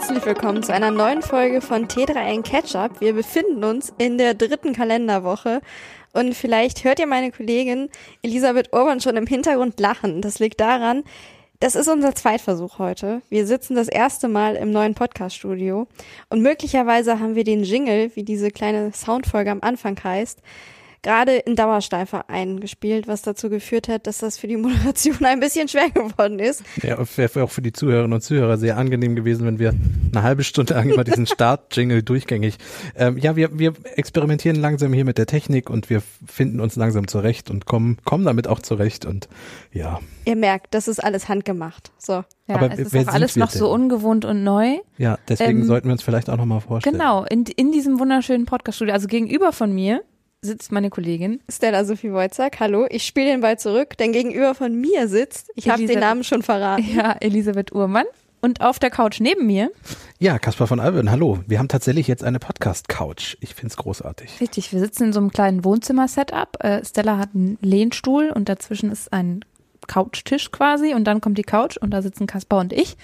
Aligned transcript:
Herzlich 0.00 0.24
willkommen 0.24 0.62
zu 0.62 0.72
einer 0.72 0.90
neuen 0.90 1.20
Folge 1.20 1.60
von 1.60 1.86
T3N 1.86 2.40
Ketchup. 2.40 3.02
Wir 3.02 3.12
befinden 3.12 3.62
uns 3.62 3.92
in 3.98 4.16
der 4.16 4.32
dritten 4.32 4.72
Kalenderwoche 4.72 5.60
und 6.14 6.34
vielleicht 6.34 6.84
hört 6.84 6.98
ihr 7.00 7.06
meine 7.06 7.30
Kollegin 7.30 7.90
Elisabeth 8.22 8.72
Urban 8.72 9.02
schon 9.02 9.18
im 9.18 9.26
Hintergrund 9.26 9.78
lachen. 9.78 10.22
Das 10.22 10.38
liegt 10.38 10.58
daran, 10.58 11.04
das 11.60 11.74
ist 11.74 11.86
unser 11.86 12.14
Zweitversuch 12.14 12.78
heute. 12.78 13.20
Wir 13.28 13.46
sitzen 13.46 13.74
das 13.74 13.88
erste 13.88 14.28
Mal 14.28 14.56
im 14.56 14.72
neuen 14.72 14.94
Podcast-Studio 14.94 15.86
und 16.30 16.40
möglicherweise 16.40 17.20
haben 17.20 17.34
wir 17.34 17.44
den 17.44 17.62
Jingle, 17.62 18.10
wie 18.14 18.22
diese 18.22 18.50
kleine 18.50 18.92
Soundfolge 18.94 19.50
am 19.50 19.60
Anfang 19.60 20.02
heißt, 20.02 20.40
gerade 21.02 21.36
in 21.36 21.56
Dauerschleife 21.56 22.28
eingespielt, 22.28 23.08
was 23.08 23.22
dazu 23.22 23.48
geführt 23.48 23.88
hat, 23.88 24.06
dass 24.06 24.18
das 24.18 24.38
für 24.38 24.46
die 24.46 24.56
Moderation 24.58 25.24
ein 25.24 25.40
bisschen 25.40 25.68
schwer 25.68 25.90
geworden 25.90 26.38
ist. 26.38 26.62
Ja, 26.82 26.98
wäre 27.16 27.44
auch 27.44 27.50
für 27.50 27.62
die 27.62 27.72
Zuhörerinnen 27.72 28.12
und 28.12 28.20
Zuhörer 28.20 28.58
sehr 28.58 28.76
angenehm 28.76 29.16
gewesen, 29.16 29.46
wenn 29.46 29.58
wir 29.58 29.74
eine 30.12 30.22
halbe 30.22 30.44
Stunde 30.44 30.74
lang 30.74 30.90
immer 30.90 31.04
diesen 31.04 31.26
Start-Jingle 31.26 32.02
durchgängig. 32.02 32.56
Ähm, 32.96 33.18
ja, 33.18 33.36
wir, 33.36 33.58
wir 33.58 33.72
experimentieren 33.96 34.56
langsam 34.56 34.92
hier 34.92 35.04
mit 35.04 35.18
der 35.18 35.26
Technik 35.26 35.70
und 35.70 35.90
wir 35.90 36.02
finden 36.26 36.60
uns 36.60 36.76
langsam 36.76 37.08
zurecht 37.08 37.50
und 37.50 37.66
kommen, 37.66 37.98
kommen 38.04 38.24
damit 38.24 38.48
auch 38.48 38.60
zurecht 38.60 39.04
und 39.04 39.28
ja. 39.72 40.00
Ihr 40.24 40.36
merkt, 40.36 40.74
das 40.74 40.88
ist 40.88 41.02
alles 41.02 41.28
handgemacht. 41.28 41.92
So. 41.98 42.24
Ja, 42.46 42.56
Aber 42.56 42.72
es 42.72 42.92
ist 42.92 43.08
auch 43.08 43.12
alles 43.12 43.36
noch 43.36 43.50
denn? 43.50 43.58
so 43.58 43.72
ungewohnt 43.72 44.24
und 44.24 44.42
neu. 44.42 44.78
Ja, 44.98 45.18
deswegen 45.28 45.60
ähm, 45.60 45.66
sollten 45.66 45.88
wir 45.88 45.92
uns 45.92 46.02
vielleicht 46.02 46.28
auch 46.28 46.36
nochmal 46.36 46.60
vorstellen. 46.60 46.98
Genau, 46.98 47.24
in, 47.24 47.44
in 47.44 47.70
diesem 47.70 48.00
wunderschönen 48.00 48.44
Podcast-Studio, 48.44 48.92
also 48.92 49.06
gegenüber 49.06 49.52
von 49.52 49.72
mir 49.72 50.02
sitzt 50.42 50.72
meine 50.72 50.88
Kollegin. 50.88 51.40
Stella 51.50 51.84
Sophie 51.84 52.12
Wojcak, 52.12 52.60
hallo. 52.60 52.86
Ich 52.88 53.04
spiele 53.04 53.26
den 53.26 53.40
Ball 53.42 53.58
zurück, 53.58 53.96
denn 53.98 54.12
gegenüber 54.12 54.54
von 54.54 54.74
mir 54.74 55.06
sitzt, 55.06 55.50
ich 55.54 55.68
habe 55.68 55.86
den 55.86 56.00
Namen 56.00 56.24
schon 56.24 56.42
verraten. 56.42 56.86
Ja, 56.94 57.16
Elisabeth 57.20 57.72
Uhrmann. 57.72 58.06
Und 58.42 58.62
auf 58.62 58.78
der 58.78 58.88
Couch 58.88 59.20
neben 59.20 59.44
mir. 59.44 59.70
Ja, 60.18 60.38
Kaspar 60.38 60.66
von 60.66 60.80
Alben, 60.80 61.10
hallo. 61.10 61.40
Wir 61.46 61.58
haben 61.58 61.68
tatsächlich 61.68 62.08
jetzt 62.08 62.24
eine 62.24 62.38
Podcast-Couch. 62.38 63.36
Ich 63.40 63.54
find's 63.54 63.76
großartig. 63.76 64.40
Richtig, 64.40 64.72
wir 64.72 64.80
sitzen 64.80 65.04
in 65.04 65.12
so 65.12 65.20
einem 65.20 65.30
kleinen 65.30 65.62
Wohnzimmer-Setup. 65.62 66.56
Äh, 66.64 66.82
Stella 66.86 67.18
hat 67.18 67.34
einen 67.34 67.58
Lehnstuhl 67.60 68.30
und 68.34 68.48
dazwischen 68.48 68.90
ist 68.90 69.12
ein 69.12 69.44
Couchtisch 69.88 70.52
quasi 70.52 70.94
und 70.94 71.04
dann 71.04 71.20
kommt 71.20 71.36
die 71.36 71.42
Couch 71.42 71.76
und 71.76 71.90
da 71.90 72.00
sitzen 72.00 72.26
Kaspar 72.26 72.60
und 72.60 72.72
ich. 72.72 72.96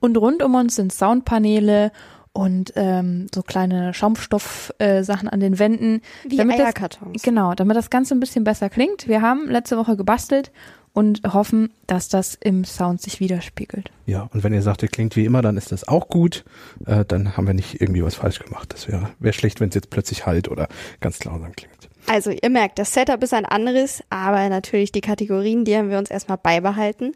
Und 0.00 0.16
rund 0.18 0.42
um 0.42 0.56
uns 0.56 0.74
sind 0.74 0.92
Soundpaneele 0.92 1.92
und 2.32 2.72
ähm, 2.76 3.26
so 3.34 3.42
kleine 3.42 3.92
Schaumstoff-Sachen 3.92 5.28
äh, 5.28 5.30
an 5.30 5.40
den 5.40 5.58
Wänden. 5.58 6.00
Wie 6.26 6.36
damit 6.36 6.60
Eierkartons. 6.60 7.12
Das, 7.14 7.22
genau, 7.22 7.54
damit 7.54 7.76
das 7.76 7.90
Ganze 7.90 8.14
ein 8.14 8.20
bisschen 8.20 8.44
besser 8.44 8.70
klingt. 8.70 9.08
Wir 9.08 9.22
haben 9.22 9.48
letzte 9.48 9.76
Woche 9.76 9.96
gebastelt 9.96 10.52
und 10.92 11.22
hoffen, 11.32 11.72
dass 11.86 12.08
das 12.08 12.34
im 12.34 12.64
Sound 12.64 13.00
sich 13.00 13.20
widerspiegelt. 13.20 13.90
Ja, 14.06 14.28
und 14.32 14.42
wenn 14.42 14.52
ihr 14.52 14.62
sagt, 14.62 14.82
ihr 14.82 14.88
klingt 14.88 15.16
wie 15.16 15.24
immer, 15.24 15.42
dann 15.42 15.56
ist 15.56 15.72
das 15.72 15.86
auch 15.86 16.08
gut. 16.08 16.44
Äh, 16.86 17.04
dann 17.04 17.36
haben 17.36 17.46
wir 17.46 17.54
nicht 17.54 17.80
irgendwie 17.80 18.02
was 18.02 18.16
falsch 18.16 18.40
gemacht. 18.40 18.72
Das 18.72 18.88
wäre 18.88 19.10
wär 19.18 19.32
schlecht, 19.32 19.60
wenn 19.60 19.68
es 19.68 19.74
jetzt 19.74 19.90
plötzlich 19.90 20.26
halt 20.26 20.48
oder 20.48 20.68
ganz 21.00 21.22
langsam 21.24 21.52
klingt. 21.52 21.88
Also 22.06 22.30
ihr 22.30 22.50
merkt, 22.50 22.78
das 22.78 22.92
Setup 22.92 23.22
ist 23.22 23.34
ein 23.34 23.44
anderes, 23.44 24.02
aber 24.10 24.48
natürlich 24.48 24.90
die 24.90 25.00
Kategorien, 25.00 25.64
die 25.64 25.76
haben 25.76 25.90
wir 25.90 25.98
uns 25.98 26.10
erstmal 26.10 26.38
beibehalten. 26.38 27.12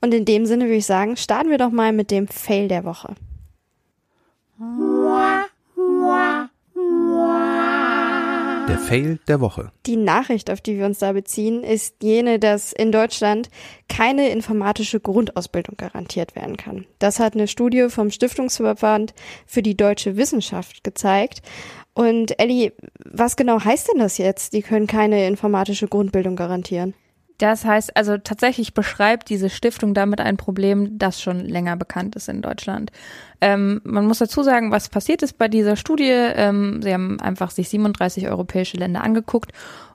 Und 0.00 0.14
in 0.14 0.24
dem 0.24 0.46
Sinne 0.46 0.64
würde 0.64 0.76
ich 0.76 0.86
sagen, 0.86 1.16
starten 1.16 1.50
wir 1.50 1.58
doch 1.58 1.70
mal 1.70 1.92
mit 1.92 2.10
dem 2.10 2.28
Fail 2.28 2.68
der 2.68 2.84
Woche. 2.84 3.14
Der 4.60 5.48
Fail 8.78 9.20
der 9.28 9.40
Woche. 9.40 9.70
Die 9.86 9.94
Nachricht, 9.94 10.50
auf 10.50 10.60
die 10.60 10.76
wir 10.76 10.86
uns 10.86 10.98
da 10.98 11.12
beziehen, 11.12 11.62
ist 11.62 12.02
jene, 12.02 12.40
dass 12.40 12.72
in 12.72 12.90
Deutschland 12.90 13.50
keine 13.88 14.30
informatische 14.30 14.98
Grundausbildung 14.98 15.76
garantiert 15.76 16.34
werden 16.34 16.56
kann. 16.56 16.86
Das 16.98 17.20
hat 17.20 17.34
eine 17.34 17.46
Studie 17.46 17.88
vom 17.88 18.10
Stiftungsverband 18.10 19.14
für 19.46 19.62
die 19.62 19.76
deutsche 19.76 20.16
Wissenschaft 20.16 20.82
gezeigt. 20.82 21.40
Und 21.94 22.40
Elli, 22.40 22.72
was 23.04 23.36
genau 23.36 23.62
heißt 23.62 23.92
denn 23.92 24.00
das 24.00 24.18
jetzt? 24.18 24.54
Die 24.54 24.62
können 24.62 24.88
keine 24.88 25.28
informatische 25.28 25.86
Grundbildung 25.86 26.34
garantieren. 26.34 26.94
Das 27.38 27.64
heißt, 27.64 27.96
also 27.96 28.18
tatsächlich 28.18 28.74
beschreibt 28.74 29.30
diese 29.30 29.48
Stiftung 29.48 29.94
damit 29.94 30.20
ein 30.20 30.36
Problem, 30.36 30.98
das 30.98 31.20
schon 31.22 31.38
länger 31.40 31.76
bekannt 31.76 32.16
ist 32.16 32.28
in 32.28 32.42
Deutschland. 32.42 32.90
Ähm, 33.40 33.80
man 33.84 34.06
muss 34.06 34.18
dazu 34.18 34.42
sagen, 34.42 34.72
was 34.72 34.88
passiert 34.88 35.22
ist 35.22 35.38
bei 35.38 35.46
dieser 35.46 35.76
Studie. 35.76 36.10
Ähm, 36.10 36.82
sie 36.82 36.92
haben 36.92 37.20
einfach 37.20 37.52
sich 37.52 37.68
37 37.68 38.28
europäische 38.28 38.76
Länder 38.76 39.04
angeguckt 39.04 39.52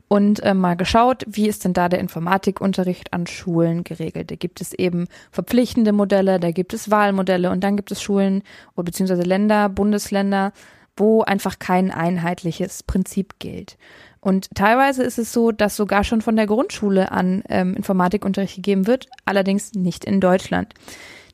und 0.07 0.41
äh, 0.43 0.53
mal 0.53 0.75
geschaut, 0.75 1.23
wie 1.27 1.47
ist 1.47 1.65
denn 1.65 1.73
da 1.73 1.89
der 1.89 1.99
Informatikunterricht 1.99 3.11
an 3.11 3.27
Schulen 3.27 3.83
geregelt. 3.83 4.31
Da 4.31 4.35
gibt 4.35 4.61
es 4.61 4.71
eben 4.73 5.07
verpflichtende 5.31 5.91
Modelle, 5.91 6.39
da 6.39 6.51
gibt 6.51 6.73
es 6.73 6.91
Wahlmodelle 6.91 7.51
und 7.51 7.61
dann 7.61 7.75
gibt 7.75 7.91
es 7.91 8.01
Schulen 8.01 8.43
oder 8.75 8.85
beziehungsweise 8.85 9.23
Länder, 9.23 9.67
Bundesländer, 9.67 10.53
wo 10.95 11.23
einfach 11.23 11.59
kein 11.59 11.91
einheitliches 11.91 12.83
Prinzip 12.83 13.39
gilt. 13.39 13.77
Und 14.23 14.47
teilweise 14.56 15.03
ist 15.03 15.19
es 15.19 15.34
so, 15.34 15.51
dass 15.51 15.75
sogar 15.75 16.06
schon 16.06 16.22
von 16.22 16.38
der 16.38 16.47
Grundschule 16.47 17.11
an 17.11 17.44
ähm, 17.50 17.75
Informatikunterricht 17.75 18.56
gegeben 18.56 18.88
wird, 18.88 19.09
allerdings 19.25 19.73
nicht 19.73 20.06
in 20.06 20.22
Deutschland. 20.22 20.73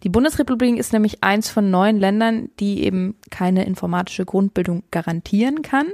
Die 0.02 0.10
Bundesrepublik 0.10 0.76
ist 0.76 0.92
nämlich 0.92 1.24
eins 1.24 1.50
von 1.50 1.70
neun 1.70 2.00
Ländern, 2.00 2.50
die 2.60 2.84
eben 2.84 3.16
keine 3.30 3.64
informatische 3.66 4.26
Grundbildung 4.26 4.82
garantieren 4.90 5.62
kann. 5.62 5.86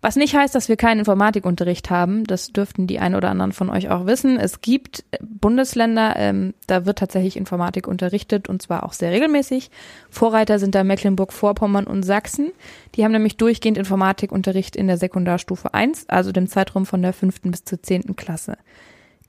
Was 0.00 0.14
nicht 0.14 0.36
heißt, 0.36 0.54
dass 0.54 0.68
wir 0.68 0.76
keinen 0.76 1.00
Informatikunterricht 1.00 1.90
haben. 1.90 2.22
Das 2.22 2.52
dürften 2.52 2.86
die 2.86 3.00
ein 3.00 3.16
oder 3.16 3.30
anderen 3.30 3.50
von 3.50 3.68
euch 3.68 3.90
auch 3.90 4.06
wissen. 4.06 4.38
Es 4.38 4.60
gibt 4.60 5.04
Bundesländer, 5.20 6.14
ähm, 6.16 6.54
da 6.68 6.86
wird 6.86 7.00
tatsächlich 7.00 7.36
Informatik 7.36 7.88
unterrichtet 7.88 8.48
und 8.48 8.62
zwar 8.62 8.84
auch 8.84 8.92
sehr 8.92 9.10
regelmäßig. 9.10 9.70
Vorreiter 10.08 10.60
sind 10.60 10.76
da 10.76 10.84
Mecklenburg-Vorpommern 10.84 11.88
und 11.88 12.04
Sachsen. 12.04 12.52
Die 12.94 13.02
haben 13.02 13.10
nämlich 13.10 13.38
durchgehend 13.38 13.76
Informatikunterricht 13.76 14.76
in 14.76 14.86
der 14.86 14.98
Sekundarstufe 14.98 15.74
1, 15.74 16.08
also 16.08 16.30
dem 16.30 16.46
Zeitraum 16.46 16.86
von 16.86 17.02
der 17.02 17.12
fünften 17.12 17.50
bis 17.50 17.64
zur 17.64 17.82
zehnten 17.82 18.14
Klasse. 18.14 18.56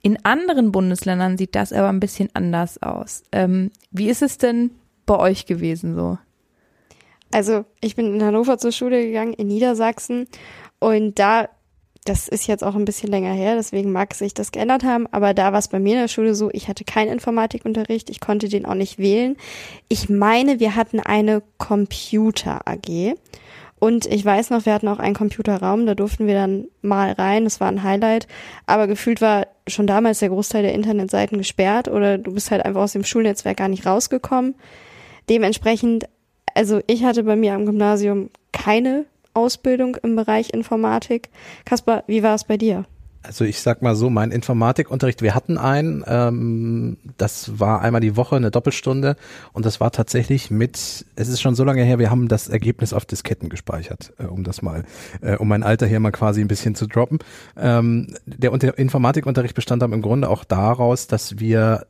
In 0.02 0.24
anderen 0.24 0.70
Bundesländern 0.70 1.36
sieht 1.36 1.56
das 1.56 1.72
aber 1.72 1.88
ein 1.88 2.00
bisschen 2.00 2.30
anders 2.34 2.80
aus. 2.80 3.24
Ähm, 3.32 3.72
wie 3.90 4.08
ist 4.08 4.22
es 4.22 4.38
denn 4.38 4.70
bei 5.04 5.18
euch 5.18 5.46
gewesen 5.46 5.96
so? 5.96 6.16
Also 7.32 7.64
ich 7.80 7.94
bin 7.94 8.14
in 8.14 8.22
Hannover 8.22 8.58
zur 8.58 8.72
Schule 8.72 9.06
gegangen, 9.06 9.34
in 9.34 9.46
Niedersachsen. 9.46 10.26
Und 10.80 11.18
da, 11.18 11.48
das 12.04 12.26
ist 12.26 12.46
jetzt 12.46 12.64
auch 12.64 12.74
ein 12.74 12.84
bisschen 12.84 13.10
länger 13.10 13.32
her, 13.32 13.54
deswegen 13.54 13.92
mag 13.92 14.14
sich 14.14 14.34
das 14.34 14.52
geändert 14.52 14.82
haben, 14.82 15.06
aber 15.12 15.34
da 15.34 15.52
war 15.52 15.58
es 15.58 15.68
bei 15.68 15.78
mir 15.78 15.94
in 15.94 16.00
der 16.00 16.08
Schule 16.08 16.34
so, 16.34 16.50
ich 16.52 16.68
hatte 16.68 16.84
keinen 16.84 17.12
Informatikunterricht, 17.12 18.10
ich 18.10 18.20
konnte 18.20 18.48
den 18.48 18.66
auch 18.66 18.74
nicht 18.74 18.98
wählen. 18.98 19.36
Ich 19.88 20.08
meine, 20.08 20.60
wir 20.60 20.74
hatten 20.74 21.00
eine 21.00 21.42
Computer 21.58 22.66
AG. 22.66 23.14
Und 23.78 24.04
ich 24.04 24.22
weiß 24.22 24.50
noch, 24.50 24.66
wir 24.66 24.74
hatten 24.74 24.88
auch 24.88 24.98
einen 24.98 25.14
Computerraum, 25.14 25.86
da 25.86 25.94
durften 25.94 26.26
wir 26.26 26.34
dann 26.34 26.66
mal 26.82 27.12
rein, 27.12 27.44
das 27.44 27.60
war 27.60 27.68
ein 27.68 27.82
Highlight. 27.82 28.26
Aber 28.66 28.86
gefühlt 28.86 29.22
war 29.22 29.46
schon 29.66 29.86
damals 29.86 30.18
der 30.18 30.28
Großteil 30.28 30.62
der 30.62 30.74
Internetseiten 30.74 31.38
gesperrt 31.38 31.88
oder 31.88 32.18
du 32.18 32.34
bist 32.34 32.50
halt 32.50 32.62
einfach 32.62 32.82
aus 32.82 32.92
dem 32.92 33.04
Schulnetzwerk 33.04 33.56
gar 33.56 33.68
nicht 33.68 33.86
rausgekommen. 33.86 34.54
Dementsprechend 35.30 36.08
also 36.54 36.80
ich 36.86 37.04
hatte 37.04 37.24
bei 37.24 37.36
mir 37.36 37.54
am 37.54 37.66
Gymnasium 37.66 38.30
keine 38.52 39.06
Ausbildung 39.34 39.96
im 40.02 40.16
Bereich 40.16 40.52
Informatik. 40.52 41.30
Kaspar, 41.64 42.04
wie 42.06 42.22
war 42.22 42.34
es 42.34 42.44
bei 42.44 42.56
dir? 42.56 42.84
Also 43.22 43.44
ich 43.44 43.60
sag 43.60 43.82
mal 43.82 43.94
so, 43.94 44.08
mein 44.08 44.30
Informatikunterricht, 44.30 45.20
wir 45.20 45.34
hatten 45.34 45.58
einen, 45.58 46.02
ähm, 46.06 46.96
das 47.18 47.60
war 47.60 47.82
einmal 47.82 48.00
die 48.00 48.16
Woche 48.16 48.36
eine 48.36 48.50
Doppelstunde 48.50 49.14
und 49.52 49.66
das 49.66 49.78
war 49.78 49.92
tatsächlich 49.92 50.50
mit, 50.50 51.04
es 51.16 51.28
ist 51.28 51.42
schon 51.42 51.54
so 51.54 51.62
lange 51.64 51.82
her, 51.82 51.98
wir 51.98 52.10
haben 52.10 52.28
das 52.28 52.48
Ergebnis 52.48 52.94
auf 52.94 53.04
Disketten 53.04 53.50
gespeichert, 53.50 54.14
äh, 54.18 54.24
um 54.24 54.42
das 54.42 54.62
mal, 54.62 54.84
äh, 55.20 55.36
um 55.36 55.48
mein 55.48 55.62
Alter 55.62 55.86
hier 55.86 56.00
mal 56.00 56.12
quasi 56.12 56.40
ein 56.40 56.48
bisschen 56.48 56.74
zu 56.74 56.86
droppen. 56.86 57.18
Ähm, 57.58 58.14
der 58.24 58.52
Informatikunterricht 58.78 59.54
bestand 59.54 59.82
dann 59.82 59.92
im 59.92 60.00
Grunde 60.00 60.30
auch 60.30 60.44
daraus, 60.44 61.06
dass 61.06 61.38
wir 61.38 61.86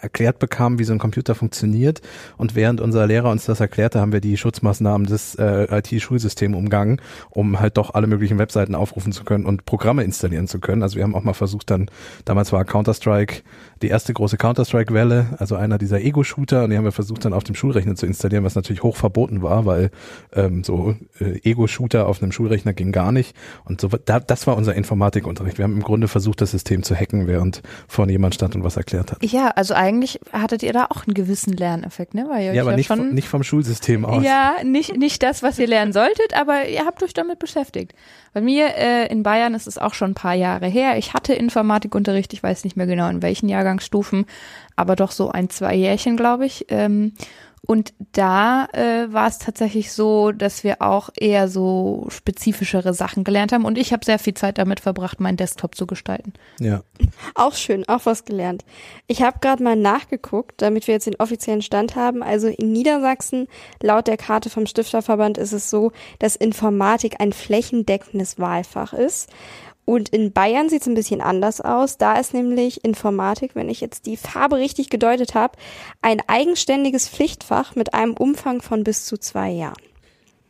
erklärt 0.00 0.38
bekamen, 0.38 0.78
wie 0.78 0.84
so 0.84 0.92
ein 0.92 0.98
Computer 0.98 1.34
funktioniert. 1.34 2.00
Und 2.36 2.54
während 2.54 2.80
unser 2.80 3.06
Lehrer 3.06 3.30
uns 3.30 3.46
das 3.46 3.60
erklärte, 3.60 4.00
haben 4.00 4.12
wir 4.12 4.20
die 4.20 4.36
Schutzmaßnahmen 4.36 5.06
des 5.06 5.34
äh, 5.36 5.78
IT-Schulsystems 5.78 6.56
umgangen, 6.56 7.00
um 7.30 7.60
halt 7.60 7.76
doch 7.76 7.94
alle 7.94 8.06
möglichen 8.06 8.38
Webseiten 8.38 8.74
aufrufen 8.74 9.12
zu 9.12 9.24
können 9.24 9.46
und 9.46 9.64
Programme 9.64 10.04
installieren 10.04 10.48
zu 10.48 10.60
können. 10.60 10.82
Also 10.82 10.96
wir 10.96 11.04
haben 11.04 11.14
auch 11.14 11.24
mal 11.24 11.34
versucht, 11.34 11.70
dann, 11.70 11.90
damals 12.24 12.52
war 12.52 12.64
Counter-Strike 12.64 13.42
die 13.82 13.88
erste 13.88 14.14
große 14.14 14.36
Counter-Strike-Welle, 14.38 15.36
also 15.38 15.56
einer 15.56 15.78
dieser 15.78 16.00
Ego-Shooter, 16.00 16.64
und 16.64 16.70
die 16.70 16.76
haben 16.76 16.84
wir 16.84 16.92
versucht 16.92 17.24
dann 17.24 17.34
auf 17.34 17.44
dem 17.44 17.54
Schulrechner 17.54 17.94
zu 17.94 18.06
installieren, 18.06 18.44
was 18.44 18.54
natürlich 18.54 18.82
hoch 18.82 18.96
verboten 18.96 19.42
war, 19.42 19.66
weil 19.66 19.90
ähm, 20.32 20.64
so 20.64 20.94
äh, 21.20 21.38
Ego-Shooter 21.42 22.06
auf 22.06 22.22
einem 22.22 22.32
Schulrechner 22.32 22.72
ging 22.72 22.92
gar 22.92 23.12
nicht. 23.12 23.36
Und 23.64 23.80
so 23.80 23.88
da, 23.88 24.20
das 24.20 24.46
war 24.46 24.56
unser 24.56 24.74
Informatikunterricht. 24.74 25.58
Wir 25.58 25.64
haben 25.64 25.74
im 25.74 25.82
Grunde 25.82 26.08
versucht, 26.08 26.40
das 26.40 26.52
System 26.52 26.82
zu 26.82 26.94
hacken, 26.94 27.26
während 27.26 27.62
vorne 27.86 28.12
jemand 28.12 28.34
stand 28.34 28.54
und 28.56 28.64
was 28.64 28.76
erklärt 28.76 29.12
hat. 29.12 29.18
Ja, 29.36 29.48
also 29.48 29.74
eigentlich 29.74 30.18
hattet 30.32 30.62
ihr 30.62 30.72
da 30.72 30.86
auch 30.86 31.06
einen 31.06 31.12
gewissen 31.12 31.52
Lerneffekt, 31.52 32.14
ne? 32.14 32.26
Weil 32.26 32.44
ihr 32.46 32.54
ja, 32.54 32.62
aber 32.62 32.70
ja 32.70 32.76
nicht, 32.78 32.86
schon, 32.86 33.12
nicht 33.12 33.28
vom 33.28 33.42
Schulsystem 33.42 34.06
aus. 34.06 34.24
Ja, 34.24 34.54
nicht, 34.64 34.96
nicht 34.96 35.22
das, 35.22 35.42
was 35.42 35.58
ihr 35.58 35.66
lernen 35.66 35.92
solltet, 35.92 36.32
aber 36.34 36.66
ihr 36.66 36.86
habt 36.86 37.02
euch 37.02 37.12
damit 37.12 37.38
beschäftigt. 37.38 37.92
Bei 38.32 38.40
mir 38.40 38.74
äh, 38.76 39.12
in 39.12 39.22
Bayern 39.22 39.52
ist 39.52 39.66
es 39.66 39.76
auch 39.76 39.92
schon 39.92 40.12
ein 40.12 40.14
paar 40.14 40.32
Jahre 40.32 40.68
her. 40.68 40.96
Ich 40.96 41.12
hatte 41.12 41.34
Informatikunterricht, 41.34 42.32
ich 42.32 42.42
weiß 42.42 42.64
nicht 42.64 42.78
mehr 42.78 42.86
genau 42.86 43.10
in 43.10 43.20
welchen 43.20 43.50
Jahrgangsstufen, 43.50 44.24
aber 44.74 44.96
doch 44.96 45.10
so 45.10 45.30
ein, 45.30 45.50
zwei 45.50 45.74
Jährchen, 45.74 46.16
glaube 46.16 46.46
ich. 46.46 46.64
Ähm, 46.70 47.12
Und 47.66 47.94
da 48.12 48.66
äh, 48.72 49.12
war 49.12 49.26
es 49.26 49.38
tatsächlich 49.38 49.92
so, 49.92 50.30
dass 50.30 50.62
wir 50.62 50.82
auch 50.82 51.10
eher 51.16 51.48
so 51.48 52.06
spezifischere 52.08 52.94
Sachen 52.94 53.24
gelernt 53.24 53.52
haben. 53.52 53.64
Und 53.64 53.76
ich 53.76 53.92
habe 53.92 54.04
sehr 54.04 54.20
viel 54.20 54.34
Zeit 54.34 54.58
damit 54.58 54.80
verbracht, 54.80 55.20
meinen 55.20 55.36
Desktop 55.36 55.74
zu 55.74 55.86
gestalten. 55.86 56.32
Ja. 56.60 56.82
Auch 57.34 57.54
schön, 57.54 57.88
auch 57.88 58.06
was 58.06 58.24
gelernt. 58.24 58.64
Ich 59.08 59.22
habe 59.22 59.38
gerade 59.40 59.62
mal 59.62 59.76
nachgeguckt, 59.76 60.62
damit 60.62 60.86
wir 60.86 60.94
jetzt 60.94 61.06
den 61.06 61.16
offiziellen 61.16 61.62
Stand 61.62 61.96
haben. 61.96 62.22
Also 62.22 62.46
in 62.46 62.72
Niedersachsen, 62.72 63.48
laut 63.82 64.06
der 64.06 64.16
Karte 64.16 64.48
vom 64.48 64.66
Stifterverband, 64.66 65.36
ist 65.36 65.52
es 65.52 65.68
so, 65.68 65.92
dass 66.20 66.36
Informatik 66.36 67.20
ein 67.20 67.32
flächendeckendes 67.32 68.38
Wahlfach 68.38 68.92
ist. 68.92 69.28
Und 69.86 70.10
in 70.10 70.32
Bayern 70.32 70.68
sieht 70.68 70.82
es 70.82 70.88
ein 70.88 70.94
bisschen 70.94 71.22
anders 71.22 71.62
aus. 71.62 71.96
Da 71.96 72.18
ist 72.18 72.34
nämlich 72.34 72.84
Informatik, 72.84 73.54
wenn 73.54 73.70
ich 73.70 73.80
jetzt 73.80 74.04
die 74.04 74.18
Farbe 74.18 74.56
richtig 74.56 74.90
gedeutet 74.90 75.34
habe, 75.34 75.56
ein 76.02 76.20
eigenständiges 76.26 77.08
Pflichtfach 77.08 77.76
mit 77.76 77.94
einem 77.94 78.12
Umfang 78.12 78.60
von 78.60 78.84
bis 78.84 79.06
zu 79.06 79.16
zwei 79.16 79.50
Jahren. 79.50 79.76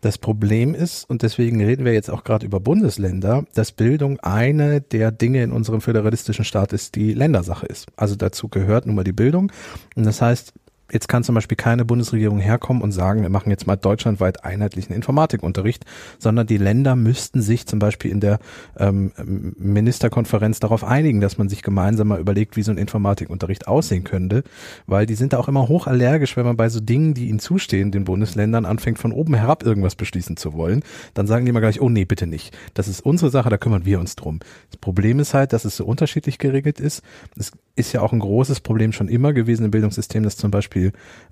Das 0.00 0.18
Problem 0.18 0.74
ist, 0.74 1.08
und 1.08 1.22
deswegen 1.22 1.62
reden 1.62 1.84
wir 1.84 1.92
jetzt 1.92 2.10
auch 2.10 2.24
gerade 2.24 2.46
über 2.46 2.60
Bundesländer, 2.60 3.44
dass 3.54 3.72
Bildung 3.72 4.20
eine 4.20 4.80
der 4.80 5.10
Dinge 5.10 5.42
in 5.42 5.52
unserem 5.52 5.80
föderalistischen 5.80 6.44
Staat 6.44 6.72
ist, 6.72 6.94
die 6.94 7.12
Ländersache 7.12 7.66
ist. 7.66 7.88
Also 7.96 8.14
dazu 8.14 8.48
gehört 8.48 8.86
nun 8.86 8.94
mal 8.94 9.04
die 9.04 9.12
Bildung. 9.12 9.52
Und 9.96 10.06
das 10.06 10.22
heißt, 10.22 10.54
Jetzt 10.92 11.08
kann 11.08 11.24
zum 11.24 11.34
Beispiel 11.34 11.56
keine 11.56 11.84
Bundesregierung 11.84 12.38
herkommen 12.38 12.82
und 12.82 12.92
sagen, 12.92 13.22
wir 13.22 13.28
machen 13.28 13.50
jetzt 13.50 13.66
mal 13.66 13.76
deutschlandweit 13.76 14.44
einheitlichen 14.44 14.94
Informatikunterricht, 14.94 15.84
sondern 16.18 16.46
die 16.46 16.58
Länder 16.58 16.94
müssten 16.94 17.42
sich 17.42 17.66
zum 17.66 17.80
Beispiel 17.80 18.10
in 18.12 18.20
der 18.20 18.38
ähm, 18.78 19.12
Ministerkonferenz 19.58 20.60
darauf 20.60 20.84
einigen, 20.84 21.20
dass 21.20 21.38
man 21.38 21.48
sich 21.48 21.62
gemeinsam 21.62 22.08
mal 22.08 22.20
überlegt, 22.20 22.56
wie 22.56 22.62
so 22.62 22.70
ein 22.70 22.78
Informatikunterricht 22.78 23.66
aussehen 23.66 24.04
könnte, 24.04 24.44
weil 24.86 25.06
die 25.06 25.16
sind 25.16 25.34
auch 25.34 25.48
immer 25.48 25.66
hochallergisch, 25.66 26.36
wenn 26.36 26.46
man 26.46 26.56
bei 26.56 26.68
so 26.68 26.80
Dingen, 26.80 27.14
die 27.14 27.28
ihnen 27.28 27.40
zustehen, 27.40 27.90
den 27.90 28.04
Bundesländern 28.04 28.64
anfängt, 28.64 28.98
von 28.98 29.12
oben 29.12 29.34
herab 29.34 29.64
irgendwas 29.64 29.96
beschließen 29.96 30.36
zu 30.36 30.54
wollen. 30.54 30.84
Dann 31.14 31.26
sagen 31.26 31.44
die 31.44 31.50
immer 31.50 31.60
gleich, 31.60 31.80
oh 31.80 31.88
nee, 31.88 32.04
bitte 32.04 32.28
nicht. 32.28 32.56
Das 32.74 32.86
ist 32.86 33.00
unsere 33.00 33.30
Sache, 33.30 33.50
da 33.50 33.58
kümmern 33.58 33.84
wir 33.84 33.98
uns 33.98 34.14
drum. 34.14 34.38
Das 34.70 34.78
Problem 34.78 35.18
ist 35.18 35.34
halt, 35.34 35.52
dass 35.52 35.64
es 35.64 35.76
so 35.76 35.84
unterschiedlich 35.84 36.38
geregelt 36.38 36.78
ist. 36.78 37.02
Es 37.36 37.50
ist 37.74 37.92
ja 37.92 38.00
auch 38.00 38.12
ein 38.12 38.20
großes 38.20 38.60
Problem 38.60 38.92
schon 38.92 39.08
immer 39.08 39.32
gewesen 39.32 39.64
im 39.64 39.70
Bildungssystem, 39.70 40.22
dass 40.22 40.36
zum 40.36 40.50
Beispiel 40.50 40.75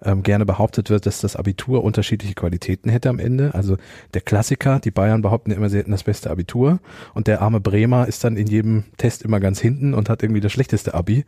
ähm, 0.02 0.22
gerne 0.22 0.46
behauptet 0.46 0.90
wird, 0.90 1.06
dass 1.06 1.20
das 1.20 1.36
Abitur 1.36 1.84
unterschiedliche 1.84 2.34
Qualitäten 2.34 2.88
hätte 2.88 3.08
am 3.08 3.18
Ende. 3.18 3.54
Also 3.54 3.76
der 4.14 4.20
Klassiker, 4.20 4.80
die 4.80 4.90
Bayern 4.90 5.22
behaupten 5.22 5.50
immer, 5.50 5.68
sie 5.68 5.78
hätten 5.78 5.90
das 5.90 6.04
beste 6.04 6.30
Abitur 6.30 6.80
und 7.14 7.26
der 7.26 7.42
arme 7.42 7.60
Bremer 7.60 8.06
ist 8.06 8.24
dann 8.24 8.36
in 8.36 8.46
jedem 8.46 8.84
Test 8.96 9.22
immer 9.22 9.40
ganz 9.40 9.60
hinten 9.60 9.94
und 9.94 10.08
hat 10.08 10.22
irgendwie 10.22 10.40
das 10.40 10.52
schlechteste 10.52 10.94
Abi. 10.94 11.24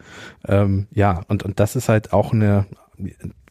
Ähm, 0.47 0.87
ja, 0.93 1.23
und, 1.29 1.43
und 1.43 1.61
das 1.61 1.77
ist 1.77 1.89
halt 1.89 2.13
auch 2.13 2.33
eine 2.33 2.67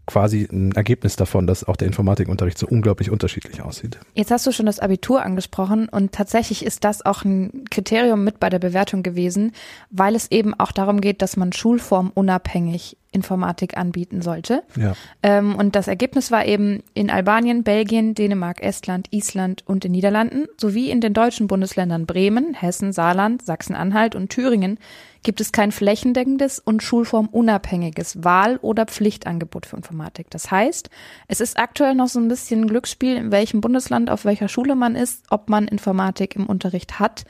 quasi 0.07 0.48
ein 0.52 0.72
Ergebnis 0.74 1.16
davon, 1.16 1.48
dass 1.48 1.63
auch 1.63 1.75
der 1.75 1.88
Informatikunterricht 1.88 2.57
so 2.57 2.68
unglaublich 2.68 3.10
unterschiedlich 3.10 3.62
aussieht. 3.62 4.00
Jetzt 4.13 4.31
hast 4.31 4.46
du 4.46 4.52
schon 4.52 4.66
das 4.66 4.80
Abitur 4.80 5.24
angesprochen 5.24 5.90
und 5.90 6.12
tatsächlich 6.12 6.66
ist 6.66 6.84
das 6.84 7.06
auch 7.06 7.24
ein 7.24 7.66
Kriterium 7.69 8.24
mit 8.24 8.40
bei 8.40 8.50
der 8.50 8.60
Bewertung 8.60 9.04
gewesen, 9.04 9.52
weil 9.90 10.16
es 10.16 10.30
eben 10.31 10.54
auch 10.54 10.72
darum 10.72 11.02
geht, 11.02 11.22
dass 11.22 11.38
man 11.38 11.54
schulformunabhängig 11.54 12.98
Informatik 13.16 13.78
anbieten 13.78 14.22
sollte. 14.22 14.63
Ja. 14.75 14.94
Ähm, 15.24 15.56
und 15.56 15.75
das 15.75 15.88
Ergebnis 15.88 16.31
war 16.31 16.46
eben 16.46 16.84
in 16.94 17.10
Albanien, 17.10 17.63
Belgien, 17.63 18.13
Dänemark, 18.13 18.62
Estland, 18.62 19.08
Island 19.12 19.63
und 19.66 19.86
den 19.86 19.94
Niederlanden 19.94 20.48
sowie 20.58 20.92
in 20.92 21.00
den 21.00 21.13
deutschen 21.13 21.48
Bundesländern 21.48 22.06
Bremen, 22.06 22.54
Hessen, 22.54 22.92
Saarland, 22.92 23.44
Sachsen-Anhalt 23.44 24.16
und 24.16 24.30
Thüringen 24.30 24.78
gibt 25.25 25.42
es 25.42 25.51
kein 25.51 25.74
flächendeckendes 25.74 26.60
und 26.60 26.83
schulformunabhängiges 26.83 28.24
Wahl- 28.24 28.57
oder 28.57 28.86
Pflichtangebot 28.86 29.66
für 29.66 29.75
Informatik. 29.75 30.30
Das 30.30 30.51
heißt, 30.51 30.89
es 31.27 31.42
ist 31.42 31.57
aktuell 31.57 31.95
noch 31.95 32.07
so 32.07 32.19
ein 32.19 32.27
bisschen 32.30 32.62
ein 32.62 32.68
Glücksspiel, 32.68 33.18
in 33.18 33.31
welchem 33.31 33.60
Bundesland, 33.60 34.10
auf 34.10 34.24
welcher 34.24 34.48
Schule 34.48 34.75
man 34.75 34.95
ist, 34.95 35.24
ob 35.31 35.50
man 35.50 35.68
Informatik 35.68 36.36
im 36.36 36.45
Unterricht 36.45 37.00
hat 37.00 37.25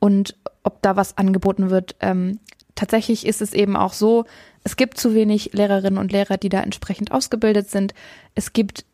und 0.00 0.36
ob 0.62 0.80
da 0.82 0.96
was 0.96 1.18
angeboten 1.18 1.68
wird. 1.68 1.94
Ähm, 2.00 2.40
tatsächlich 2.74 3.26
ist 3.26 3.42
es 3.42 3.52
eben 3.52 3.76
auch 3.76 3.92
so, 3.92 4.24
es 4.64 4.76
gibt 4.76 4.98
zu 4.98 5.14
wenig 5.14 5.52
Lehrerinnen 5.52 5.98
und 5.98 6.12
Lehrer, 6.12 6.38
die 6.38 6.48
da 6.48 6.60
entsprechend 6.60 7.12
ausgebildet 7.12 7.70
sind. 7.70 7.92
Es 8.34 8.54
gibt 8.54 8.86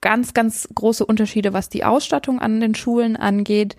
ganz, 0.00 0.34
ganz 0.34 0.68
große 0.74 1.06
Unterschiede, 1.06 1.52
was 1.52 1.68
die 1.68 1.84
Ausstattung 1.84 2.40
an 2.40 2.60
den 2.60 2.74
Schulen 2.74 3.16
angeht. 3.16 3.76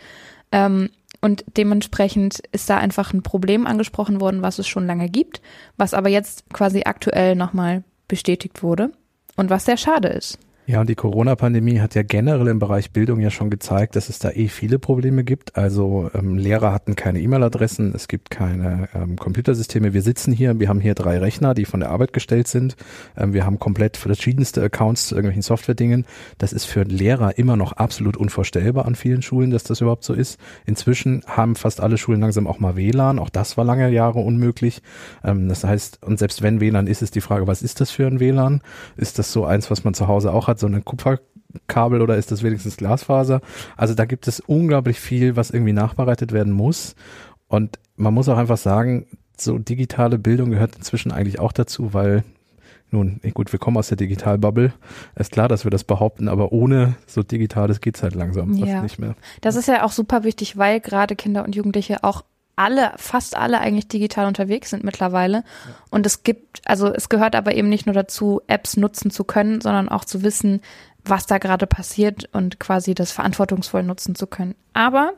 Ähm, 0.53 0.91
und 1.23 1.45
dementsprechend 1.55 2.39
ist 2.51 2.69
da 2.69 2.77
einfach 2.77 3.13
ein 3.13 3.23
Problem 3.23 3.65
angesprochen 3.65 4.19
worden, 4.19 4.41
was 4.41 4.59
es 4.59 4.67
schon 4.67 4.85
lange 4.85 5.07
gibt, 5.07 5.41
was 5.77 5.93
aber 5.93 6.09
jetzt 6.09 6.43
quasi 6.51 6.81
aktuell 6.83 7.37
nochmal 7.37 7.85
bestätigt 8.09 8.61
wurde 8.61 8.91
und 9.37 9.49
was 9.49 9.63
sehr 9.63 9.77
schade 9.77 10.09
ist. 10.09 10.37
Ja, 10.65 10.79
und 10.79 10.89
die 10.89 10.95
Corona-Pandemie 10.95 11.81
hat 11.81 11.93
ja 11.93 12.03
generell 12.03 12.47
im 12.47 12.57
Bereich 12.57 12.91
Bildung 12.91 13.19
ja 13.19 13.29
schon 13.29 13.49
gezeigt, 13.49 13.97
dass 13.97 14.07
es 14.07 14.19
da 14.19 14.29
eh 14.29 14.47
viele 14.47 14.79
Probleme 14.79 15.25
gibt. 15.25 15.57
Also 15.57 16.09
ähm, 16.13 16.37
Lehrer 16.37 16.71
hatten 16.71 16.95
keine 16.95 17.19
E-Mail-Adressen, 17.19 17.91
es 17.93 18.07
gibt 18.07 18.29
keine 18.29 18.87
ähm, 18.95 19.17
Computersysteme. 19.17 19.93
Wir 19.93 20.01
sitzen 20.01 20.31
hier, 20.31 20.57
wir 20.61 20.69
haben 20.69 20.79
hier 20.79 20.95
drei 20.95 21.17
Rechner, 21.17 21.53
die 21.53 21.65
von 21.65 21.81
der 21.81 21.89
Arbeit 21.89 22.13
gestellt 22.13 22.47
sind. 22.47 22.77
Ähm, 23.17 23.33
wir 23.33 23.45
haben 23.45 23.59
komplett 23.59 23.97
verschiedenste 23.97 24.63
Accounts 24.63 25.07
zu 25.07 25.15
irgendwelchen 25.15 25.41
Software-Dingen. 25.41 26.05
Das 26.37 26.53
ist 26.53 26.63
für 26.63 26.83
Lehrer 26.83 27.37
immer 27.37 27.57
noch 27.57 27.73
absolut 27.73 28.15
unvorstellbar 28.15 28.85
an 28.85 28.95
vielen 28.95 29.21
Schulen, 29.21 29.51
dass 29.51 29.65
das 29.65 29.81
überhaupt 29.81 30.05
so 30.05 30.13
ist. 30.13 30.39
Inzwischen 30.65 31.23
haben 31.27 31.57
fast 31.57 31.81
alle 31.81 31.97
Schulen 31.97 32.21
langsam 32.21 32.47
auch 32.47 32.59
mal 32.59 32.77
WLAN. 32.77 33.19
Auch 33.19 33.29
das 33.29 33.57
war 33.57 33.65
lange 33.65 33.89
Jahre 33.89 34.19
unmöglich. 34.19 34.81
Ähm, 35.25 35.49
das 35.49 35.65
heißt, 35.65 36.03
und 36.03 36.19
selbst 36.19 36.41
wenn 36.41 36.61
WLAN 36.61 36.87
ist, 36.87 37.01
ist 37.01 37.15
die 37.15 37.21
Frage, 37.21 37.47
was 37.47 37.61
ist 37.61 37.81
das 37.81 37.91
für 37.91 38.07
ein 38.07 38.21
WLAN? 38.21 38.61
Ist 38.95 39.19
das 39.19 39.33
so 39.33 39.43
eins, 39.43 39.69
was 39.69 39.83
man 39.83 39.93
zu 39.93 40.07
Hause 40.07 40.31
auch 40.31 40.47
hat? 40.47 40.52
Hat, 40.53 40.59
so 40.59 40.67
ein 40.67 40.85
Kupferkabel 40.85 42.01
oder 42.01 42.17
ist 42.17 42.31
das 42.31 42.43
wenigstens 42.43 42.77
Glasfaser? 42.77 43.41
Also 43.77 43.93
da 43.93 44.05
gibt 44.05 44.27
es 44.27 44.39
unglaublich 44.39 44.99
viel, 44.99 45.35
was 45.35 45.51
irgendwie 45.51 45.73
nachbereitet 45.73 46.31
werden 46.31 46.53
muss. 46.53 46.95
Und 47.47 47.79
man 47.95 48.13
muss 48.13 48.29
auch 48.29 48.37
einfach 48.37 48.57
sagen, 48.57 49.05
so 49.37 49.57
digitale 49.57 50.17
Bildung 50.17 50.51
gehört 50.51 50.75
inzwischen 50.75 51.11
eigentlich 51.11 51.39
auch 51.39 51.51
dazu, 51.51 51.93
weil 51.93 52.23
nun, 52.93 53.19
gut, 53.33 53.51
wir 53.51 53.57
kommen 53.57 53.77
aus 53.77 53.87
der 53.87 53.97
Digitalbubble. 53.97 54.71
Ist 55.15 55.31
klar, 55.31 55.47
dass 55.47 55.63
wir 55.63 55.71
das 55.71 55.83
behaupten, 55.83 56.27
aber 56.27 56.51
ohne 56.51 56.95
so 57.07 57.23
Digitales 57.23 57.81
geht's 57.81 58.03
halt 58.03 58.13
langsam 58.13 58.55
fast 58.55 58.71
ja. 58.71 58.81
nicht 58.83 58.99
mehr. 58.99 59.15
Das 59.41 59.55
ist 59.55 59.67
ja 59.67 59.83
auch 59.83 59.91
super 59.91 60.23
wichtig, 60.23 60.57
weil 60.57 60.79
gerade 60.79 61.15
Kinder 61.15 61.43
und 61.43 61.55
Jugendliche 61.55 62.03
auch 62.03 62.23
alle, 62.55 62.91
fast 62.97 63.35
alle 63.35 63.59
eigentlich 63.59 63.87
digital 63.87 64.27
unterwegs 64.27 64.69
sind 64.69 64.83
mittlerweile. 64.83 65.37
Ja. 65.37 65.43
Und 65.89 66.05
es 66.05 66.23
gibt, 66.23 66.61
also 66.65 66.93
es 66.93 67.09
gehört 67.09 67.35
aber 67.35 67.55
eben 67.55 67.69
nicht 67.69 67.85
nur 67.85 67.95
dazu, 67.95 68.41
Apps 68.47 68.77
nutzen 68.77 69.11
zu 69.11 69.23
können, 69.23 69.61
sondern 69.61 69.89
auch 69.89 70.05
zu 70.05 70.23
wissen, 70.23 70.61
was 71.05 71.25
da 71.25 71.37
gerade 71.37 71.67
passiert 71.67 72.29
und 72.31 72.59
quasi 72.59 72.93
das 72.93 73.11
verantwortungsvoll 73.11 73.83
nutzen 73.83 74.15
zu 74.15 74.27
können. 74.27 74.55
Aber 74.73 75.13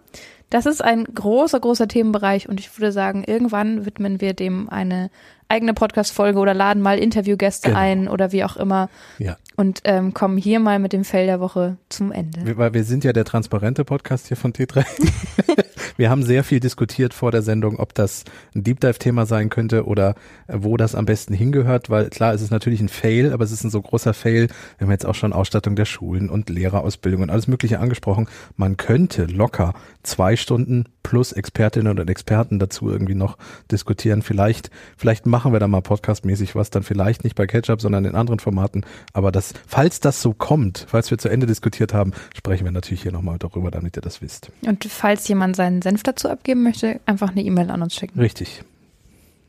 das 0.50 0.66
ist 0.66 0.84
ein 0.84 1.04
großer, 1.04 1.60
großer 1.60 1.88
Themenbereich 1.88 2.48
und 2.48 2.60
ich 2.60 2.78
würde 2.78 2.92
sagen, 2.92 3.24
irgendwann 3.26 3.86
widmen 3.86 4.22
wir 4.22 4.34
dem 4.34 4.70
eine 4.70 5.10
eigene 5.48 5.74
Podcast-Folge 5.74 6.40
oder 6.40 6.54
laden 6.54 6.82
mal 6.82 6.98
Interviewgäste 6.98 7.70
genau. 7.70 7.80
ein 7.80 8.08
oder 8.08 8.32
wie 8.32 8.44
auch 8.44 8.58
immer. 8.58 8.90
Ja. 9.20 9.38
Und 9.56 9.82
ähm, 9.86 10.14
kommen 10.14 10.38
hier 10.38 10.60
mal 10.60 10.80
mit 10.80 10.92
dem 10.92 11.04
Fell 11.06 11.28
der 11.28 11.40
Woche 11.40 11.78
zum 11.90 12.12
Ende. 12.12 12.58
weil 12.58 12.74
wir 12.74 12.84
sind 12.84 13.04
ja 13.04 13.14
der 13.14 13.24
transparente 13.24 13.86
Podcast 13.86 14.28
hier 14.28 14.38
von 14.38 14.52
T3. 14.52 14.86
wir 15.98 16.10
haben 16.10 16.24
sehr 16.24 16.44
viel 16.44 16.60
diskutiert 16.60 17.14
vor 17.14 17.32
der 17.32 17.42
Sendung, 17.42 17.80
ob 17.80 17.94
das 17.94 18.26
ein 18.54 18.64
Deep 18.64 18.82
Dive-Thema 18.82 19.26
sein 19.26 19.50
könnte 19.50 19.86
oder 19.86 20.16
äh, 20.48 20.58
wo 20.58 20.76
das 20.76 20.94
am 20.96 21.06
besten 21.06 21.34
hingehört, 21.34 21.90
weil 21.90 22.10
klar, 22.10 22.34
es 22.34 22.42
ist 22.42 22.52
natürlich 22.52 22.82
ein 22.82 22.90
Fail, 22.90 23.32
aber 23.32 23.44
es 23.44 23.52
ist 23.52 23.64
ein 23.64 23.70
so 23.70 23.82
großer 23.82 24.14
Fail. 24.14 24.48
Wir 24.78 24.86
haben 24.86 24.92
jetzt 24.92 25.06
auch 25.06 25.16
schon 25.16 25.32
Ausstattung 25.32 25.76
der 25.76 25.86
Schulen 25.86 26.30
und 26.30 26.50
Lehrerausbildung 26.50 27.22
und 27.22 27.30
alles 27.30 27.48
Mögliche 27.48 27.80
angesprochen. 27.80 28.28
Man 28.58 28.76
könnte 28.78 29.26
locker 29.26 29.74
zwei 30.04 30.36
Stunden 30.36 30.86
plus 31.04 31.32
Expertinnen 31.32 32.00
und 32.00 32.10
Experten 32.10 32.60
dazu 32.60 32.90
irgendwie 32.90 33.16
noch 33.16 33.38
diskutieren. 33.72 34.22
Vielleicht, 34.22 34.70
vielleicht 34.98 35.26
machen 35.36 35.52
wir 35.52 35.60
da 35.60 35.68
mal 35.68 35.82
podcastmäßig 35.82 36.56
was, 36.56 36.70
dann 36.70 36.84
vielleicht 36.84 37.26
nicht 37.26 37.36
bei 37.36 37.46
Ketchup, 37.46 37.82
sondern 37.82 38.06
in 38.06 38.16
anderen 38.16 38.40
Formaten. 38.40 38.86
Aber 39.12 39.34
das, 39.34 39.54
falls 39.68 40.00
das 40.00 40.22
so 40.22 40.32
kommt, 40.32 40.86
falls 40.88 41.12
wir 41.12 41.18
zu 41.18 41.28
Ende 41.28 41.46
diskutiert 41.46 41.94
haben, 41.94 42.14
sprechen 42.34 42.64
wir 42.64 42.72
natürlich 42.72 43.02
hier 43.02 43.12
nochmal 43.12 43.38
darüber, 43.38 43.70
damit 43.70 43.98
ihr 43.98 44.02
das 44.02 44.22
wisst. 44.22 44.50
Und 44.66 44.86
falls 44.86 45.28
jemand 45.28 45.58
seinen 45.58 45.82
Senf 45.82 46.04
dazu 46.04 46.30
abgeben 46.30 46.64
möchte, 46.64 47.02
einfach 47.06 47.32
eine 47.32 47.42
E-Mail 47.42 47.70
an 47.70 47.82
uns 47.82 47.96
schicken. 47.96 48.18
Richtig. 48.18 48.64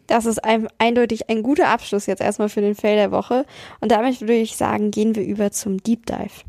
Das 0.09 0.26
ist 0.26 0.43
ein, 0.45 0.66
eindeutig 0.78 1.31
ein 1.31 1.45
guter 1.45 1.69
Abschluss 1.69 2.07
jetzt 2.07 2.21
erstmal 2.21 2.49
für 2.49 2.62
den 2.62 2.75
Fail 2.75 2.97
der 2.97 3.12
Woche. 3.12 3.47
Und 3.78 3.93
damit 3.93 4.21
würde 4.23 4.35
ich 4.35 4.57
sagen, 4.57 4.90
gehen 4.90 5.14
wir 5.14 5.23
über 5.23 5.52
zum 5.52 5.81
Deep 5.85 6.05
Dive. 6.07 6.43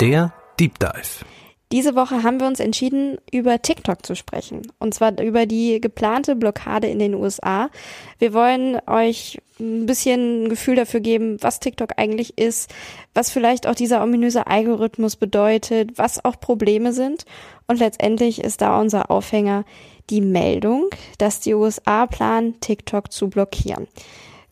Der 0.00 0.32
Deep 0.58 0.80
Dive. 0.80 1.24
Diese 1.72 1.94
Woche 1.94 2.24
haben 2.24 2.40
wir 2.40 2.48
uns 2.48 2.58
entschieden, 2.58 3.18
über 3.30 3.62
TikTok 3.62 4.04
zu 4.04 4.16
sprechen. 4.16 4.62
Und 4.80 4.92
zwar 4.92 5.20
über 5.20 5.46
die 5.46 5.80
geplante 5.80 6.34
Blockade 6.34 6.88
in 6.88 6.98
den 6.98 7.14
USA. 7.14 7.70
Wir 8.18 8.32
wollen 8.32 8.80
euch 8.88 9.38
ein 9.60 9.86
bisschen 9.86 10.44
ein 10.44 10.48
Gefühl 10.48 10.74
dafür 10.74 10.98
geben, 10.98 11.36
was 11.40 11.60
TikTok 11.60 11.92
eigentlich 11.96 12.36
ist, 12.38 12.74
was 13.14 13.30
vielleicht 13.30 13.68
auch 13.68 13.76
dieser 13.76 14.02
ominöse 14.02 14.48
Algorithmus 14.48 15.14
bedeutet, 15.14 15.96
was 15.96 16.24
auch 16.24 16.40
Probleme 16.40 16.92
sind. 16.92 17.24
Und 17.68 17.78
letztendlich 17.78 18.42
ist 18.42 18.62
da 18.62 18.80
unser 18.80 19.08
Aufhänger 19.08 19.64
die 20.08 20.22
Meldung, 20.22 20.88
dass 21.18 21.38
die 21.38 21.54
USA 21.54 22.06
planen, 22.06 22.58
TikTok 22.58 23.12
zu 23.12 23.30
blockieren. 23.30 23.86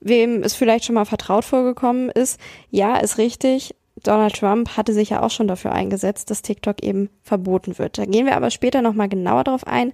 Wem 0.01 0.45
es 0.45 0.55
vielleicht 0.55 0.85
schon 0.85 0.95
mal 0.95 1.05
vertraut 1.05 1.45
vorgekommen 1.45 2.11
ist, 2.11 2.39
ja, 2.71 2.97
ist 2.99 3.19
richtig. 3.19 3.75
Donald 4.03 4.35
Trump 4.35 4.77
hatte 4.77 4.93
sich 4.93 5.11
ja 5.11 5.23
auch 5.23 5.31
schon 5.31 5.49
dafür 5.49 5.73
eingesetzt, 5.73 6.31
dass 6.31 6.43
TikTok 6.43 6.83
eben 6.83 7.11
verboten 7.23 7.79
wird. 7.79 7.99
Da 7.99 8.05
gehen 8.05 8.27
wir 8.27 8.37
aber 8.37 8.51
später 8.51 8.83
nochmal 8.83 9.09
genauer 9.09 9.45
drauf 9.45 9.67
ein. 9.67 9.93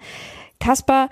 Kaspar, 0.60 1.08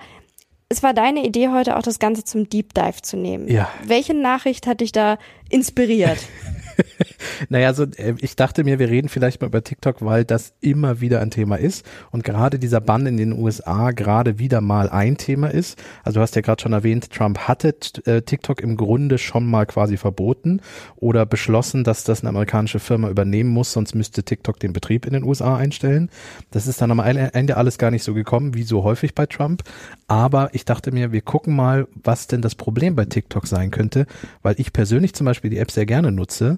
es 0.69 0.81
war 0.81 0.93
deine 0.93 1.25
Idee 1.25 1.49
heute 1.49 1.77
auch 1.77 1.83
das 1.83 1.99
Ganze 1.99 2.23
zum 2.23 2.49
Deep 2.49 2.73
Dive 2.73 3.01
zu 3.01 3.17
nehmen. 3.17 3.47
Ja. 3.47 3.69
Welche 3.83 4.13
Nachricht 4.13 4.65
hat 4.67 4.81
dich 4.81 4.91
da 4.91 5.17
inspiriert? 5.49 6.17
naja, 7.49 7.73
so, 7.73 7.83
äh, 7.83 8.15
ich 8.19 8.35
dachte 8.35 8.63
mir, 8.63 8.79
wir 8.79 8.89
reden 8.89 9.09
vielleicht 9.09 9.41
mal 9.41 9.47
über 9.47 9.63
TikTok, 9.63 9.97
weil 10.01 10.25
das 10.25 10.53
immer 10.61 11.01
wieder 11.01 11.21
ein 11.21 11.31
Thema 11.31 11.55
ist 11.55 11.85
und 12.11 12.23
gerade 12.23 12.59
dieser 12.59 12.81
Bann 12.81 13.05
in 13.05 13.17
den 13.17 13.33
USA 13.33 13.91
gerade 13.91 14.39
wieder 14.39 14.61
mal 14.61 14.89
ein 14.89 15.17
Thema 15.17 15.47
ist. 15.47 15.81
Also 16.03 16.19
du 16.19 16.21
hast 16.21 16.35
ja 16.35 16.41
gerade 16.41 16.61
schon 16.61 16.73
erwähnt, 16.73 17.11
Trump 17.11 17.39
hatte 17.39 17.75
äh, 18.05 18.21
TikTok 18.21 18.61
im 18.61 18.77
Grunde 18.77 19.17
schon 19.17 19.45
mal 19.45 19.65
quasi 19.65 19.97
verboten 19.97 20.61
oder 20.95 21.25
beschlossen, 21.25 21.83
dass 21.83 22.03
das 22.03 22.21
eine 22.21 22.29
amerikanische 22.29 22.79
Firma 22.79 23.09
übernehmen 23.09 23.49
muss, 23.49 23.73
sonst 23.73 23.95
müsste 23.95 24.23
TikTok 24.23 24.59
den 24.59 24.73
Betrieb 24.73 25.05
in 25.05 25.13
den 25.13 25.23
USA 25.23 25.57
einstellen. 25.57 26.09
Das 26.51 26.67
ist 26.67 26.81
dann 26.81 26.91
am 26.91 26.99
Ende 26.99 27.57
alles 27.57 27.77
gar 27.77 27.91
nicht 27.91 28.03
so 28.03 28.13
gekommen, 28.13 28.53
wie 28.53 28.63
so 28.63 28.83
häufig 28.83 29.15
bei 29.15 29.25
Trump. 29.25 29.63
Aber 30.07 30.49
ich 30.53 30.65
dachte 30.65 30.91
mir, 30.91 31.11
wir 31.11 31.21
gucken 31.21 31.55
mal, 31.55 31.87
was 32.03 32.27
denn 32.27 32.41
das 32.41 32.55
Problem 32.55 32.95
bei 32.95 33.05
TikTok 33.05 33.47
sein 33.47 33.71
könnte, 33.71 34.05
weil 34.41 34.55
ich 34.57 34.73
persönlich 34.73 35.13
zum 35.13 35.25
Beispiel 35.25 35.49
die 35.49 35.57
App 35.57 35.71
sehr 35.71 35.85
gerne 35.85 36.11
nutze. 36.11 36.57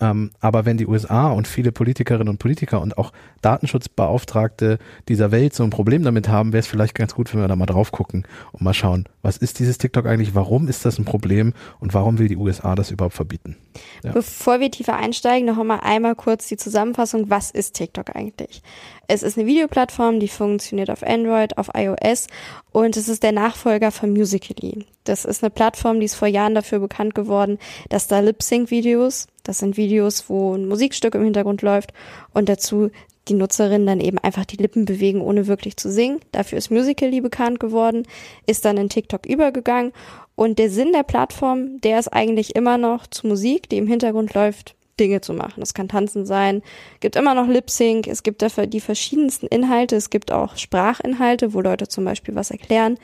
Ähm, 0.00 0.30
aber 0.40 0.64
wenn 0.64 0.76
die 0.76 0.86
USA 0.86 1.30
und 1.30 1.48
viele 1.48 1.72
Politikerinnen 1.72 2.28
und 2.28 2.38
Politiker 2.38 2.80
und 2.80 2.98
auch 2.98 3.12
Datenschutzbeauftragte 3.42 4.78
dieser 5.08 5.32
Welt 5.32 5.54
so 5.54 5.64
ein 5.64 5.70
Problem 5.70 6.04
damit 6.04 6.28
haben, 6.28 6.52
wäre 6.52 6.60
es 6.60 6.68
vielleicht 6.68 6.94
ganz 6.94 7.14
gut, 7.14 7.32
wenn 7.32 7.40
wir 7.40 7.48
da 7.48 7.56
mal 7.56 7.66
drauf 7.66 7.90
gucken 7.90 8.26
und 8.52 8.62
mal 8.62 8.74
schauen, 8.74 9.06
was 9.22 9.36
ist 9.36 9.58
dieses 9.58 9.78
TikTok 9.78 10.06
eigentlich, 10.06 10.34
warum 10.34 10.68
ist 10.68 10.84
das 10.84 10.98
ein 10.98 11.04
Problem 11.04 11.52
und 11.80 11.94
warum 11.94 12.18
will 12.18 12.28
die 12.28 12.36
USA 12.36 12.74
das 12.74 12.90
überhaupt 12.90 13.14
verbieten? 13.14 13.56
Ja. 14.04 14.12
Bevor 14.12 14.60
wir 14.60 14.70
tiefer 14.70 14.96
einsteigen, 14.96 15.46
noch 15.46 15.58
einmal 15.58 15.80
einmal 15.80 16.14
kurz 16.14 16.46
die 16.46 16.56
Zusammenfassung, 16.56 17.28
was 17.28 17.50
ist 17.50 17.74
TikTok 17.74 18.14
eigentlich? 18.14 18.62
Es 19.08 19.22
ist 19.22 19.38
eine 19.38 19.46
Videoplattform, 19.46 20.20
die 20.20 20.28
funktioniert 20.28 20.90
auf 20.90 21.02
Android, 21.02 21.56
auf 21.58 21.70
iOS 21.74 22.26
und 22.72 22.96
es 22.96 23.08
ist 23.08 23.22
der 23.22 23.32
Nachfolger 23.32 23.90
von 23.90 24.12
Musical.ly. 24.12 24.84
Das 25.04 25.24
ist 25.24 25.42
eine 25.42 25.50
Plattform, 25.50 26.00
die 26.00 26.06
ist 26.06 26.14
vor 26.14 26.28
Jahren 26.28 26.54
dafür 26.54 26.78
bekannt 26.80 27.14
geworden, 27.14 27.58
dass 27.88 28.06
da 28.06 28.20
Lip-Sync-Videos, 28.20 29.26
das 29.42 29.58
sind 29.58 29.78
Videos, 29.78 29.87
wo 30.28 30.54
ein 30.54 30.68
Musikstück 30.68 31.14
im 31.14 31.24
Hintergrund 31.24 31.62
läuft 31.62 31.92
und 32.32 32.48
dazu 32.48 32.90
die 33.28 33.34
Nutzerinnen 33.34 33.86
dann 33.86 34.00
eben 34.00 34.18
einfach 34.18 34.44
die 34.44 34.56
Lippen 34.56 34.84
bewegen, 34.84 35.20
ohne 35.20 35.46
wirklich 35.46 35.76
zu 35.76 35.90
singen. 35.90 36.20
Dafür 36.32 36.58
ist 36.58 36.70
Musical.ly 36.70 37.20
bekannt 37.20 37.60
geworden, 37.60 38.06
ist 38.46 38.64
dann 38.64 38.76
in 38.78 38.88
TikTok 38.88 39.26
übergegangen 39.26 39.92
und 40.34 40.58
der 40.58 40.70
Sinn 40.70 40.92
der 40.92 41.02
Plattform, 41.02 41.80
der 41.80 41.98
ist 41.98 42.08
eigentlich 42.08 42.56
immer 42.56 42.78
noch 42.78 43.06
zu 43.06 43.26
Musik, 43.26 43.68
die 43.68 43.76
im 43.76 43.86
Hintergrund 43.86 44.34
läuft, 44.34 44.74
Dinge 44.98 45.20
zu 45.20 45.32
machen. 45.32 45.60
Das 45.60 45.74
kann 45.74 45.88
Tanzen 45.88 46.26
sein, 46.26 46.62
gibt 47.00 47.16
immer 47.16 47.34
noch 47.34 47.46
Lip 47.46 47.70
Sync, 47.70 48.06
es 48.06 48.22
gibt 48.22 48.42
dafür 48.42 48.66
die 48.66 48.80
verschiedensten 48.80 49.46
Inhalte, 49.46 49.96
es 49.96 50.10
gibt 50.10 50.32
auch 50.32 50.56
Sprachinhalte, 50.56 51.54
wo 51.54 51.60
Leute 51.60 51.88
zum 51.88 52.04
Beispiel 52.04 52.34
was 52.34 52.50
erklären. 52.50 52.98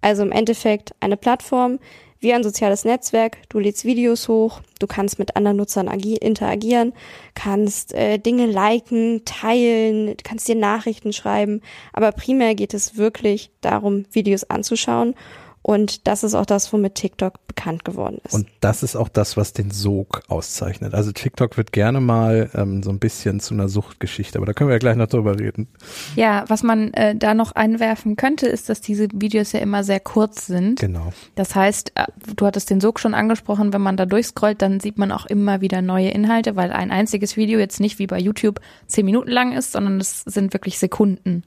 Also 0.00 0.22
im 0.22 0.32
Endeffekt 0.32 0.94
eine 1.00 1.16
Plattform 1.16 1.78
wie 2.20 2.32
ein 2.32 2.42
soziales 2.42 2.84
Netzwerk. 2.84 3.38
Du 3.48 3.58
lädst 3.58 3.84
Videos 3.84 4.28
hoch, 4.28 4.60
du 4.78 4.86
kannst 4.86 5.18
mit 5.18 5.36
anderen 5.36 5.56
Nutzern 5.56 5.88
interagieren, 5.88 6.92
kannst 7.34 7.94
äh, 7.94 8.18
Dinge 8.18 8.46
liken, 8.46 9.22
teilen, 9.24 10.14
kannst 10.22 10.46
dir 10.46 10.54
Nachrichten 10.54 11.12
schreiben. 11.12 11.62
Aber 11.92 12.12
primär 12.12 12.54
geht 12.54 12.74
es 12.74 12.96
wirklich 12.96 13.50
darum, 13.60 14.04
Videos 14.12 14.44
anzuschauen 14.44 15.14
und 15.62 16.06
das 16.06 16.24
ist 16.24 16.34
auch 16.34 16.46
das, 16.46 16.72
womit 16.72 16.94
TikTok 16.94 17.46
bekannt 17.46 17.84
geworden 17.84 18.18
ist. 18.24 18.32
Und 18.32 18.48
das 18.60 18.82
ist 18.82 18.96
auch 18.96 19.10
das, 19.10 19.36
was 19.36 19.52
den 19.52 19.70
Sog 19.70 20.22
auszeichnet. 20.28 20.94
Also 20.94 21.12
TikTok 21.12 21.58
wird 21.58 21.72
gerne 21.72 22.00
mal 22.00 22.48
ähm, 22.54 22.82
so 22.82 22.90
ein 22.90 22.98
bisschen 22.98 23.40
zu 23.40 23.52
einer 23.52 23.68
Suchtgeschichte, 23.68 24.38
aber 24.38 24.46
da 24.46 24.54
können 24.54 24.70
wir 24.70 24.74
ja 24.74 24.78
gleich 24.78 24.96
noch 24.96 25.08
drüber 25.08 25.38
reden. 25.38 25.68
Ja, 26.16 26.44
was 26.48 26.62
man 26.62 26.94
äh, 26.94 27.14
da 27.14 27.34
noch 27.34 27.52
einwerfen 27.52 28.16
könnte, 28.16 28.46
ist, 28.46 28.70
dass 28.70 28.80
diese 28.80 29.08
Videos 29.12 29.52
ja 29.52 29.60
immer 29.60 29.84
sehr 29.84 30.00
kurz 30.00 30.46
sind. 30.46 30.80
Genau. 30.80 31.12
Das 31.34 31.54
heißt, 31.54 31.92
äh, 31.94 32.06
du 32.36 32.46
hattest 32.46 32.70
den 32.70 32.80
Sog 32.80 32.98
schon 32.98 33.12
angesprochen, 33.12 33.74
wenn 33.74 33.82
man 33.82 33.98
da 33.98 34.06
durchscrollt, 34.06 34.62
dann 34.62 34.80
sieht 34.80 34.96
man 34.96 35.12
auch 35.12 35.26
immer 35.26 35.60
wieder 35.60 35.82
neue 35.82 36.08
Inhalte, 36.08 36.56
weil 36.56 36.72
ein 36.72 36.90
einziges 36.90 37.36
Video 37.36 37.58
jetzt 37.58 37.80
nicht 37.80 37.98
wie 37.98 38.06
bei 38.06 38.18
YouTube 38.18 38.60
zehn 38.86 39.04
Minuten 39.04 39.30
lang 39.30 39.52
ist, 39.52 39.72
sondern 39.72 40.00
es 40.00 40.22
sind 40.22 40.54
wirklich 40.54 40.78
Sekunden, 40.78 41.42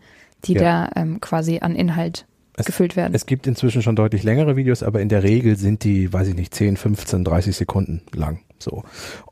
die 0.46 0.54
ja. 0.54 0.88
da 0.94 1.02
ähm, 1.02 1.20
quasi 1.20 1.60
an 1.62 1.76
Inhalt 1.76 2.28
es, 2.58 2.66
gefüllt 2.66 2.96
werden. 2.96 3.14
Es 3.14 3.26
gibt 3.26 3.48
inzwischen 3.48 3.82
schon 3.82 3.96
deutlich 3.96 4.24
längere 4.24 4.56
Videos, 4.56 4.84
aber 4.84 5.02
in 5.02 5.10
der 5.10 5.24
Regel 5.24 5.56
sind 5.56 5.84
die, 5.84 6.12
weiß 6.12 6.28
ich 6.28 6.36
nicht, 6.36 6.54
10, 6.54 6.78
15, 6.78 7.24
30 7.24 7.56
Sekunden 7.56 8.02
lang. 8.14 8.40
So. 8.60 8.84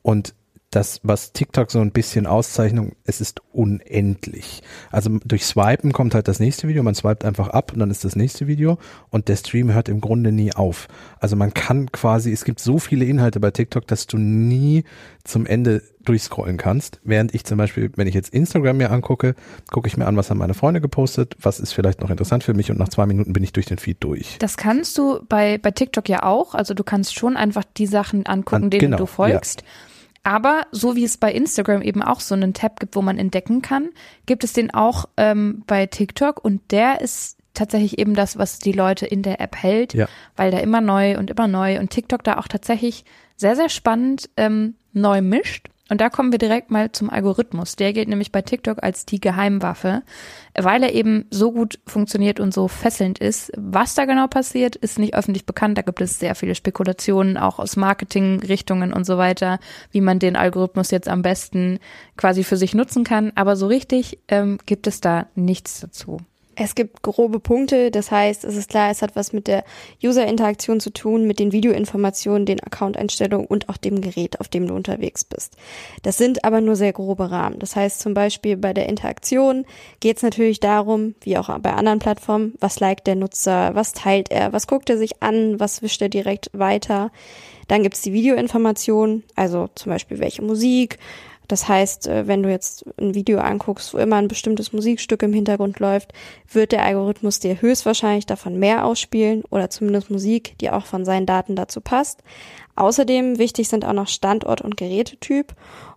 Und 0.01 0.34
das, 0.72 1.01
was 1.04 1.34
TikTok 1.34 1.70
so 1.70 1.80
ein 1.80 1.92
bisschen 1.92 2.25
Auszeichnung, 2.25 2.94
es 3.04 3.20
ist 3.20 3.42
unendlich. 3.51 4.63
Also 4.90 5.20
durch 5.25 5.46
Swipen 5.46 5.92
kommt 5.92 6.16
halt 6.16 6.30
das 6.30 6.40
nächste 6.40 6.68
Video, 6.70 6.82
man 6.82 6.96
swipet 6.96 7.25
einfach 7.25 7.50
ab 7.50 7.74
und 7.74 7.80
dann 7.80 7.92
ist 7.92 8.06
das 8.06 8.16
nächste 8.16 8.48
Video 8.48 8.78
und 9.10 9.28
der 9.28 9.36
Stream 9.36 9.74
hört 9.74 9.90
im 9.90 10.00
Grunde 10.00 10.32
nie 10.32 10.54
auf. 10.54 10.88
Also 11.20 11.36
man 11.36 11.54
kann 11.54 11.92
quasi, 11.92 12.32
es 12.32 12.46
gibt 12.46 12.62
so 12.62 12.80
viele 12.80 13.04
Inhalte 13.04 13.42
bei 13.42 13.51
TikTok, 13.51 13.86
dass 13.86 14.08
du 14.08 14.18
nie 14.18 14.86
zum 15.25 15.46
Ende 15.46 15.84
durchscrollen 16.06 16.58
kannst. 16.58 17.00
Während 17.04 17.36
ich 17.36 17.44
zum 17.44 17.58
Beispiel, 17.58 17.92
wenn 17.96 18.08
ich 18.08 18.16
jetzt 18.16 18.34
Instagram 18.34 18.78
mir 18.78 18.92
angucke, 18.92 19.36
gucke 19.70 19.88
ich 19.88 19.98
mir 19.98 20.08
an, 20.08 20.16
was 20.16 20.30
haben 20.30 20.38
meine 20.38 20.54
Freunde 20.54 20.80
gepostet, 20.80 21.36
was 21.42 21.60
ist 21.60 21.74
vielleicht 21.74 22.00
noch 22.00 22.10
interessant 22.10 22.46
für 22.46 22.54
mich 22.54 22.72
und 22.72 22.80
nach 22.80 22.90
zwei 22.90 23.06
Minuten 23.06 23.34
bin 23.34 23.44
ich 23.44 23.51
durch 23.51 23.66
den 23.66 23.78
Feed 23.78 23.98
durch. 24.00 24.38
Das 24.40 24.56
kannst 24.56 24.98
du 24.98 25.20
bei, 25.28 25.58
bei 25.58 25.72
TikTok 25.72 26.08
ja 26.08 26.24
auch. 26.24 26.56
Also 26.56 26.74
du 26.74 26.86
kannst 26.86 27.13
schon 27.13 27.36
einfach 27.36 27.66
die 27.75 27.88
Sachen 27.88 28.25
angucken, 28.25 28.63
an, 28.63 28.70
denen 28.70 28.80
genau, 28.80 28.98
du 28.98 29.06
folgst. 29.06 29.62
Ja. 29.62 29.68
Aber 30.24 30.68
so 30.72 30.96
wie 30.96 31.04
es 31.04 31.18
bei 31.18 31.32
Instagram 31.32 31.82
eben 31.82 32.04
auch 32.04 32.20
so 32.20 32.36
einen 32.36 32.54
Tab 32.54 32.80
gibt, 32.80 32.96
wo 32.96 33.01
man 33.01 33.18
entdecken 33.18 33.62
kann, 33.62 33.90
gibt 34.25 34.44
es 34.44 34.54
den 34.54 34.72
auch 34.74 35.06
ähm, 35.18 35.63
bei 35.66 35.88
TikTok 35.88 36.44
und 36.44 36.62
der 36.72 37.01
ist 37.01 37.38
tatsächlich 37.54 37.98
eben 37.98 38.13
das, 38.13 38.38
was 38.38 38.60
die 38.60 38.72
Leute 38.72 39.06
in 39.06 39.24
der 39.24 39.42
App 39.42 39.56
hält, 39.56 39.94
ja. 39.94 40.08
weil 40.36 40.51
da 40.51 40.60
immer 40.60 40.80
neu 40.80 41.18
und 41.18 41.30
immer 41.30 41.48
neu 41.48 41.80
und 41.80 41.90
TikTok 41.90 42.24
da 42.24 42.38
auch 42.38 42.48
tatsächlich 42.48 43.04
sehr, 43.36 43.56
sehr 43.56 43.70
spannend 43.70 44.30
ähm, 44.38 44.75
neu 44.94 45.22
mischt. 45.22 45.71
Und 45.91 46.00
da 46.00 46.10
kommen 46.10 46.31
wir 46.31 46.39
direkt 46.39 46.71
mal 46.71 46.93
zum 46.93 47.10
Algorithmus. 47.10 47.75
Der 47.75 47.91
gilt 47.91 48.07
nämlich 48.07 48.31
bei 48.31 48.41
TikTok 48.41 48.81
als 48.81 49.05
die 49.05 49.19
Geheimwaffe, 49.19 50.03
weil 50.57 50.83
er 50.83 50.93
eben 50.93 51.25
so 51.31 51.51
gut 51.51 51.79
funktioniert 51.86 52.39
und 52.39 52.53
so 52.53 52.69
fesselnd 52.69 53.19
ist. 53.19 53.51
Was 53.57 53.93
da 53.93 54.05
genau 54.05 54.27
passiert, 54.27 54.77
ist 54.77 55.00
nicht 55.00 55.15
öffentlich 55.15 55.45
bekannt. 55.45 55.77
Da 55.77 55.81
gibt 55.81 56.00
es 56.00 56.17
sehr 56.17 56.36
viele 56.36 56.55
Spekulationen, 56.55 57.36
auch 57.36 57.60
aus 57.60 57.75
Marketingrichtungen 57.75 58.93
und 58.93 59.05
so 59.05 59.17
weiter, 59.17 59.60
wie 59.91 60.00
man 60.00 60.17
den 60.17 60.38
Algorithmus 60.38 60.91
jetzt 60.91 61.10
am 61.10 61.24
besten 61.24 61.79
quasi 62.15 62.45
für 62.45 62.55
sich 62.55 62.74
nutzen 62.74 63.03
kann. 63.03 63.33
Aber 63.36 63.57
so 63.57 63.67
richtig 63.67 64.17
ähm, 64.29 64.60
gibt 64.65 64.88
es 64.88 65.01
da 65.01 65.27
nichts 65.36 65.81
dazu. 65.81 66.19
Es 66.55 66.75
gibt 66.75 67.01
grobe 67.01 67.39
Punkte, 67.39 67.91
das 67.91 68.12
heißt, 68.12 68.43
es 68.43 68.58
ist 68.58 68.70
klar, 68.70 68.91
es 68.91 69.01
hat 69.01 69.15
was 69.15 69.31
mit 69.31 69.48
der 69.48 69.63
User-Interaktion 70.03 70.81
zu 70.81 70.91
tun, 70.91 71.25
mit 71.25 71.39
den 71.39 71.53
Videoinformationen, 71.53 72.46
den 72.46 72.60
Account-Einstellungen 72.60 73.48
und 73.48 73.70
auch 73.70 73.77
dem 73.77 74.01
Gerät, 74.01 74.39
auf 74.41 74.50
dem 74.50 74.67
du 74.67 74.75
unterwegs 74.75 75.24
bist. 75.24 75.55
Das 76.03 76.17
sind 76.17 76.43
aber 76.43 76.60
nur 76.60 76.75
sehr 76.75 76.91
grobe 76.91 77.31
Rahmen. 77.31 77.60
Das 77.60 77.75
heißt 77.75 78.01
zum 78.01 78.13
Beispiel 78.13 78.58
bei 78.58 78.74
der 78.74 78.89
Interaktion 78.89 79.65
geht 80.01 80.17
es 80.17 80.24
natürlich 80.24 80.60
darum, 80.60 81.15
wie 81.22 81.38
auch 81.38 81.48
bei 81.60 81.74
anderen 81.74 82.00
Plattformen, 82.00 82.53
was 82.60 82.79
liked 82.79 83.08
der 83.08 83.15
Nutzer, 83.15 83.74
was 83.74 83.93
teilt 83.93 84.29
er, 84.29 84.51
was 84.51 84.67
guckt 84.67 84.89
er 84.89 84.98
sich 84.98 85.24
an, 85.24 85.60
was 85.60 85.81
wischt 85.81 86.01
er 86.01 86.10
direkt 86.10 86.50
weiter. 86.53 87.12
Dann 87.70 87.84
gibt's 87.84 88.01
die 88.01 88.12
Videoinformationen, 88.12 89.24
also 89.36 89.70
zum 89.75 89.91
Beispiel 89.91 90.20
welche 90.20 90.41
Musik, 90.41 90.98
das 91.51 91.67
heißt, 91.67 92.08
äh, 92.08 92.27
wenn 92.27 92.43
du 92.43 92.50
jetzt 92.50 92.86
ein 92.98 93.13
Video 93.13 93.39
anguckst, 93.39 93.93
wo 93.93 93.98
immer 93.98 94.15
ein 94.15 94.27
bestimmtes 94.27 94.72
Musikstück 94.72 95.22
im 95.24 95.34
Hintergrund 95.34 95.79
läuft, 95.79 96.13
wird 96.51 96.72
der 96.72 96.84
Algorithmus 96.84 97.39
dir 97.39 97.62
höchstwahrscheinlich 97.62 98.25
davon 98.25 98.58
mehr 98.58 98.86
ausspielen 98.86 99.43
oder 99.50 99.70
zumindest 99.70 100.10
Musik, 100.10 100.58
die 100.60 100.70
auch 100.70 100.86
von 100.86 101.03
seinen 101.03 101.25
Daten 101.25 101.55
dazu 101.55 101.81
passt. 101.81 102.24
Außerdem 102.75 103.38
wichtig 103.38 103.67
sind 103.67 103.84
auch 103.84 103.93
noch 103.93 104.08
Standort 104.08 104.62
und 104.62 104.77
Gerätetyp 104.77 105.53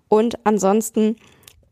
und 0.09 0.45
ansonsten 0.45 1.17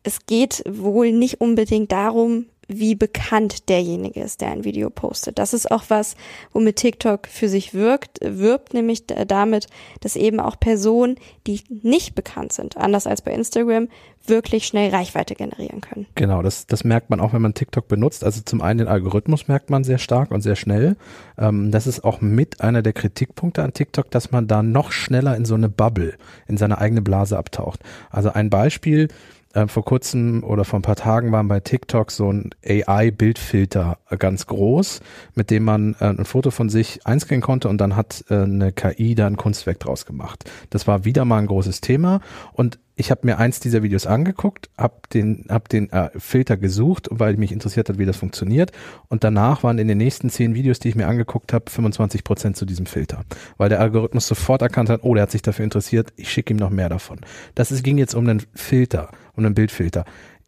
es 0.05 0.27
geht 0.27 0.62
wohl 0.69 1.12
nicht 1.12 1.41
unbedingt 1.41 1.93
darum, 1.93 2.47
wie 2.69 2.95
bekannt 2.95 3.69
derjenige 3.69 4.21
ist, 4.21 4.40
der 4.40 4.50
ein 4.50 4.64
Video 4.64 4.90
postet. 4.90 5.38
Das 5.38 5.52
ist 5.52 5.71
auch 5.71 5.85
was, 5.88 6.16
womit 6.52 6.76
TikTok 6.76 7.26
für 7.26 7.49
sich 7.49 7.75
wirkt, 7.75 8.19
wirbt, 8.23 8.75
nämlich 8.75 9.07
damit, 9.07 9.66
dass 10.00 10.16
eben 10.16 10.40
auch 10.40 10.59
Personen, 10.59 11.16
die 11.47 11.62
nicht 11.69 12.14
bekannt 12.14 12.52
sind, 12.52 12.76
anders 12.76 13.07
als 13.07 13.23
bei 13.23 13.33
Instagram, 13.33 13.88
wirklich 14.26 14.66
schnell 14.66 14.90
Reichweite 14.90 15.35
generieren 15.35 15.81
können. 15.81 16.07
Genau, 16.14 16.42
das, 16.42 16.66
das 16.66 16.85
merkt 16.85 17.11
man 17.11 17.21
auch, 17.21 17.33
wenn 17.33 17.42
man 17.42 17.54
TikTok 17.54 17.88
benutzt. 17.88 18.25
Also 18.25 18.40
zum 18.45 18.61
einen 18.61 18.78
den 18.78 18.88
Algorithmus 18.88 19.49
merkt 19.49 19.71
man 19.71 19.85
sehr 19.85 19.99
stark 19.99 20.31
und 20.31 20.42
sehr 20.42 20.57
schnell. 20.57 20.97
Ähm, 21.38 21.71
das 21.71 21.87
ist 21.87 22.04
auch 22.04 22.21
mit 22.21 22.61
einer 22.61 22.83
der 22.83 22.92
Kritikpunkte 22.92 23.62
an 23.62 23.73
TikTok, 23.73 24.11
dass 24.11 24.31
man 24.31 24.47
da 24.47 24.62
noch 24.62 24.92
schneller 24.92 25.37
in 25.37 25.45
so 25.45 25.54
eine 25.54 25.69
Bubble, 25.69 26.14
in 26.47 26.57
seine 26.57 26.78
eigene 26.78 27.02
Blase 27.02 27.37
abtaucht. 27.37 27.81
Also 28.11 28.33
ein 28.33 28.50
Beispiel, 28.50 29.09
äh, 29.55 29.67
vor 29.67 29.85
kurzem 29.85 30.45
oder 30.45 30.65
vor 30.65 30.79
ein 30.79 30.83
paar 30.83 30.97
Tagen 30.97 31.33
waren 31.33 31.49
bei 31.49 31.61
TikTok 31.61 32.11
so 32.11 32.33
ein 32.33 32.51
AI-Bildfilter 32.67 33.99
ganz 34.19 34.47
groß, 34.47 35.01
mit 35.35 35.51
dem 35.51 35.65
man 35.65 35.97
äh, 36.01 36.07
ein 36.07 36.25
Foto 36.25 36.51
von 36.51 36.69
sich 36.69 37.07
einscannen 37.07 37.43
konnte 37.43 37.69
und 37.69 37.81
dann 37.81 37.97
hat 37.97 38.25
äh, 38.31 38.43
eine 38.43 38.73
KI 38.73 39.15
da 39.15 39.27
ein 39.27 39.37
Kunstwerk 39.37 39.81
draus 39.81 40.07
gemacht. 40.07 40.51
Das 40.71 40.87
war 40.87 41.05
wieder 41.05 41.25
mal 41.25 41.39
ein 41.39 41.47
großes 41.47 41.81
Thema 41.81 42.21
und 42.53 42.79
ich 42.95 43.11
habe 43.11 43.23
mir 43.25 43.39
eins 43.39 43.59
dieser 43.59 43.83
Videos 43.83 44.07
angeguckt, 44.07 44.69
habe 44.77 44.95
den, 45.13 45.47
hab 45.49 45.69
den 45.69 45.91
äh, 45.91 46.11
Filter 46.19 46.57
gesucht, 46.57 47.09
weil 47.11 47.37
mich 47.37 47.51
interessiert 47.51 47.89
hat, 47.89 47.99
wie 47.99 48.05
das 48.05 48.17
funktioniert. 48.17 48.71
Und 49.09 49.25
danach 49.25 49.63
waren 49.63 49.79
in 49.79 49.89
den 49.89 49.99
nächsten 49.99 50.29
zehn 50.29 50.55
Videos, 50.55 50.79
die 50.79 50.91
ich 50.91 50.95
mir 50.95 51.09
angeguckt 51.09 51.53
habe, 51.53 51.71
25 51.71 52.23
Prozent 52.23 52.57
zu 52.57 52.67
diesem 52.67 52.87
Filter, 52.87 53.25
weil 53.57 53.71
der 53.71 53.81
Algorithmus 53.81 54.27
sofort 54.27 54.63
erkannt 54.63 54.91
hat, 54.91 55.01
oh, 55.05 55.15
der 55.15 55.23
hat 55.23 55.31
sich 55.31 55.43
dafür 55.43 55.65
interessiert, 55.65 56.13
ich 56.17 56.31
schicke 56.31 56.53
ihm 56.53 56.59
noch 56.59 56.71
mehr 56.71 56.91
davon. 56.91 57.19
Das 57.55 57.73
ist, 57.73 57.83
ging 57.83 57.97
jetzt 57.97 58.15
um 58.15 58.29
einen 58.29 58.43
Filter, 58.55 59.11
um 59.35 59.45
einen 59.45 59.55
Bildfilter. 59.55 60.05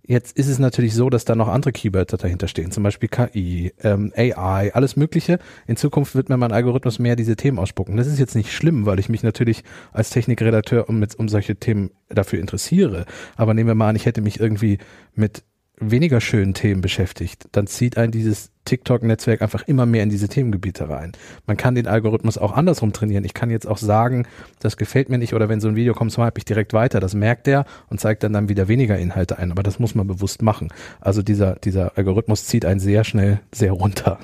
Jetzt 0.07 0.37
ist 0.37 0.49
es 0.49 0.59
natürlich 0.59 0.93
so, 0.93 1.09
dass 1.09 1.25
da 1.25 1.35
noch 1.35 1.49
andere 1.49 1.73
Keywords 1.73 2.15
dahinter 2.15 2.47
stehen, 2.47 2.71
zum 2.71 2.83
Beispiel 2.83 3.09
KI, 3.09 3.73
ähm, 3.83 4.13
AI, 4.15 4.71
alles 4.75 4.97
Mögliche. 4.97 5.39
In 5.67 5.77
Zukunft 5.77 6.15
wird 6.15 6.29
mir 6.29 6.37
mein 6.37 6.53
Algorithmus 6.53 6.99
mehr 6.99 7.17
diese 7.17 7.37
Themen 7.37 7.59
ausspucken. 7.59 7.97
Das 7.97 8.07
ist 8.07 8.19
jetzt 8.19 8.35
nicht 8.35 8.53
schlimm, 8.53 8.85
weil 8.85 8.99
ich 8.99 9.09
mich 9.09 9.23
natürlich 9.23 9.65
als 9.93 10.11
Technikredakteur 10.11 10.91
um, 10.91 10.99
mit, 10.99 11.15
um 11.15 11.31
solche 11.31 11.57
Themen 11.57 11.91
dafür 12.11 12.39
interessiere. 12.39 13.07
Aber 13.37 13.55
nehmen 13.55 13.69
wir 13.69 13.75
mal 13.75 13.89
an, 13.89 13.97
ich 13.97 14.05
hätte 14.05 14.21
mich 14.21 14.39
irgendwie 14.39 14.77
mit 15.15 15.43
weniger 15.79 16.21
schönen 16.21 16.55
Themen 16.55 16.81
beschäftigt, 16.81 17.49
dann 17.53 17.67
zieht 17.67 17.99
ein 17.99 18.11
dieses 18.11 18.51
TikTok-Netzwerk 18.65 19.43
einfach 19.43 19.67
immer 19.67 19.87
mehr 19.87 20.03
in 20.03 20.09
diese 20.09 20.29
Themengebiete 20.29 20.89
rein. 20.89 21.13
Man 21.47 21.57
kann 21.57 21.75
den 21.75 21.87
Algorithmus 21.87 22.39
auch 22.39 22.53
andersrum 22.53 22.93
trainieren. 22.93 23.25
Ich 23.25 23.35
kann 23.35 23.51
jetzt 23.51 23.67
auch 23.67 23.79
sagen, 23.79 24.27
das 24.61 24.77
gefällt 24.77 25.09
mir 25.09 25.19
nicht 25.19 25.35
oder 25.35 25.49
wenn 25.49 25.61
so 25.61 25.69
ein 25.69 25.77
Video 25.77 25.93
kommt, 25.95 26.13
swipe 26.13 26.39
ich 26.39 26.45
direkt 26.45 26.73
weiter. 26.73 27.01
Das 27.01 27.15
merkt 27.15 27.47
er 27.49 27.67
und 27.89 28.01
zeigt 28.01 28.23
dann 28.23 28.33
dann 28.33 28.49
wieder 28.49 28.69
weniger 28.69 28.99
Inhalte 28.99 29.39
ein. 29.39 29.51
Aber 29.51 29.63
das 29.63 29.79
muss 29.79 29.95
man 29.95 30.07
bewusst 30.07 30.43
machen. 30.43 30.69
Also 31.01 31.23
dieser, 31.23 31.57
dieser 31.57 31.99
Algorithmus 31.99 32.47
zieht 32.47 32.65
einen 32.65 32.81
sehr 32.81 33.05
schnell 33.05 33.41
sehr 33.53 33.73
runter. 33.73 34.19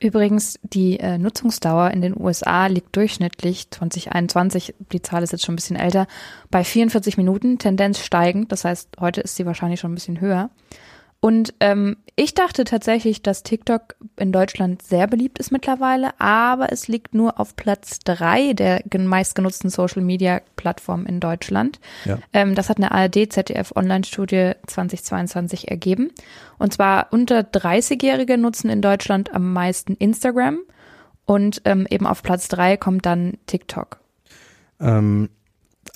Übrigens, 0.00 0.58
die 0.62 1.00
äh, 1.00 1.18
Nutzungsdauer 1.18 1.90
in 1.90 2.02
den 2.02 2.18
USA 2.18 2.66
liegt 2.66 2.94
durchschnittlich 2.94 3.70
2021, 3.70 4.74
die 4.92 5.02
Zahl 5.02 5.22
ist 5.22 5.32
jetzt 5.32 5.44
schon 5.44 5.54
ein 5.54 5.56
bisschen 5.56 5.76
älter, 5.76 6.06
bei 6.50 6.64
44 6.64 7.16
Minuten, 7.16 7.58
Tendenz 7.58 8.00
steigend. 8.00 8.52
Das 8.52 8.64
heißt, 8.64 8.96
heute 9.00 9.22
ist 9.22 9.36
sie 9.36 9.46
wahrscheinlich 9.46 9.80
schon 9.80 9.92
ein 9.92 9.96
bisschen 9.96 10.20
höher. 10.20 10.50
Und 11.24 11.54
ähm, 11.60 11.96
ich 12.16 12.34
dachte 12.34 12.64
tatsächlich, 12.64 13.22
dass 13.22 13.44
TikTok 13.44 13.94
in 14.18 14.30
Deutschland 14.30 14.82
sehr 14.82 15.06
beliebt 15.06 15.38
ist 15.38 15.52
mittlerweile, 15.52 16.10
aber 16.20 16.70
es 16.70 16.86
liegt 16.86 17.14
nur 17.14 17.40
auf 17.40 17.56
Platz 17.56 18.00
drei 18.00 18.52
der 18.52 18.82
meistgenutzten 18.94 19.70
Social 19.70 20.02
Media 20.02 20.42
Plattformen 20.56 21.06
in 21.06 21.20
Deutschland. 21.20 21.80
Ja. 22.04 22.18
Ähm, 22.34 22.54
das 22.54 22.68
hat 22.68 22.76
eine 22.76 22.92
ARD 22.92 23.32
ZDF 23.32 23.72
Online-Studie 23.74 24.52
2022 24.66 25.70
ergeben. 25.70 26.12
Und 26.58 26.74
zwar 26.74 27.06
unter 27.10 27.40
30-Jährige 27.40 28.36
nutzen 28.36 28.68
in 28.68 28.82
Deutschland 28.82 29.32
am 29.32 29.54
meisten 29.54 29.94
Instagram 29.94 30.58
und 31.24 31.62
ähm, 31.64 31.86
eben 31.88 32.06
auf 32.06 32.22
Platz 32.22 32.48
drei 32.48 32.76
kommt 32.76 33.06
dann 33.06 33.38
TikTok. 33.46 33.98
Ähm 34.78 35.30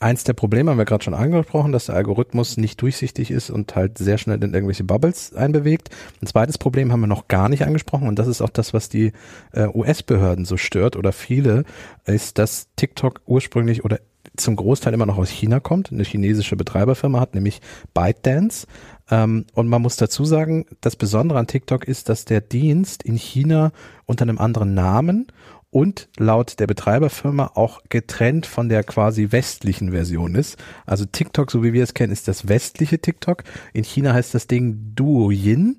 eins 0.00 0.24
der 0.24 0.32
Probleme 0.32 0.70
haben 0.70 0.78
wir 0.78 0.84
gerade 0.84 1.04
schon 1.04 1.14
angesprochen, 1.14 1.72
dass 1.72 1.86
der 1.86 1.96
Algorithmus 1.96 2.56
nicht 2.56 2.80
durchsichtig 2.80 3.30
ist 3.30 3.50
und 3.50 3.74
halt 3.74 3.98
sehr 3.98 4.18
schnell 4.18 4.42
in 4.42 4.54
irgendwelche 4.54 4.84
Bubbles 4.84 5.34
einbewegt. 5.34 5.90
Ein 6.22 6.26
zweites 6.26 6.58
Problem 6.58 6.92
haben 6.92 7.00
wir 7.00 7.06
noch 7.06 7.28
gar 7.28 7.48
nicht 7.48 7.64
angesprochen 7.64 8.08
und 8.08 8.18
das 8.18 8.28
ist 8.28 8.40
auch 8.40 8.50
das, 8.50 8.72
was 8.72 8.88
die 8.88 9.12
äh, 9.52 9.66
US-Behörden 9.66 10.44
so 10.44 10.56
stört 10.56 10.96
oder 10.96 11.12
viele, 11.12 11.64
ist, 12.04 12.38
dass 12.38 12.68
TikTok 12.76 13.22
ursprünglich 13.26 13.84
oder 13.84 13.98
zum 14.36 14.56
Großteil 14.56 14.94
immer 14.94 15.06
noch 15.06 15.18
aus 15.18 15.30
China 15.30 15.58
kommt, 15.58 15.90
eine 15.90 16.04
chinesische 16.04 16.56
Betreiberfirma 16.56 17.18
hat, 17.20 17.34
nämlich 17.34 17.60
ByteDance. 17.94 18.66
Ähm, 19.10 19.46
und 19.54 19.68
man 19.68 19.82
muss 19.82 19.96
dazu 19.96 20.24
sagen, 20.24 20.66
das 20.80 20.96
Besondere 20.96 21.38
an 21.38 21.46
TikTok 21.46 21.86
ist, 21.86 22.08
dass 22.08 22.24
der 22.24 22.40
Dienst 22.40 23.02
in 23.02 23.16
China 23.16 23.72
unter 24.06 24.22
einem 24.22 24.38
anderen 24.38 24.74
Namen 24.74 25.26
und 25.70 26.08
laut 26.16 26.60
der 26.60 26.66
Betreiberfirma 26.66 27.52
auch 27.54 27.82
getrennt 27.88 28.46
von 28.46 28.68
der 28.68 28.84
quasi 28.84 29.28
westlichen 29.30 29.90
Version 29.90 30.34
ist. 30.34 30.56
Also 30.86 31.04
TikTok, 31.04 31.50
so 31.50 31.62
wie 31.62 31.72
wir 31.72 31.82
es 31.82 31.94
kennen, 31.94 32.12
ist 32.12 32.28
das 32.28 32.48
westliche 32.48 33.00
TikTok. 33.00 33.44
In 33.74 33.84
China 33.84 34.14
heißt 34.14 34.34
das 34.34 34.46
Ding 34.46 34.94
Duoyin 34.94 35.78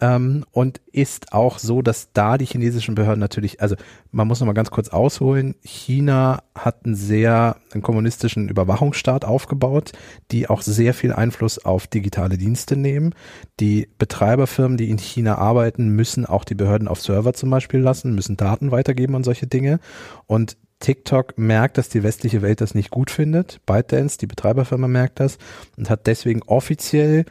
ähm, 0.00 0.44
und 0.50 0.80
ist 0.90 1.32
auch 1.32 1.58
so, 1.58 1.80
dass 1.80 2.12
da 2.12 2.36
die 2.36 2.46
chinesischen 2.46 2.94
Behörden 2.94 3.20
natürlich, 3.20 3.60
also 3.60 3.76
man 4.10 4.26
muss 4.26 4.40
noch 4.40 4.46
mal 4.46 4.52
ganz 4.52 4.70
kurz 4.70 4.88
ausholen, 4.88 5.54
China 5.62 6.42
hat 6.54 6.84
einen 6.84 6.96
sehr 6.96 7.56
einen 7.72 7.82
kommunistischen 7.82 8.48
Überwachungsstaat 8.48 9.24
aufgebaut, 9.24 9.92
die 10.30 10.48
auch 10.48 10.62
sehr 10.62 10.94
viel 10.94 11.12
Einfluss 11.12 11.64
auf 11.64 11.86
digitale 11.86 12.38
Dienste 12.38 12.76
nehmen. 12.76 13.14
Die 13.60 13.88
Betreiberfirmen, 13.98 14.76
die 14.76 14.90
in 14.90 14.98
China 14.98 15.38
arbeiten, 15.38 15.90
müssen 15.90 16.26
auch 16.26 16.44
die 16.44 16.54
Behörden 16.54 16.88
auf 16.88 17.00
Server 17.00 17.32
zum 17.32 17.50
Beispiel 17.50 17.80
lassen, 17.80 18.14
müssen 18.14 18.36
Daten 18.36 18.72
weitergeben 18.72 19.14
und 19.14 19.24
solche 19.24 19.46
Dinge. 19.46 19.78
Und 20.26 20.56
TikTok 20.80 21.38
merkt, 21.38 21.78
dass 21.78 21.88
die 21.88 22.02
westliche 22.02 22.42
Welt 22.42 22.60
das 22.60 22.74
nicht 22.74 22.90
gut 22.90 23.10
findet. 23.10 23.60
ByteDance, 23.64 24.18
die 24.18 24.26
Betreiberfirma, 24.26 24.88
merkt 24.88 25.20
das 25.20 25.38
und 25.78 25.88
hat 25.88 26.06
deswegen 26.06 26.42
offiziell 26.42 27.24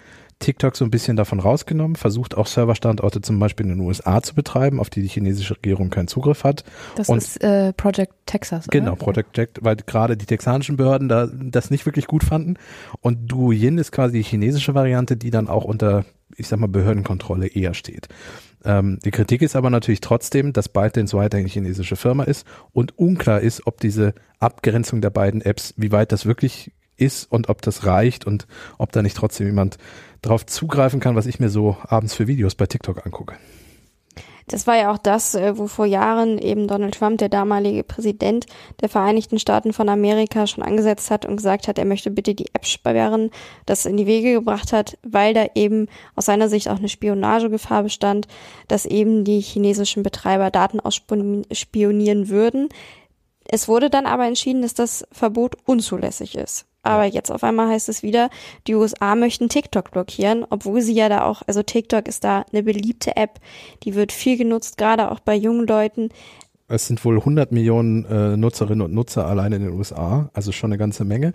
TikTok 0.44 0.76
so 0.76 0.84
ein 0.84 0.92
bisschen 0.92 1.16
davon 1.16 1.40
rausgenommen, 1.40 1.96
versucht 1.96 2.36
auch 2.36 2.48
Serverstandorte 2.48 3.22
zum 3.22 3.40
Beispiel 3.40 3.66
in 3.66 3.78
den 3.78 3.80
USA 3.80 4.22
zu 4.22 4.36
betreiben, 4.36 4.80
auf 4.80 4.90
die 4.90 5.02
die 5.02 5.08
chinesische 5.08 5.56
Regierung 5.56 5.90
keinen 5.90 6.08
Zugriff 6.08 6.44
hat. 6.44 6.64
Das 6.96 7.10
und 7.10 7.18
ist 7.18 7.42
äh, 7.44 7.72
Project 7.74 8.14
Texas. 8.26 8.68
Oder? 8.68 8.80
Genau, 8.80 8.96
Project 8.96 9.34
Texas, 9.34 9.64
weil 9.64 9.78
gerade 9.78 10.18
die 10.18 10.26
texanischen 10.26 10.76
Behörden 10.76 11.08
da 11.08 11.28
das 11.28 11.72
nicht 11.72 11.86
wirklich 11.86 12.08
gut 12.08 12.24
fanden. 12.24 12.56
Und 13.00 13.32
Douyin 13.32 13.78
ist 13.78 13.92
quasi 13.92 14.18
die 14.18 14.24
chinesische 14.24 14.76
Variante, 14.76 15.16
die 15.16 15.32
dann 15.32 15.48
auch 15.48 15.64
unter, 15.64 16.04
ich 16.36 16.48
sag 16.48 16.60
mal, 16.60 16.68
Behördenkontrolle 16.68 17.48
eher 17.48 17.74
steht. 17.74 18.10
Ähm, 18.66 19.00
die 19.04 19.12
Kritik 19.12 19.42
ist 19.42 19.56
aber 19.56 19.70
natürlich 19.70 20.02
trotzdem, 20.02 20.52
dass 20.52 20.70
ByteDance 20.70 21.16
weiterhin 21.16 21.46
eine 21.46 21.54
chinesische 21.54 21.96
Firma 21.96 22.24
ist 22.24 22.46
und 22.72 22.98
unklar 22.98 23.40
ist, 23.40 23.66
ob 23.66 23.80
diese 23.80 24.14
Abgrenzung 24.40 25.00
der 25.00 25.10
beiden 25.10 25.42
Apps, 25.42 25.74
wie 25.78 25.92
weit 25.92 26.12
das 26.12 26.26
wirklich 26.26 26.72
ist 27.04 27.32
und 27.32 27.50
ob 27.50 27.62
das 27.62 27.86
reicht 27.86 28.26
und 28.26 28.48
ob 28.78 28.92
da 28.92 29.02
nicht 29.02 29.18
trotzdem 29.18 29.48
jemand 29.48 29.78
drauf 30.22 30.46
zugreifen 30.46 31.00
kann, 31.00 31.16
was 31.16 31.26
ich 31.26 31.40
mir 31.40 31.50
so 31.50 31.78
abends 31.84 32.14
für 32.14 32.28
Videos 32.28 32.56
bei 32.56 32.66
TikTok 32.66 33.06
angucke. 33.06 33.36
Das 34.48 34.68
war 34.68 34.76
ja 34.76 34.92
auch 34.92 34.98
das, 34.98 35.36
äh, 35.36 35.58
wo 35.58 35.68
vor 35.68 35.86
Jahren 35.86 36.38
eben 36.38 36.68
Donald 36.68 36.96
Trump, 36.96 37.18
der 37.18 37.30
damalige 37.30 37.84
Präsident 37.84 38.46
der 38.82 38.90
Vereinigten 38.90 39.40
Staaten 39.40 39.74
von 39.74 39.90
Amerika, 39.90 40.48
schon 40.48 40.64
angesetzt 40.64 41.12
hat 41.12 41.26
und 41.26 41.38
gesagt 41.38 41.68
hat, 41.68 41.78
er 41.78 41.86
möchte 41.86 42.12
bitte 42.12 42.36
die 42.36 42.48
App 42.54 42.66
sperren, 42.66 43.30
das 43.66 43.86
in 43.86 43.98
die 43.98 44.08
Wege 44.08 44.34
gebracht 44.34 44.74
hat, 44.74 44.98
weil 45.04 45.34
da 45.34 45.46
eben 45.56 45.88
aus 46.16 46.26
seiner 46.26 46.50
Sicht 46.50 46.68
auch 46.68 46.78
eine 46.78 46.90
Spionagegefahr 46.90 47.84
bestand, 47.84 48.28
dass 48.68 48.86
eben 48.86 49.24
die 49.24 49.40
chinesischen 49.40 50.04
Betreiber 50.04 50.52
Daten 50.52 50.80
ausspionieren 50.80 52.30
würden. 52.30 52.70
Es 53.46 53.68
wurde 53.68 53.90
dann 53.90 54.06
aber 54.06 54.26
entschieden, 54.26 54.62
dass 54.62 54.74
das 54.74 55.06
Verbot 55.12 55.56
unzulässig 55.66 56.36
ist. 56.36 56.66
Aber 56.84 57.06
jetzt 57.06 57.32
auf 57.32 57.44
einmal 57.44 57.70
heißt 57.70 57.90
es 57.90 58.04
wieder, 58.04 58.30
die 58.68 58.76
USA 58.76 59.16
möchten 59.16 59.50
TikTok 59.50 59.92
blockieren, 59.92 60.46
obwohl 60.50 60.82
sie 60.82 60.94
ja 60.94 61.10
da 61.10 61.24
auch, 61.24 61.42
also 61.48 61.64
TikTok 61.64 62.08
ist 62.08 62.24
da 62.24 62.46
eine 62.52 62.64
beliebte 62.64 63.16
App, 63.16 63.40
die 63.84 63.96
wird 63.96 64.12
viel 64.12 64.38
genutzt, 64.38 64.78
gerade 64.78 65.10
auch 65.10 65.22
bei 65.22 65.36
jungen 65.36 65.66
Leuten. 65.66 66.10
Es 66.68 66.88
sind 66.88 67.04
wohl 67.06 67.18
100 67.18 67.52
Millionen 67.52 68.06
äh, 68.06 68.38
Nutzerinnen 68.38 68.82
und 68.82 68.94
Nutzer 68.94 69.28
allein 69.28 69.54
in 69.54 69.64
den 69.64 69.74
USA, 69.74 70.30
also 70.34 70.52
schon 70.52 70.72
eine 70.72 70.78
ganze 70.78 71.06
Menge. 71.06 71.34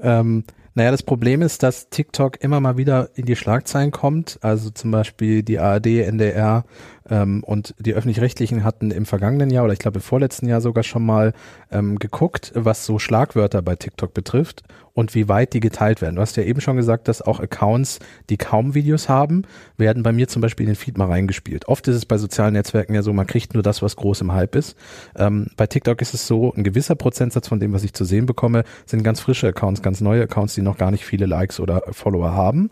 Ähm, 0.00 0.44
naja, 0.74 0.92
das 0.92 1.02
Problem 1.02 1.42
ist, 1.42 1.64
dass 1.64 1.88
TikTok 1.88 2.40
immer 2.40 2.60
mal 2.60 2.76
wieder 2.76 3.10
in 3.16 3.26
die 3.26 3.34
Schlagzeilen 3.34 3.90
kommt. 3.90 4.38
Also 4.42 4.70
zum 4.70 4.92
Beispiel 4.92 5.42
die 5.42 5.58
ARD, 5.58 5.86
NDR 5.86 6.64
ähm, 7.10 7.42
und 7.44 7.74
die 7.78 7.94
öffentlich-rechtlichen 7.94 8.64
hatten 8.64 8.90
im 8.90 9.06
vergangenen 9.06 9.50
Jahr 9.50 9.64
oder 9.64 9.72
ich 9.72 9.78
glaube 9.78 9.98
im 9.98 10.02
vorletzten 10.02 10.48
Jahr 10.48 10.60
sogar 10.60 10.84
schon 10.84 11.04
mal 11.04 11.32
ähm, 11.70 11.98
geguckt, 11.98 12.52
was 12.54 12.84
so 12.84 12.98
Schlagwörter 12.98 13.62
bei 13.62 13.76
TikTok 13.76 14.14
betrifft 14.14 14.62
und 14.94 15.14
wie 15.14 15.28
weit 15.28 15.52
die 15.52 15.60
geteilt 15.60 16.02
werden. 16.02 16.16
Du 16.16 16.22
hast 16.22 16.36
ja 16.36 16.42
eben 16.42 16.60
schon 16.60 16.76
gesagt, 16.76 17.06
dass 17.06 17.22
auch 17.22 17.38
Accounts, 17.38 18.00
die 18.30 18.36
kaum 18.36 18.74
Videos 18.74 19.08
haben, 19.08 19.42
werden 19.76 20.02
bei 20.02 20.10
mir 20.12 20.26
zum 20.26 20.42
Beispiel 20.42 20.64
in 20.64 20.72
den 20.72 20.76
Feed 20.76 20.98
mal 20.98 21.06
reingespielt. 21.06 21.68
Oft 21.68 21.86
ist 21.86 21.94
es 21.94 22.04
bei 22.04 22.18
sozialen 22.18 22.54
Netzwerken 22.54 22.94
ja 22.94 23.02
so, 23.02 23.12
man 23.12 23.28
kriegt 23.28 23.54
nur 23.54 23.62
das, 23.62 23.80
was 23.80 23.94
groß 23.94 24.22
im 24.22 24.32
Hype 24.32 24.56
ist. 24.56 24.76
Ähm, 25.16 25.46
bei 25.56 25.68
TikTok 25.68 26.02
ist 26.02 26.14
es 26.14 26.26
so, 26.26 26.52
ein 26.52 26.64
gewisser 26.64 26.96
Prozentsatz 26.96 27.46
von 27.46 27.60
dem, 27.60 27.72
was 27.72 27.84
ich 27.84 27.92
zu 27.94 28.04
sehen 28.04 28.26
bekomme, 28.26 28.64
sind 28.86 29.04
ganz 29.04 29.20
frische 29.20 29.46
Accounts, 29.46 29.82
ganz 29.82 30.00
neue 30.00 30.24
Accounts, 30.24 30.54
die 30.54 30.62
noch 30.62 30.78
gar 30.78 30.90
nicht 30.90 31.04
viele 31.04 31.26
Likes 31.26 31.60
oder 31.60 31.82
Follower 31.92 32.32
haben. 32.32 32.70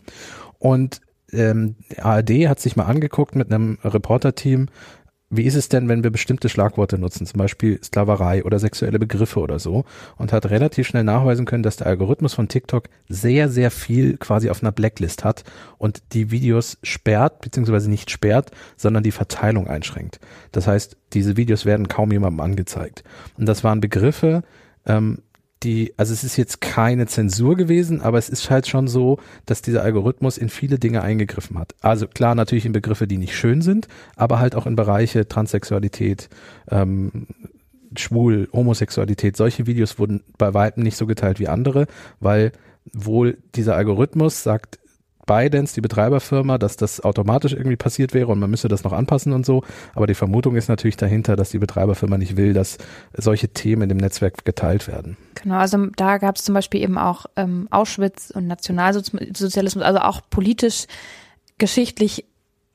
Und 0.59 0.99
ähm, 1.31 1.75
ARD 1.97 2.47
hat 2.47 2.59
sich 2.59 2.75
mal 2.75 2.85
angeguckt 2.85 3.35
mit 3.35 3.51
einem 3.51 3.77
Reporterteam, 3.83 4.67
wie 5.29 5.43
ist 5.43 5.55
es 5.55 5.67
denn, 5.67 5.89
wenn 5.89 6.03
wir 6.03 6.09
bestimmte 6.09 6.47
Schlagworte 6.47 6.97
nutzen, 6.97 7.25
zum 7.25 7.37
Beispiel 7.37 7.83
Sklaverei 7.83 8.45
oder 8.45 8.59
sexuelle 8.59 8.97
Begriffe 8.97 9.41
oder 9.41 9.59
so, 9.59 9.83
und 10.15 10.31
hat 10.31 10.49
relativ 10.49 10.87
schnell 10.87 11.03
nachweisen 11.03 11.45
können, 11.45 11.63
dass 11.63 11.75
der 11.75 11.87
Algorithmus 11.87 12.33
von 12.33 12.47
TikTok 12.47 12.87
sehr, 13.09 13.49
sehr 13.49 13.69
viel 13.69 14.17
quasi 14.17 14.49
auf 14.49 14.63
einer 14.63 14.71
Blacklist 14.71 15.25
hat 15.25 15.43
und 15.77 16.01
die 16.13 16.31
Videos 16.31 16.77
sperrt, 16.81 17.41
beziehungsweise 17.41 17.89
nicht 17.89 18.09
sperrt, 18.09 18.51
sondern 18.77 19.03
die 19.03 19.11
Verteilung 19.11 19.67
einschränkt. 19.67 20.21
Das 20.53 20.65
heißt, 20.65 20.95
diese 21.11 21.35
Videos 21.35 21.65
werden 21.65 21.89
kaum 21.89 22.11
jemandem 22.13 22.39
angezeigt. 22.39 23.03
Und 23.37 23.47
das 23.47 23.65
waren 23.65 23.81
Begriffe, 23.81 24.43
ähm, 24.85 25.23
die, 25.63 25.93
also 25.97 26.13
es 26.13 26.23
ist 26.23 26.37
jetzt 26.37 26.61
keine 26.61 27.07
Zensur 27.07 27.55
gewesen, 27.55 28.01
aber 28.01 28.17
es 28.17 28.29
ist 28.29 28.49
halt 28.49 28.67
schon 28.67 28.87
so, 28.87 29.19
dass 29.45 29.61
dieser 29.61 29.83
Algorithmus 29.83 30.37
in 30.37 30.49
viele 30.49 30.77
Dinge 30.79 31.01
eingegriffen 31.01 31.57
hat. 31.57 31.73
Also 31.81 32.07
klar, 32.07 32.35
natürlich 32.35 32.65
in 32.65 32.73
Begriffe, 32.73 33.07
die 33.07 33.17
nicht 33.17 33.35
schön 33.35 33.61
sind, 33.61 33.87
aber 34.15 34.39
halt 34.39 34.55
auch 34.55 34.67
in 34.67 34.75
Bereiche 34.75 35.27
Transsexualität, 35.27 36.29
ähm, 36.69 37.27
schwul, 37.95 38.47
Homosexualität. 38.53 39.35
Solche 39.37 39.65
Videos 39.65 39.97
wurden 39.97 40.23
bei 40.37 40.53
weitem 40.53 40.83
nicht 40.83 40.97
so 40.97 41.07
geteilt 41.07 41.39
wie 41.39 41.47
andere, 41.47 41.87
weil 42.19 42.51
wohl 42.93 43.37
dieser 43.55 43.75
Algorithmus 43.75 44.43
sagt, 44.43 44.79
ByteDance, 45.27 45.75
die 45.75 45.81
Betreiberfirma, 45.81 46.57
dass 46.57 46.77
das 46.77 47.01
automatisch 47.01 47.53
irgendwie 47.53 47.75
passiert 47.75 48.15
wäre 48.15 48.31
und 48.31 48.39
man 48.39 48.49
müsste 48.49 48.67
das 48.67 48.83
noch 48.83 48.93
anpassen 48.93 49.33
und 49.33 49.45
so. 49.45 49.63
Aber 49.93 50.07
die 50.07 50.15
Vermutung 50.15 50.55
ist 50.55 50.69
natürlich 50.69 50.97
dahinter, 50.97 51.35
dass 51.35 51.51
die 51.51 51.59
Betreiberfirma 51.59 52.17
nicht 52.17 52.35
will, 52.37 52.53
dass 52.53 52.79
solche 53.13 53.49
Themen 53.49 53.83
in 53.83 53.89
dem 53.89 53.99
Netzwerk 53.99 54.43
geteilt 54.45 54.87
werden. 54.87 55.17
Genau, 55.35 55.57
also 55.57 55.85
da 55.95 56.17
gab 56.17 56.37
es 56.37 56.43
zum 56.43 56.55
Beispiel 56.55 56.81
eben 56.81 56.97
auch 56.97 57.27
ähm, 57.35 57.67
Auschwitz 57.69 58.31
und 58.31 58.47
Nationalsozialismus, 58.47 59.83
also 59.83 59.99
auch 59.99 60.21
politisch, 60.29 60.85
geschichtlich 61.59 62.25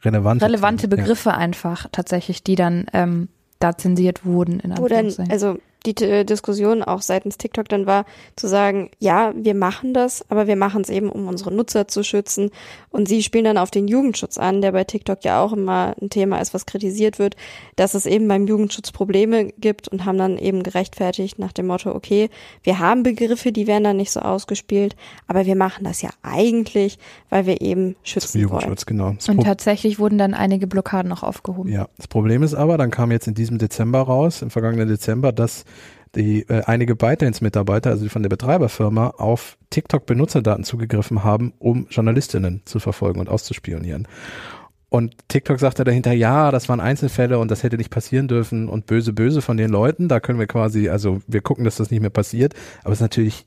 relevante, 0.05 0.45
relevante 0.45 0.89
Begriffe 0.89 1.31
ja. 1.31 1.37
einfach 1.37 1.89
tatsächlich, 1.91 2.45
die 2.45 2.55
dann 2.55 2.87
ähm, 2.93 3.29
da 3.59 3.77
zensiert 3.77 4.25
wurden. 4.25 4.61
In 4.61 4.77
Wo 4.77 4.89
dann, 4.89 5.13
also 5.31 5.59
die 5.83 5.97
äh, 6.05 6.25
Diskussion 6.25 6.83
auch 6.83 7.03
seitens 7.03 7.39
TikTok 7.39 7.69
dann 7.69 7.87
war, 7.87 8.05
zu 8.37 8.49
sagen, 8.49 8.91
ja, 8.99 9.33
wir 9.37 9.55
machen 9.55 9.95
das, 9.95 10.25
aber 10.31 10.47
wir 10.47 10.57
machen 10.57 10.83
es 10.83 10.91
eben, 10.91 11.11
um 11.11 11.29
unsere 11.29 11.53
Nutzer 11.53 11.89
zu 11.89 12.03
schützen. 12.03 12.51
Und 12.91 13.09
sie 13.09 13.23
spielen 13.23 13.45
dann 13.45 13.59
auf 13.59 13.71
den 13.71 13.89
Jugendschutz 13.89 14.39
an, 14.39 14.61
der 14.61 14.73
bei 14.73 14.85
TikTok 14.85 15.25
ja 15.25 15.43
auch 15.43 15.53
immer 15.53 15.95
ein 16.01 16.11
Thema 16.11 16.41
ist, 16.41 16.55
was 16.55 16.67
kritisiert 16.67 17.19
wird, 17.19 17.37
dass 17.77 17.95
es 17.95 18.07
eben 18.07 18.29
beim 18.29 18.47
Jugendschutz 18.47 18.93
Probleme 18.93 19.47
gibt 19.59 19.89
und 19.89 20.05
haben 20.05 20.19
dann 20.19 20.39
eben 20.39 20.63
gerechtfertigt 20.63 21.39
nach 21.39 21.53
dem 21.53 21.67
Motto, 21.67 21.95
okay, 21.95 22.31
wir 22.63 22.79
haben 22.79 23.03
Begriffe, 23.03 23.53
die 23.53 23.67
werden 23.67 23.85
dann 23.85 23.97
nicht 23.97 24.11
so 24.13 24.21
ausgespielt, 24.21 24.97
aber 25.27 25.47
wir 25.47 25.57
machen 25.57 25.85
das 25.85 26.03
ja 26.03 26.11
eigentlich, 26.23 26.99
weil 27.31 27.47
wir 27.47 27.61
eben 27.61 27.97
schützen 28.03 28.33
Zum 28.33 28.41
Jugendschutz, 28.43 28.87
wollen. 28.87 28.99
genau. 28.99 29.13
Das 29.13 29.29
und 29.29 29.43
tatsächlich 29.43 29.99
wurden 29.99 30.19
dann 30.19 30.35
einige 30.35 30.67
Blockaden 30.67 31.09
noch 31.09 31.23
aufgehoben. 31.23 31.71
Ja, 31.71 31.89
das 31.97 32.09
Problem 32.09 32.43
ist 32.43 32.55
aber, 32.55 32.79
dann 32.79 32.91
kam 32.91 33.11
jetzt 33.11 33.27
in 33.27 33.35
diesem 33.35 33.59
Dezember 33.59 34.01
raus, 34.01 34.43
im 34.43 34.51
vergangenen 34.51 34.89
Dezember, 34.89 35.33
dass 35.33 35.65
die 36.15 36.49
äh, 36.49 36.63
einige 36.65 36.95
ByteDance-Mitarbeiter, 36.95 37.91
also 37.91 38.05
die 38.05 38.09
von 38.09 38.23
der 38.23 38.31
Betreiberfirma, 38.31 39.09
auf 39.17 39.57
TikTok-Benutzerdaten 39.71 40.65
zugegriffen 40.65 41.25
haben, 41.25 41.55
um 41.59 41.87
Journalistinnen 41.91 42.63
zu 42.65 42.79
verfolgen 42.79 43.21
und 43.21 43.29
auszuspionieren. 43.29 44.07
Und 44.89 45.17
TikTok 45.29 45.59
sagte 45.59 45.85
dahinter, 45.85 46.13
ja, 46.13 46.51
das 46.51 46.69
waren 46.69 46.81
Einzelfälle 46.81 47.39
und 47.39 47.51
das 47.51 47.63
hätte 47.63 47.79
nicht 47.79 47.91
passieren 47.91 48.29
dürfen 48.29 48.69
und 48.69 48.85
böse, 48.85 49.15
böse 49.15 49.41
von 49.41 49.57
den 49.57 49.71
Leuten. 49.71 50.09
Da 50.09 50.21
können 50.21 50.39
wir 50.39 50.47
quasi, 50.47 50.91
also 50.91 51.23
wir 51.27 51.41
gucken, 51.41 51.65
dass 51.65 51.77
das 51.77 51.91
nicht 51.91 52.03
mehr 52.03 52.11
passiert. 52.11 52.53
Aber 52.83 52.93
es 52.93 52.99
ist 52.99 53.03
natürlich 53.03 53.47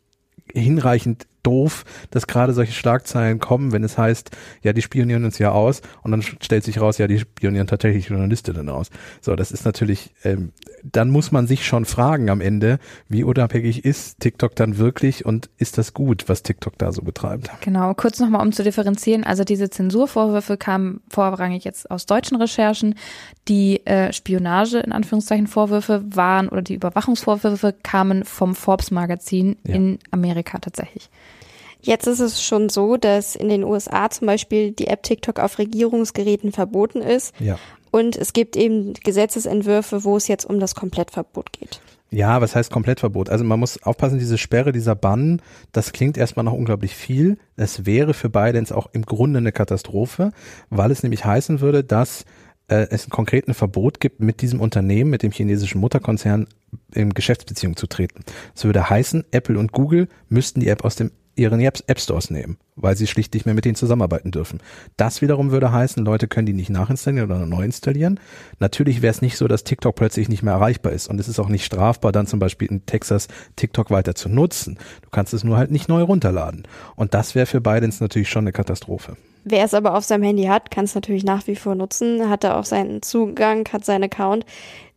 hinreichend 0.51 1.27
doof, 1.45 1.85
dass 2.11 2.27
gerade 2.27 2.53
solche 2.53 2.73
Schlagzeilen 2.73 3.39
kommen, 3.39 3.71
wenn 3.71 3.83
es 3.83 3.97
heißt, 3.97 4.31
ja, 4.63 4.73
die 4.73 4.81
spionieren 4.81 5.25
uns 5.25 5.37
ja 5.37 5.51
aus 5.51 5.81
und 6.03 6.11
dann 6.11 6.21
stellt 6.21 6.63
sich 6.63 6.81
raus, 6.81 6.97
ja, 6.97 7.07
die 7.07 7.19
spionieren 7.19 7.67
tatsächlich 7.67 8.07
Journalistinnen 8.07 8.69
aus. 8.69 8.89
So, 9.21 9.35
das 9.35 9.51
ist 9.51 9.65
natürlich, 9.65 10.13
ähm, 10.23 10.51
dann 10.83 11.09
muss 11.09 11.31
man 11.31 11.47
sich 11.47 11.65
schon 11.65 11.85
fragen 11.85 12.29
am 12.29 12.41
Ende, 12.41 12.79
wie 13.09 13.23
unabhängig 13.23 13.85
ist 13.85 14.19
TikTok 14.19 14.55
dann 14.55 14.77
wirklich 14.77 15.25
und 15.25 15.49
ist 15.57 15.77
das 15.77 15.93
gut, 15.93 16.27
was 16.27 16.43
TikTok 16.43 16.77
da 16.77 16.91
so 16.91 17.01
betreibt? 17.01 17.49
Genau, 17.61 17.93
kurz 17.93 18.19
nochmal, 18.19 18.41
um 18.41 18.51
zu 18.51 18.63
differenzieren. 18.63 19.23
Also 19.23 19.43
diese 19.43 19.69
Zensurvorwürfe 19.69 20.57
kamen 20.57 21.01
vorrangig 21.09 21.63
jetzt 21.63 21.89
aus 21.91 22.05
deutschen 22.05 22.37
Recherchen. 22.37 22.95
Die 23.47 23.85
äh, 23.85 24.11
Spionage, 24.13 24.79
in 24.79 24.91
Anführungszeichen, 24.91 25.47
Vorwürfe 25.47 26.03
waren 26.07 26.49
oder 26.49 26.61
die 26.61 26.75
Überwachungsvorwürfe 26.75 27.75
kamen 27.83 28.23
vom 28.23 28.55
Forbes-Magazin 28.55 29.57
ja. 29.63 29.75
in 29.75 29.99
Amerika 30.11 30.59
tatsächlich. 30.59 31.09
Jetzt 31.85 32.07
ist 32.07 32.19
es 32.19 32.41
schon 32.41 32.69
so, 32.69 32.97
dass 32.97 33.35
in 33.35 33.47
den 33.47 33.63
USA 33.63 34.09
zum 34.09 34.25
Beispiel 34.25 34.71
die 34.71 34.87
App 34.87 35.03
TikTok 35.03 35.39
auf 35.39 35.59
Regierungsgeräten 35.59 36.51
verboten 36.51 37.01
ist. 37.01 37.31
Ja. 37.39 37.59
Und 37.91 38.15
es 38.15 38.33
gibt 38.33 38.57
eben 38.57 38.93
Gesetzesentwürfe, 38.93 40.03
wo 40.03 40.17
es 40.17 40.27
jetzt 40.27 40.45
um 40.45 40.59
das 40.59 40.73
Komplettverbot 40.73 41.53
geht. 41.53 41.81
Ja, 42.09 42.41
was 42.41 42.55
heißt 42.55 42.71
Komplettverbot? 42.71 43.29
Also 43.29 43.45
man 43.45 43.59
muss 43.59 43.83
aufpassen, 43.83 44.17
diese 44.17 44.39
Sperre, 44.39 44.71
dieser 44.71 44.95
Bann, 44.95 45.43
das 45.73 45.93
klingt 45.93 46.17
erstmal 46.17 46.43
noch 46.43 46.53
unglaublich 46.53 46.95
viel. 46.95 47.37
Es 47.55 47.85
wäre 47.85 48.15
für 48.15 48.29
Bidens 48.29 48.71
auch 48.71 48.87
im 48.93 49.03
Grunde 49.03 49.37
eine 49.37 49.51
Katastrophe, 49.51 50.31
weil 50.71 50.89
es 50.89 51.03
nämlich 51.03 51.23
heißen 51.23 51.61
würde, 51.61 51.83
dass 51.83 52.25
äh, 52.67 52.87
es 52.89 53.05
ein 53.05 53.11
konkreten 53.11 53.53
Verbot 53.53 53.99
gibt, 53.99 54.21
mit 54.21 54.41
diesem 54.41 54.59
Unternehmen, 54.59 55.11
mit 55.11 55.21
dem 55.21 55.31
chinesischen 55.31 55.79
Mutterkonzern 55.81 56.47
in 56.93 57.13
Geschäftsbeziehung 57.13 57.75
zu 57.75 57.85
treten. 57.85 58.23
Das 58.55 58.63
würde 58.65 58.89
heißen, 58.89 59.25
Apple 59.29 59.59
und 59.59 59.71
Google 59.71 60.07
müssten 60.29 60.61
die 60.61 60.69
App 60.69 60.83
aus 60.83 60.95
dem 60.95 61.11
ihren 61.35 61.59
App 61.59 61.99
Stores 61.99 62.29
nehmen, 62.29 62.57
weil 62.75 62.95
sie 62.95 63.07
schlicht 63.07 63.33
nicht 63.33 63.45
mehr 63.45 63.55
mit 63.55 63.65
denen 63.65 63.75
zusammenarbeiten 63.75 64.31
dürfen. 64.31 64.59
Das 64.97 65.21
wiederum 65.21 65.51
würde 65.51 65.71
heißen, 65.71 66.03
Leute 66.03 66.27
können 66.27 66.45
die 66.45 66.53
nicht 66.53 66.69
nachinstallieren 66.69 67.29
oder 67.29 67.45
neu 67.45 67.63
installieren. 67.63 68.19
Natürlich 68.59 69.01
wäre 69.01 69.11
es 69.11 69.21
nicht 69.21 69.37
so, 69.37 69.47
dass 69.47 69.63
TikTok 69.63 69.95
plötzlich 69.95 70.29
nicht 70.29 70.43
mehr 70.43 70.53
erreichbar 70.53 70.93
ist 70.93 71.07
und 71.07 71.19
es 71.19 71.27
ist 71.27 71.39
auch 71.39 71.49
nicht 71.49 71.65
strafbar, 71.65 72.11
dann 72.11 72.27
zum 72.27 72.39
Beispiel 72.39 72.69
in 72.69 72.85
Texas 72.85 73.27
TikTok 73.55 73.91
weiter 73.91 74.15
zu 74.15 74.29
nutzen. 74.29 74.77
Du 75.01 75.09
kannst 75.09 75.33
es 75.33 75.43
nur 75.43 75.57
halt 75.57 75.71
nicht 75.71 75.89
neu 75.89 76.03
runterladen. 76.03 76.63
Und 76.95 77.13
das 77.13 77.35
wäre 77.35 77.45
für 77.45 77.61
Bidens 77.61 77.99
natürlich 77.99 78.29
schon 78.29 78.43
eine 78.43 78.51
Katastrophe. 78.51 79.17
Wer 79.43 79.63
es 79.63 79.75
aber 79.75 79.95
auf 79.95 80.03
seinem 80.03 80.23
Handy 80.23 80.45
hat, 80.45 80.71
kann 80.71 80.85
es 80.85 80.95
natürlich 80.95 81.23
nach 81.23 81.45
wie 81.45 81.55
vor 81.55 81.75
nutzen, 81.75 82.29
hat 82.29 82.43
da 82.43 82.59
auch 82.59 82.65
seinen 82.65 83.03
Zugang, 83.03 83.67
hat 83.71 83.85
seinen 83.85 84.05
Account. 84.05 84.43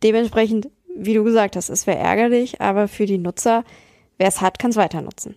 Dementsprechend, 0.01 0.69
wie 0.95 1.13
du 1.13 1.23
gesagt 1.23 1.55
hast, 1.55 1.69
es 1.69 1.85
wäre 1.85 1.99
ärgerlich, 1.99 2.59
aber 2.59 2.87
für 2.87 3.05
die 3.05 3.19
Nutzer, 3.19 3.63
wer 4.17 4.27
es 4.27 4.41
hat, 4.41 4.57
kann 4.57 4.71
es 4.71 4.75
weiter 4.75 5.01
nutzen. 5.01 5.35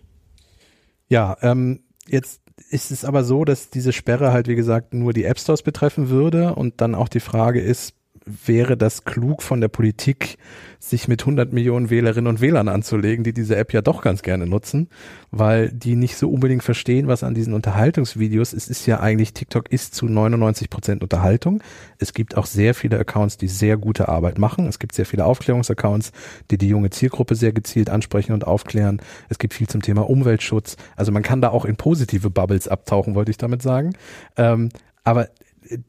Ja, 1.13 1.37
ähm, 1.43 1.81
jetzt 2.07 2.41
ist 2.71 2.89
es 2.89 3.05
aber 3.05 3.23
so, 3.23 3.45
dass 3.45 3.69
diese 3.69 3.93
Sperre 3.93 4.33
halt, 4.33 4.47
wie 4.47 4.55
gesagt, 4.55 4.95
nur 4.95 5.13
die 5.13 5.25
App 5.25 5.37
Stores 5.37 5.61
betreffen 5.61 6.09
würde 6.09 6.55
und 6.55 6.81
dann 6.81 6.95
auch 6.95 7.07
die 7.07 7.19
Frage 7.19 7.61
ist, 7.61 7.93
wäre 8.25 8.77
das 8.77 9.03
klug 9.03 9.41
von 9.41 9.61
der 9.61 9.67
Politik, 9.67 10.37
sich 10.79 11.07
mit 11.07 11.21
100 11.21 11.53
Millionen 11.53 11.89
Wählerinnen 11.89 12.27
und 12.27 12.41
Wählern 12.41 12.67
anzulegen, 12.67 13.23
die 13.23 13.33
diese 13.33 13.55
App 13.55 13.71
ja 13.71 13.81
doch 13.81 14.01
ganz 14.01 14.21
gerne 14.21 14.45
nutzen, 14.45 14.89
weil 15.31 15.71
die 15.71 15.95
nicht 15.95 16.17
so 16.17 16.29
unbedingt 16.29 16.63
verstehen, 16.63 17.07
was 17.07 17.23
an 17.23 17.33
diesen 17.33 17.53
Unterhaltungsvideos, 17.53 18.51
es 18.51 18.67
ist 18.67 18.85
ja 18.85 18.99
eigentlich, 18.99 19.33
TikTok 19.33 19.71
ist 19.71 19.95
zu 19.95 20.07
99 20.07 20.69
Prozent 20.69 21.01
Unterhaltung. 21.01 21.63
Es 21.99 22.13
gibt 22.13 22.35
auch 22.35 22.45
sehr 22.45 22.73
viele 22.73 22.99
Accounts, 22.99 23.37
die 23.37 23.47
sehr 23.47 23.77
gute 23.77 24.09
Arbeit 24.09 24.37
machen. 24.37 24.67
Es 24.67 24.77
gibt 24.79 24.93
sehr 24.93 25.05
viele 25.05 25.25
Aufklärungsaccounts, 25.25 26.11
die 26.51 26.57
die 26.57 26.67
junge 26.67 26.89
Zielgruppe 26.89 27.35
sehr 27.35 27.53
gezielt 27.53 27.89
ansprechen 27.89 28.33
und 28.33 28.45
aufklären. 28.45 29.01
Es 29.29 29.39
gibt 29.39 29.53
viel 29.53 29.67
zum 29.67 29.81
Thema 29.81 30.09
Umweltschutz. 30.09 30.75
Also 30.97 31.11
man 31.11 31.23
kann 31.23 31.39
da 31.39 31.49
auch 31.49 31.63
in 31.63 31.77
positive 31.77 32.29
Bubbles 32.29 32.67
abtauchen, 32.67 33.15
wollte 33.15 33.31
ich 33.31 33.37
damit 33.37 33.61
sagen. 33.61 33.93
Ähm, 34.35 34.69
aber 35.05 35.29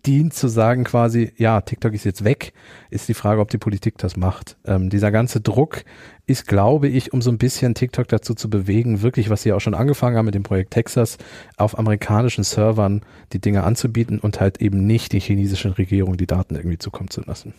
dient 0.07 0.35
zu 0.35 0.49
sagen 0.49 0.85
quasi, 0.85 1.33
ja, 1.37 1.61
TikTok 1.61 1.95
ist 1.95 2.05
jetzt 2.05 2.25
weg, 2.25 2.53
ist 2.91 3.09
die 3.09 3.15
Frage, 3.15 3.41
ob 3.41 3.51
die 3.51 3.59
Politik 3.59 3.99
das 3.99 4.17
macht. 4.17 4.57
Ähm, 4.65 4.91
dieser 4.91 5.11
ganze 5.11 5.41
Druck 5.41 5.85
ist, 6.27 6.47
glaube 6.47 6.89
ich, 6.89 7.13
um 7.13 7.21
so 7.21 7.31
ein 7.31 7.37
bisschen 7.37 7.75
TikTok 7.75 8.09
dazu 8.09 8.35
zu 8.35 8.49
bewegen, 8.49 9.03
wirklich, 9.03 9.29
was 9.29 9.43
sie 9.43 9.53
auch 9.53 9.61
schon 9.61 9.75
angefangen 9.75 10.17
haben 10.17 10.25
mit 10.25 10.35
dem 10.35 10.43
Projekt 10.43 10.73
Texas, 10.73 11.19
auf 11.57 11.79
amerikanischen 11.79 12.45
Servern 12.45 13.03
die 13.33 13.41
Dinge 13.41 13.65
anzubieten 13.65 14.19
und 14.19 14.41
halt 14.41 14.63
eben 14.63 14.87
nicht 14.87 15.13
die 15.13 15.21
chinesische 15.21 15.77
Regierung 15.77 16.17
die 16.17 16.27
Daten 16.27 16.57
irgendwie 16.57 16.79
zukommen 16.79 17.11
zu 17.11 17.21
lassen. 17.23 17.53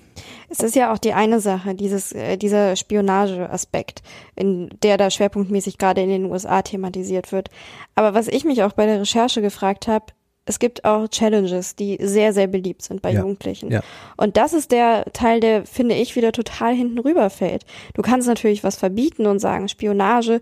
Es 0.49 0.59
ist 0.59 0.75
ja 0.75 0.91
auch 0.91 0.97
die 0.97 1.13
eine 1.13 1.39
Sache, 1.39 1.75
dieses, 1.75 2.11
äh, 2.11 2.37
dieser 2.37 2.75
Spionageaspekt, 2.75 4.01
in 4.35 4.69
der 4.81 4.97
da 4.97 5.11
schwerpunktmäßig 5.11 5.77
gerade 5.77 6.01
in 6.01 6.09
den 6.09 6.25
USA 6.25 6.63
thematisiert 6.63 7.31
wird. 7.31 7.49
Aber 7.93 8.15
was 8.15 8.27
ich 8.27 8.45
mich 8.45 8.63
auch 8.63 8.73
bei 8.73 8.87
der 8.87 8.99
Recherche 8.99 9.41
gefragt 9.41 9.87
habe, 9.87 10.05
es 10.45 10.59
gibt 10.59 10.85
auch 10.85 11.07
Challenges, 11.07 11.75
die 11.75 11.97
sehr, 11.99 12.31
sehr 12.31 12.47
beliebt 12.47 12.83
sind 12.83 13.01
bei 13.01 13.11
ja. 13.11 13.21
Jugendlichen. 13.21 13.71
Ja. 13.71 13.81
Und 14.15 14.37
das 14.37 14.53
ist 14.53 14.71
der 14.71 15.05
Teil, 15.11 15.39
der, 15.39 15.65
finde 15.65 15.95
ich, 15.95 16.15
wieder 16.15 16.31
total 16.31 16.75
hinten 16.75 16.99
rüberfällt. 16.99 17.65
Du 17.95 18.01
kannst 18.01 18.27
natürlich 18.27 18.63
was 18.63 18.75
verbieten 18.75 19.25
und 19.25 19.39
sagen, 19.39 19.67
Spionage. 19.67 20.41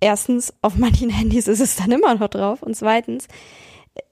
Erstens, 0.00 0.52
auf 0.60 0.74
manchen 0.76 1.08
Handys 1.10 1.48
ist 1.48 1.60
es 1.60 1.76
dann 1.76 1.90
immer 1.90 2.14
noch 2.14 2.28
drauf. 2.28 2.62
Und 2.62 2.76
zweitens, 2.76 3.26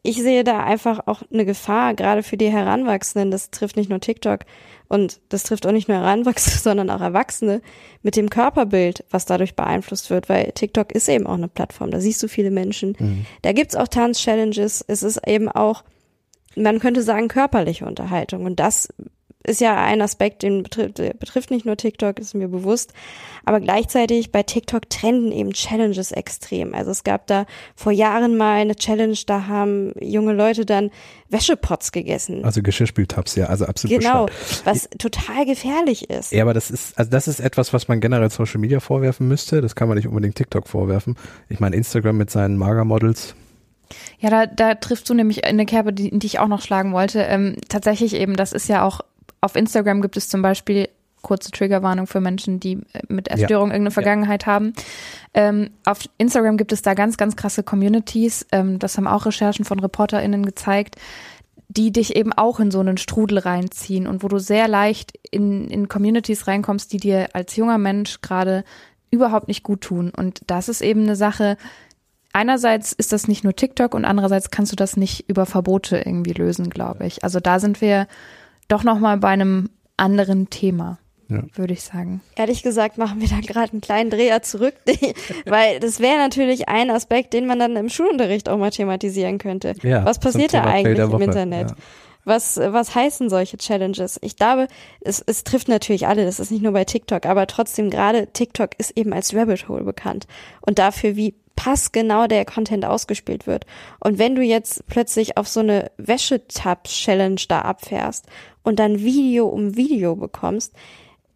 ich 0.02 0.16
sehe 0.16 0.44
da 0.44 0.62
einfach 0.62 1.06
auch 1.06 1.22
eine 1.32 1.44
Gefahr, 1.44 1.94
gerade 1.94 2.22
für 2.22 2.36
die 2.36 2.50
Heranwachsenden. 2.50 3.30
Das 3.30 3.50
trifft 3.50 3.76
nicht 3.76 3.90
nur 3.90 4.00
TikTok 4.00 4.40
und 4.88 5.20
das 5.30 5.42
trifft 5.44 5.66
auch 5.66 5.72
nicht 5.72 5.88
nur 5.88 5.96
Heranwachsende, 5.98 6.58
sondern 6.62 6.90
auch 6.90 7.00
Erwachsene 7.00 7.62
mit 8.02 8.16
dem 8.16 8.28
Körperbild, 8.28 9.04
was 9.10 9.24
dadurch 9.24 9.56
beeinflusst 9.56 10.10
wird, 10.10 10.28
weil 10.28 10.52
TikTok 10.52 10.92
ist 10.92 11.08
eben 11.08 11.26
auch 11.26 11.34
eine 11.34 11.48
Plattform. 11.48 11.90
Da 11.90 12.00
siehst 12.00 12.22
du 12.22 12.28
viele 12.28 12.50
Menschen. 12.50 12.96
Mhm. 12.98 13.26
Da 13.42 13.52
gibt's 13.52 13.76
auch 13.76 13.88
Tanz-Challenges. 13.88 14.84
Es 14.86 15.02
ist 15.02 15.26
eben 15.26 15.48
auch, 15.48 15.84
man 16.54 16.80
könnte 16.80 17.02
sagen, 17.02 17.28
körperliche 17.28 17.86
Unterhaltung. 17.86 18.44
Und 18.44 18.60
das 18.60 18.88
ist 19.46 19.60
ja 19.60 19.76
ein 19.76 20.00
Aspekt, 20.02 20.42
den 20.42 20.62
betrifft, 20.62 20.96
betrifft 21.18 21.50
nicht 21.50 21.66
nur 21.66 21.76
TikTok, 21.76 22.18
ist 22.18 22.34
mir 22.34 22.48
bewusst. 22.48 22.92
Aber 23.44 23.60
gleichzeitig 23.60 24.32
bei 24.32 24.42
TikTok 24.42 24.88
trenden 24.88 25.30
eben 25.32 25.52
Challenges 25.52 26.12
extrem. 26.12 26.74
Also 26.74 26.90
es 26.90 27.04
gab 27.04 27.26
da 27.26 27.44
vor 27.76 27.92
Jahren 27.92 28.36
mal 28.36 28.54
eine 28.60 28.74
Challenge, 28.74 29.16
da 29.26 29.46
haben 29.46 29.92
junge 30.00 30.32
Leute 30.32 30.64
dann 30.64 30.90
Wäschepots 31.28 31.92
gegessen. 31.92 32.44
Also 32.44 32.62
Geschirrspültabs, 32.62 33.36
ja, 33.36 33.46
also 33.46 33.66
absolut 33.66 33.98
Genau, 34.00 34.26
bescheuert. 34.26 34.62
was 34.64 34.88
total 34.98 35.44
gefährlich 35.44 36.08
ist. 36.08 36.32
Ja, 36.32 36.42
aber 36.42 36.54
das 36.54 36.70
ist, 36.70 36.96
also 36.98 37.10
das 37.10 37.28
ist 37.28 37.40
etwas, 37.40 37.72
was 37.72 37.86
man 37.88 38.00
generell 38.00 38.30
Social 38.30 38.60
Media 38.60 38.80
vorwerfen 38.80 39.28
müsste. 39.28 39.60
Das 39.60 39.74
kann 39.74 39.88
man 39.88 39.96
nicht 39.98 40.08
unbedingt 40.08 40.36
TikTok 40.36 40.68
vorwerfen. 40.68 41.16
Ich 41.48 41.60
meine, 41.60 41.76
Instagram 41.76 42.16
mit 42.16 42.30
seinen 42.30 42.56
Magermodels. 42.56 43.34
Ja, 44.18 44.30
da, 44.30 44.46
da 44.46 44.74
triffst 44.74 45.08
du 45.10 45.14
nämlich 45.14 45.44
eine 45.44 45.66
Kerbe, 45.66 45.92
die, 45.92 46.10
die 46.18 46.26
ich 46.26 46.38
auch 46.38 46.48
noch 46.48 46.62
schlagen 46.62 46.92
wollte. 46.92 47.20
Ähm, 47.20 47.56
tatsächlich 47.68 48.14
eben, 48.14 48.34
das 48.36 48.52
ist 48.52 48.68
ja 48.68 48.84
auch, 48.84 49.00
auf 49.44 49.56
Instagram 49.56 50.00
gibt 50.00 50.16
es 50.16 50.28
zum 50.28 50.40
Beispiel 50.40 50.88
kurze 51.20 51.50
Triggerwarnung 51.50 52.06
für 52.06 52.20
Menschen, 52.20 52.60
die 52.60 52.78
äh, 52.92 53.00
mit 53.08 53.28
Essstörung 53.28 53.70
irgendeine 53.70 53.90
Vergangenheit 53.90 54.46
haben. 54.46 54.72
Ähm, 55.32 55.70
auf 55.84 56.00
Instagram 56.18 56.56
gibt 56.56 56.72
es 56.72 56.82
da 56.82 56.94
ganz, 56.94 57.16
ganz 57.16 57.36
krasse 57.36 57.62
Communities. 57.62 58.46
Ähm, 58.52 58.78
das 58.78 58.96
haben 58.96 59.06
auch 59.06 59.26
Recherchen 59.26 59.64
von 59.64 59.80
ReporterInnen 59.80 60.46
gezeigt, 60.46 60.96
die 61.68 61.92
dich 61.92 62.14
eben 62.14 62.32
auch 62.32 62.60
in 62.60 62.70
so 62.70 62.80
einen 62.80 62.98
Strudel 62.98 63.38
reinziehen 63.38 64.06
und 64.06 64.22
wo 64.22 64.28
du 64.28 64.38
sehr 64.38 64.68
leicht 64.68 65.18
in, 65.30 65.68
in 65.68 65.88
Communities 65.88 66.46
reinkommst, 66.46 66.92
die 66.92 66.98
dir 66.98 67.28
als 67.34 67.56
junger 67.56 67.78
Mensch 67.78 68.20
gerade 68.20 68.64
überhaupt 69.10 69.48
nicht 69.48 69.62
gut 69.62 69.80
tun. 69.80 70.12
Und 70.14 70.42
das 70.46 70.68
ist 70.68 70.82
eben 70.82 71.02
eine 71.02 71.16
Sache, 71.16 71.56
einerseits 72.32 72.92
ist 72.92 73.12
das 73.12 73.28
nicht 73.28 73.44
nur 73.44 73.56
TikTok 73.56 73.94
und 73.94 74.04
andererseits 74.04 74.50
kannst 74.50 74.72
du 74.72 74.76
das 74.76 74.96
nicht 74.96 75.28
über 75.28 75.46
Verbote 75.46 75.98
irgendwie 75.98 76.32
lösen, 76.32 76.70
glaube 76.70 77.06
ich. 77.06 77.24
Also 77.24 77.40
da 77.40 77.58
sind 77.60 77.80
wir 77.80 78.06
doch 78.68 78.84
noch 78.84 78.98
mal 78.98 79.16
bei 79.18 79.28
einem 79.28 79.70
anderen 79.96 80.50
Thema, 80.50 80.98
Ja. 81.28 81.42
würde 81.54 81.72
ich 81.74 81.82
sagen. 81.82 82.20
Ehrlich 82.36 82.62
gesagt 82.62 82.98
machen 82.98 83.20
wir 83.20 83.28
da 83.28 83.40
gerade 83.40 83.72
einen 83.72 83.80
kleinen 83.80 84.10
Dreher 84.10 84.42
zurück, 84.42 84.74
weil 85.46 85.80
das 85.80 86.00
wäre 86.00 86.18
natürlich 86.18 86.68
ein 86.68 86.90
Aspekt, 86.90 87.32
den 87.32 87.46
man 87.46 87.58
dann 87.58 87.76
im 87.76 87.88
Schulunterricht 87.88 88.48
auch 88.48 88.58
mal 88.58 88.70
thematisieren 88.70 89.38
könnte. 89.38 89.74
Ja, 89.82 90.04
Was 90.04 90.18
passiert 90.18 90.54
da 90.54 90.64
eigentlich 90.64 90.98
im 90.98 91.20
Internet? 91.20 91.70
ja. 91.70 91.76
Was, 92.24 92.56
was 92.56 92.94
heißen 92.94 93.28
solche 93.28 93.58
Challenges? 93.58 94.18
Ich 94.22 94.36
glaube, 94.36 94.68
es, 95.00 95.22
es 95.26 95.44
trifft 95.44 95.68
natürlich 95.68 96.06
alle, 96.06 96.24
das 96.24 96.40
ist 96.40 96.50
nicht 96.50 96.62
nur 96.62 96.72
bei 96.72 96.84
TikTok, 96.84 97.26
aber 97.26 97.46
trotzdem 97.46 97.90
gerade 97.90 98.28
TikTok 98.32 98.70
ist 98.78 98.92
eben 98.96 99.12
als 99.12 99.34
Rabbit 99.34 99.68
Hole 99.68 99.84
bekannt 99.84 100.26
und 100.62 100.78
dafür, 100.78 101.16
wie 101.16 101.34
passgenau 101.56 102.26
der 102.26 102.44
Content 102.44 102.84
ausgespielt 102.84 103.46
wird. 103.46 103.64
Und 104.00 104.18
wenn 104.18 104.34
du 104.34 104.42
jetzt 104.42 104.86
plötzlich 104.86 105.36
auf 105.36 105.48
so 105.48 105.60
eine 105.60 105.90
Wäschetab-Challenge 105.98 107.40
da 107.48 107.60
abfährst 107.60 108.26
und 108.62 108.78
dann 108.78 109.00
Video 109.00 109.46
um 109.46 109.76
Video 109.76 110.16
bekommst, 110.16 110.72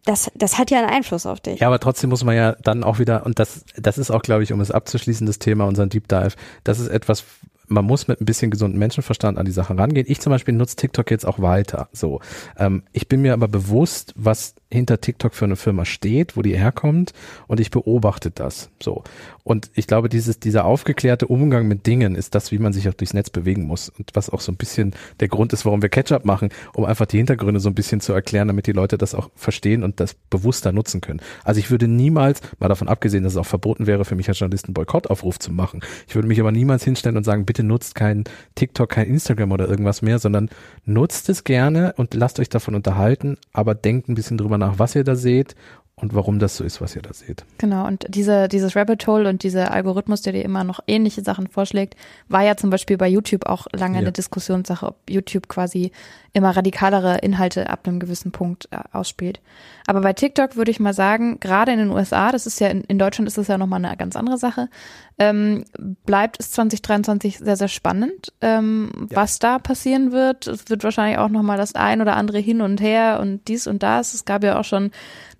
das, 0.05 0.31
das 0.35 0.57
hat 0.57 0.71
ja 0.71 0.79
einen 0.79 0.89
Einfluss 0.89 1.25
auf 1.25 1.39
dich. 1.39 1.59
Ja, 1.59 1.67
aber 1.67 1.79
trotzdem 1.79 2.09
muss 2.09 2.23
man 2.23 2.35
ja 2.35 2.53
dann 2.63 2.83
auch 2.83 2.99
wieder, 2.99 3.25
und 3.25 3.37
das, 3.37 3.65
das 3.77 3.97
ist 3.97 4.11
auch, 4.11 4.21
glaube 4.21 4.43
ich, 4.43 4.53
um 4.53 4.61
es 4.61 4.71
abzuschließen, 4.71 5.27
das 5.27 5.39
Thema, 5.39 5.65
unseren 5.65 5.89
Deep 5.89 6.07
Dive, 6.07 6.35
das 6.63 6.79
ist 6.79 6.87
etwas, 6.87 7.23
man 7.69 7.85
muss 7.85 8.07
mit 8.07 8.19
ein 8.19 8.25
bisschen 8.25 8.51
gesundem 8.51 8.79
Menschenverstand 8.79 9.37
an 9.37 9.45
die 9.45 9.51
Sache 9.51 9.77
rangehen. 9.77 10.05
Ich 10.09 10.19
zum 10.19 10.31
Beispiel 10.31 10.53
nutze 10.53 10.75
TikTok 10.75 11.09
jetzt 11.11 11.25
auch 11.25 11.39
weiter. 11.39 11.89
So, 11.93 12.19
ähm, 12.57 12.83
ich 12.91 13.07
bin 13.07 13.21
mir 13.21 13.33
aber 13.33 13.47
bewusst, 13.47 14.13
was 14.15 14.55
hinter 14.71 15.01
TikTok 15.01 15.33
für 15.33 15.45
eine 15.45 15.55
Firma 15.55 15.85
steht, 15.85 16.37
wo 16.37 16.41
die 16.41 16.57
herkommt, 16.57 17.13
und 17.47 17.59
ich 17.59 17.71
beobachte 17.71 18.31
das. 18.31 18.69
So, 18.81 19.03
und 19.43 19.71
ich 19.73 19.87
glaube, 19.87 20.09
dieses 20.09 20.39
dieser 20.39 20.65
aufgeklärte 20.65 21.25
Umgang 21.25 21.67
mit 21.67 21.87
Dingen 21.87 22.13
ist 22.13 22.35
das, 22.35 22.51
wie 22.51 22.59
man 22.59 22.71
sich 22.71 22.87
auch 22.87 22.93
durchs 22.93 23.15
Netz 23.15 23.31
bewegen 23.31 23.65
muss 23.65 23.89
und 23.89 24.11
was 24.13 24.29
auch 24.29 24.41
so 24.41 24.51
ein 24.51 24.57
bisschen 24.57 24.93
der 25.21 25.27
Grund 25.27 25.53
ist, 25.53 25.65
warum 25.65 25.81
wir 25.81 25.89
Ketchup 25.89 26.23
machen, 26.23 26.49
um 26.73 26.85
einfach 26.85 27.07
die 27.07 27.17
Hintergründe 27.17 27.59
so 27.59 27.67
ein 27.67 27.73
bisschen 27.73 27.99
zu 27.99 28.13
erklären, 28.13 28.47
damit 28.47 28.67
die 28.67 28.73
Leute 28.73 28.99
das 28.99 29.15
auch 29.15 29.31
verstehen 29.35 29.83
und 29.83 29.99
das 29.99 30.13
bewusster 30.29 30.71
nutzen 30.71 31.01
können. 31.01 31.19
Also 31.43 31.59
ich 31.59 31.71
würde 31.71 31.87
niemals, 31.87 32.41
mal 32.59 32.67
davon 32.67 32.87
abgesehen, 32.87 33.23
dass 33.23 33.33
es 33.33 33.37
auch 33.37 33.45
verboten 33.45 33.87
wäre, 33.87 34.05
für 34.05 34.15
mich 34.15 34.29
als 34.29 34.37
Journalist 34.37 34.65
einen 34.65 34.75
Boykottaufruf 34.75 35.39
zu 35.39 35.51
machen. 35.51 35.81
Ich 36.07 36.13
würde 36.13 36.27
mich 36.27 36.39
aber 36.39 36.51
niemals 36.51 36.83
hinstellen 36.83 37.17
und 37.17 37.23
sagen, 37.23 37.45
bitte 37.45 37.63
nutzt 37.63 37.95
kein 37.95 38.25
TikTok, 38.53 38.89
kein 38.89 39.07
Instagram 39.07 39.51
oder 39.51 39.67
irgendwas 39.67 40.03
mehr, 40.03 40.19
sondern 40.19 40.49
nutzt 40.85 41.27
es 41.27 41.43
gerne 41.43 41.95
und 41.97 42.13
lasst 42.13 42.39
euch 42.39 42.49
davon 42.49 42.75
unterhalten, 42.75 43.37
aber 43.51 43.73
denkt 43.73 44.09
ein 44.09 44.15
bisschen 44.15 44.37
drüber 44.37 44.58
nach, 44.59 44.77
was 44.77 44.95
ihr 44.95 45.03
da 45.03 45.15
seht 45.15 45.55
und 46.01 46.13
warum 46.15 46.39
das 46.39 46.57
so 46.57 46.63
ist, 46.63 46.81
was 46.81 46.95
ihr 46.95 47.01
da 47.01 47.13
seht. 47.13 47.45
Genau, 47.57 47.85
und 47.87 48.05
diese, 48.09 48.47
dieses 48.47 48.75
Rabbit 48.75 49.05
Hole 49.07 49.27
und 49.29 49.43
dieser 49.43 49.71
Algorithmus, 49.71 50.21
der 50.21 50.33
dir 50.33 50.43
immer 50.43 50.63
noch 50.63 50.79
ähnliche 50.87 51.21
Sachen 51.21 51.47
vorschlägt, 51.47 51.95
war 52.27 52.43
ja 52.43 52.55
zum 52.57 52.69
Beispiel 52.69 52.97
bei 52.97 53.07
YouTube 53.07 53.45
auch 53.45 53.67
lange 53.73 53.95
Ja. 53.95 54.01
eine 54.01 54.11
Diskussionssache, 54.11 54.85
ob 54.87 54.97
YouTube 55.09 55.47
quasi 55.47 55.91
immer 56.33 56.55
radikalere 56.55 57.17
Inhalte 57.19 57.69
ab 57.71 57.87
einem 57.87 57.99
gewissen 57.99 58.31
Punkt 58.31 58.67
äh, 58.71 58.77
ausspielt. 58.91 59.39
Aber 59.87 60.01
bei 60.01 60.13
TikTok 60.13 60.55
würde 60.55 60.69
ich 60.69 60.79
mal 60.79 60.93
sagen, 60.93 61.39
gerade 61.39 61.71
in 61.71 61.79
den 61.79 61.89
USA, 61.89 62.31
das 62.31 62.45
ist 62.45 62.59
ja 62.59 62.67
in, 62.67 62.83
in 62.83 62.99
Deutschland 62.99 63.27
ist 63.27 63.37
das 63.39 63.47
ja 63.47 63.57
nochmal 63.57 63.83
eine 63.83 63.97
ganz 63.97 64.15
andere 64.15 64.37
Sache, 64.37 64.69
ähm, 65.17 65.65
bleibt 66.05 66.39
es 66.39 66.51
2023 66.51 67.39
sehr, 67.39 67.57
sehr 67.57 67.67
spannend, 67.67 68.31
ähm, 68.41 68.91
Ja. 69.09 69.17
was 69.17 69.39
da 69.39 69.57
passieren 69.59 70.11
wird. 70.11 70.45
Es 70.47 70.69
wird 70.69 70.83
wahrscheinlich 70.83 71.17
auch 71.17 71.29
nochmal 71.29 71.57
das 71.57 71.73
ein 71.75 71.99
oder 72.01 72.15
andere 72.15 72.37
hin 72.37 72.61
und 72.61 72.79
her 72.79 73.19
und 73.21 73.47
dies 73.47 73.65
und 73.65 73.81
das. 73.81 74.13
Es 74.13 74.23
gab 74.25 74.43
ja 74.43 74.59
auch 74.59 74.63
schon 74.65 74.91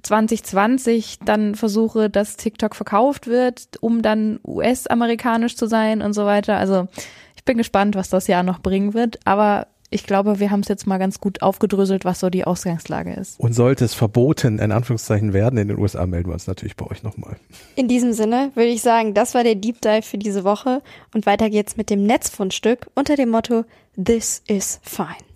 2020 0.04 1.20
dann 1.26 1.56
Versuche, 1.56 2.10
dass 2.10 2.38
TikTok 2.38 2.76
verkauft 2.76 3.28
wird, 3.28 3.68
um 3.82 4.02
dann 4.02 4.40
US-amerikanisch 4.46 5.56
zu 5.56 5.68
sein 5.68 6.02
und 6.02 6.14
so 6.14 6.26
weiter. 6.26 6.58
Also 6.58 6.88
ich 7.36 7.44
bin 7.44 7.58
gespannt, 7.58 7.96
was 7.96 8.10
das 8.10 8.28
Jahr 8.28 8.44
noch 8.44 8.60
bringen 8.60 8.94
wird. 8.94 9.20
Aber 9.26 9.68
ich 9.92 10.06
glaube, 10.06 10.40
wir 10.40 10.52
haben 10.52 10.60
es 10.60 10.68
jetzt 10.68 10.86
mal 10.86 10.98
ganz 10.98 11.20
gut 11.20 11.42
aufgedröselt, 11.42 12.06
was 12.06 12.20
so 12.20 12.30
die 12.30 12.46
Ausgangslage 12.46 13.14
ist. 13.14 13.40
Und 13.40 13.54
sollte 13.54 13.86
es 13.86 13.94
verboten, 13.94 14.60
in 14.60 14.72
Anführungszeichen, 14.72 15.34
werden 15.34 15.58
in 15.58 15.68
den 15.68 15.80
USA, 15.80 16.06
melden 16.06 16.30
wir 16.30 16.34
uns 16.34 16.48
natürlich 16.48 16.76
bei 16.76 16.86
euch 16.86 17.02
nochmal. 17.02 17.38
In 17.76 17.88
diesem 17.88 18.14
Sinne 18.14 18.52
würde 18.54 18.70
ich 18.70 18.82
sagen, 18.82 19.14
das 19.14 19.34
war 19.34 19.44
der 19.44 19.56
Deep 19.56 19.82
Dive 19.82 20.04
für 20.04 20.18
diese 20.18 20.44
Woche 20.44 20.82
und 21.14 21.26
weiter 21.26 21.50
geht's 21.50 21.76
mit 21.76 21.90
dem 21.90 22.04
Netzfundstück 22.04 22.88
unter 22.94 23.16
dem 23.16 23.30
Motto 23.30 23.66
This 23.96 24.44
is 24.48 24.80
fine. 24.84 25.29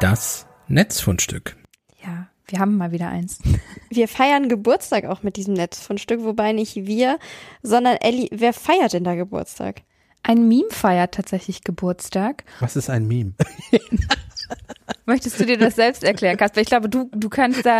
Das 0.00 0.46
Netzfundstück. 0.68 1.56
Ja, 2.04 2.28
wir 2.48 2.58
haben 2.58 2.76
mal 2.76 2.92
wieder 2.92 3.08
eins. 3.08 3.38
Wir 3.88 4.08
feiern 4.08 4.50
Geburtstag 4.50 5.04
auch 5.06 5.22
mit 5.22 5.36
diesem 5.36 5.54
Netzfundstück, 5.54 6.22
wobei 6.22 6.52
nicht 6.52 6.74
wir, 6.74 7.18
sondern 7.62 7.96
Elli, 7.96 8.28
wer 8.32 8.52
feiert 8.52 8.92
denn 8.92 9.04
da 9.04 9.14
Geburtstag? 9.14 9.82
Ein 10.22 10.48
Meme 10.48 10.70
feiert 10.70 11.14
tatsächlich 11.14 11.62
Geburtstag. 11.62 12.44
Was 12.60 12.76
ist 12.76 12.90
ein 12.90 13.06
Meme? 13.06 13.32
Möchtest 15.06 15.38
du 15.38 15.46
dir 15.46 15.56
das 15.56 15.76
selbst 15.76 16.02
erklären, 16.02 16.36
Kasper? 16.36 16.60
Ich 16.60 16.66
glaube, 16.66 16.88
du, 16.88 17.08
du 17.14 17.28
kannst 17.28 17.64
da 17.64 17.78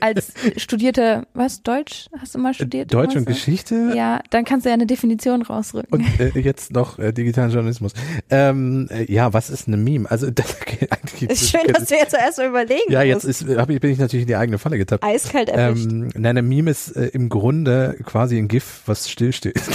als 0.00 0.32
studierte, 0.56 1.26
was, 1.32 1.62
Deutsch? 1.62 2.06
Hast 2.18 2.34
du 2.34 2.38
mal 2.38 2.52
studiert? 2.52 2.92
Deutsch 2.92 3.16
und? 3.16 3.24
Geschichte? 3.24 3.92
Ja, 3.96 4.20
dann 4.30 4.44
kannst 4.44 4.66
du 4.66 4.68
ja 4.68 4.74
eine 4.74 4.86
Definition 4.86 5.40
rausrücken. 5.42 5.90
Und 5.90 6.20
äh, 6.20 6.38
jetzt 6.38 6.72
noch 6.72 6.98
äh, 6.98 7.12
digitalen 7.12 7.50
Journalismus. 7.50 7.92
Ähm, 8.28 8.88
äh, 8.90 9.10
ja, 9.10 9.32
was 9.32 9.48
ist 9.48 9.68
eine 9.68 9.78
Meme? 9.78 10.10
Also 10.10 10.30
das, 10.30 10.56
Ist 11.20 11.50
schön, 11.50 11.72
dass 11.72 11.86
du 11.86 11.94
jetzt 11.94 12.10
zuerst 12.10 12.38
mal 12.38 12.48
überlegen 12.48 12.90
Ja, 12.92 13.02
jetzt 13.02 13.24
ist, 13.24 13.46
hab 13.56 13.70
ich, 13.70 13.80
bin 13.80 13.90
ich 13.90 13.98
natürlich 13.98 14.22
in 14.24 14.28
die 14.28 14.36
eigene 14.36 14.58
Falle 14.58 14.76
getappt. 14.76 15.02
Eiskalt 15.02 15.48
erwischt. 15.48 15.90
Ähm, 15.90 16.10
nein, 16.14 16.26
eine 16.26 16.42
Meme 16.42 16.70
ist 16.70 16.94
äh, 16.94 17.06
im 17.06 17.30
Grunde 17.30 17.96
quasi 18.04 18.36
ein 18.36 18.48
GIF, 18.48 18.82
was 18.84 19.08
stillsteht. 19.08 19.60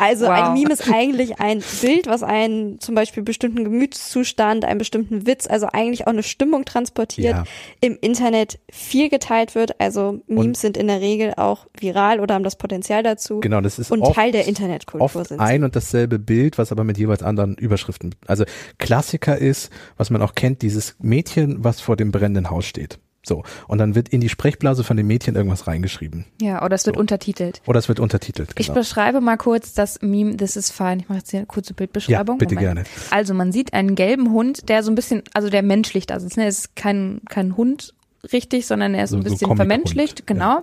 Also 0.00 0.24
Wow. 0.24 0.30
ein 0.30 0.54
Meme 0.54 0.72
ist 0.72 0.90
eigentlich 0.90 1.40
ein 1.40 1.62
Bild, 1.82 2.06
was 2.06 2.22
einen 2.22 2.80
zum 2.80 2.94
Beispiel 2.94 3.22
bestimmten 3.22 3.64
Gemütszustand, 3.64 4.64
einen 4.64 4.78
bestimmten 4.78 5.26
Witz, 5.26 5.46
also 5.46 5.66
eigentlich 5.70 5.89
auch 6.04 6.12
eine 6.12 6.22
Stimmung 6.22 6.64
transportiert, 6.64 7.34
Ja. 7.36 7.44
im 7.80 7.98
Internet 8.00 8.58
viel 8.70 9.08
geteilt 9.08 9.54
wird. 9.54 9.80
Also 9.80 10.20
Memes 10.26 10.46
Und- 10.46 10.56
sind 10.56 10.76
in 10.76 10.86
der 10.88 11.00
Regel 11.00 11.34
auch 11.36 11.66
viral 11.78 12.20
oder 12.20 12.34
haben 12.34 12.44
das 12.44 12.56
Potenzial 12.56 13.02
dazu 13.02 13.40
genau, 13.40 13.60
das 13.60 13.78
ist 13.78 13.90
und 13.90 14.02
oft, 14.02 14.14
Teil 14.14 14.32
der 14.32 14.46
Internetkultur 14.46 15.24
sind. 15.24 15.40
ein 15.40 15.64
und 15.64 15.76
dasselbe 15.76 16.18
Bild, 16.18 16.58
was 16.58 16.72
aber 16.72 16.84
mit 16.84 16.98
jeweils 16.98 17.22
anderen 17.22 17.54
Überschriften. 17.56 18.14
Also 18.26 18.44
Klassiker 18.78 19.36
ist, 19.38 19.70
was 19.96 20.10
man 20.10 20.22
auch 20.22 20.34
kennt, 20.34 20.62
dieses 20.62 20.96
Mädchen, 21.00 21.62
was 21.64 21.80
vor 21.80 21.96
dem 21.96 22.12
brennenden 22.12 22.50
Haus 22.50 22.64
steht. 22.64 22.98
So. 23.22 23.42
Und 23.68 23.78
dann 23.78 23.94
wird 23.94 24.08
in 24.08 24.20
die 24.20 24.28
Sprechblase 24.30 24.82
von 24.82 24.96
dem 24.96 25.06
Mädchen 25.06 25.34
irgendwas 25.34 25.66
reingeschrieben. 25.66 26.24
Ja, 26.40 26.64
oder 26.64 26.74
es 26.74 26.86
wird 26.86 26.96
So. 26.96 27.00
untertitelt. 27.00 27.60
Oder 27.66 27.78
es 27.78 27.88
wird 27.88 28.00
untertitelt. 28.00 28.50
Ich 28.58 28.66
Genau. 28.68 28.78
beschreibe 28.78 29.20
mal 29.20 29.36
kurz 29.36 29.74
das 29.74 30.00
Meme 30.00 30.36
This 30.36 30.56
is 30.56 30.70
fine. 30.70 30.98
Ich 31.00 31.08
mache 31.08 31.18
jetzt 31.18 31.30
hier 31.30 31.40
eine 31.40 31.46
kurze 31.46 31.70
Ja, 31.72 31.76
Bildbeschreibung. 31.76 32.38
bitte 32.38 32.54
Moment. 32.54 32.86
gerne. 32.86 32.88
Also 33.10 33.34
man 33.34 33.52
sieht 33.52 33.74
einen 33.74 33.94
gelben 33.94 34.30
Hund, 34.32 34.68
der 34.70 34.82
so 34.82 34.90
ein 34.90 34.94
bisschen, 34.94 35.22
also 35.34 35.50
der 35.50 35.62
menschlich 35.62 36.06
da 36.06 36.18
sitzt. 36.18 36.38
Ne? 36.38 36.46
Es 36.46 36.60
ist 36.60 36.76
kein, 36.76 37.20
kein 37.28 37.56
Hund 37.58 37.94
richtig, 38.32 38.66
sondern 38.66 38.94
er 38.94 39.04
ist 39.04 39.10
So- 39.10 39.16
ein 39.16 39.22
so 39.22 39.24
bisschen 39.30 39.48
Comic-Hund, 39.48 39.70
vermenschlicht. 39.70 40.26
Genau. 40.26 40.62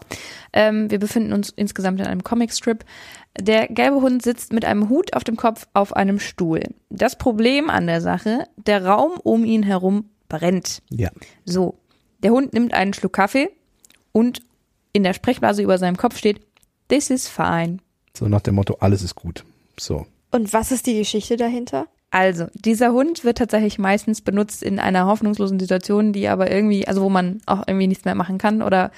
Ähm, 0.53 0.89
wir 0.89 0.99
befinden 0.99 1.33
uns 1.33 1.49
insgesamt 1.55 1.99
in 1.99 2.07
einem 2.07 2.23
Comicstrip. 2.23 2.85
Der 3.39 3.67
gelbe 3.67 3.97
Hund 4.01 4.23
sitzt 4.23 4.51
mit 4.51 4.65
einem 4.65 4.89
Hut 4.89 5.13
auf 5.13 5.23
dem 5.23 5.37
Kopf 5.37 5.67
auf 5.73 5.93
einem 5.95 6.19
Stuhl. 6.19 6.61
Das 6.89 7.17
Problem 7.19 7.69
an 7.69 7.85
der 7.85 8.01
Sache, 8.01 8.45
der 8.57 8.83
Raum 8.85 9.11
um 9.23 9.43
ihn 9.45 9.61
herum 9.63 10.05
brennt. 10.27 10.81
Ja. 10.89 11.09
So, 11.45 11.77
der 12.23 12.31
Hund 12.31 12.53
nimmt 12.53 12.73
einen 12.73 12.93
Schluck 12.93 13.13
Kaffee 13.13 13.49
und 14.11 14.41
in 14.93 15.03
der 15.03 15.13
Sprechblase 15.13 15.61
über 15.61 15.77
seinem 15.77 15.97
Kopf 15.97 16.17
steht, 16.17 16.41
This 16.87 17.09
is 17.09 17.27
fine. 17.27 17.77
So 18.17 18.27
nach 18.27 18.41
dem 18.41 18.55
Motto, 18.55 18.77
alles 18.79 19.03
ist 19.03 19.15
gut. 19.15 19.43
So. 19.79 20.05
Und 20.31 20.53
was 20.53 20.71
ist 20.71 20.87
die 20.87 20.97
Geschichte 20.97 21.37
dahinter? 21.37 21.87
Also, 22.09 22.47
dieser 22.53 22.93
Hund 22.93 23.25
wird 23.25 23.37
tatsächlich 23.37 23.79
meistens 23.79 24.21
benutzt 24.21 24.63
in 24.63 24.79
einer 24.79 25.05
hoffnungslosen 25.05 25.59
Situation, 25.59 26.13
die 26.13 26.27
aber 26.29 26.49
irgendwie, 26.49 26.87
also 26.87 27.01
wo 27.01 27.09
man 27.09 27.41
auch 27.45 27.63
irgendwie 27.67 27.87
nichts 27.87 28.05
mehr 28.05 28.15
machen 28.15 28.37
kann 28.37 28.61
oder 28.61 28.91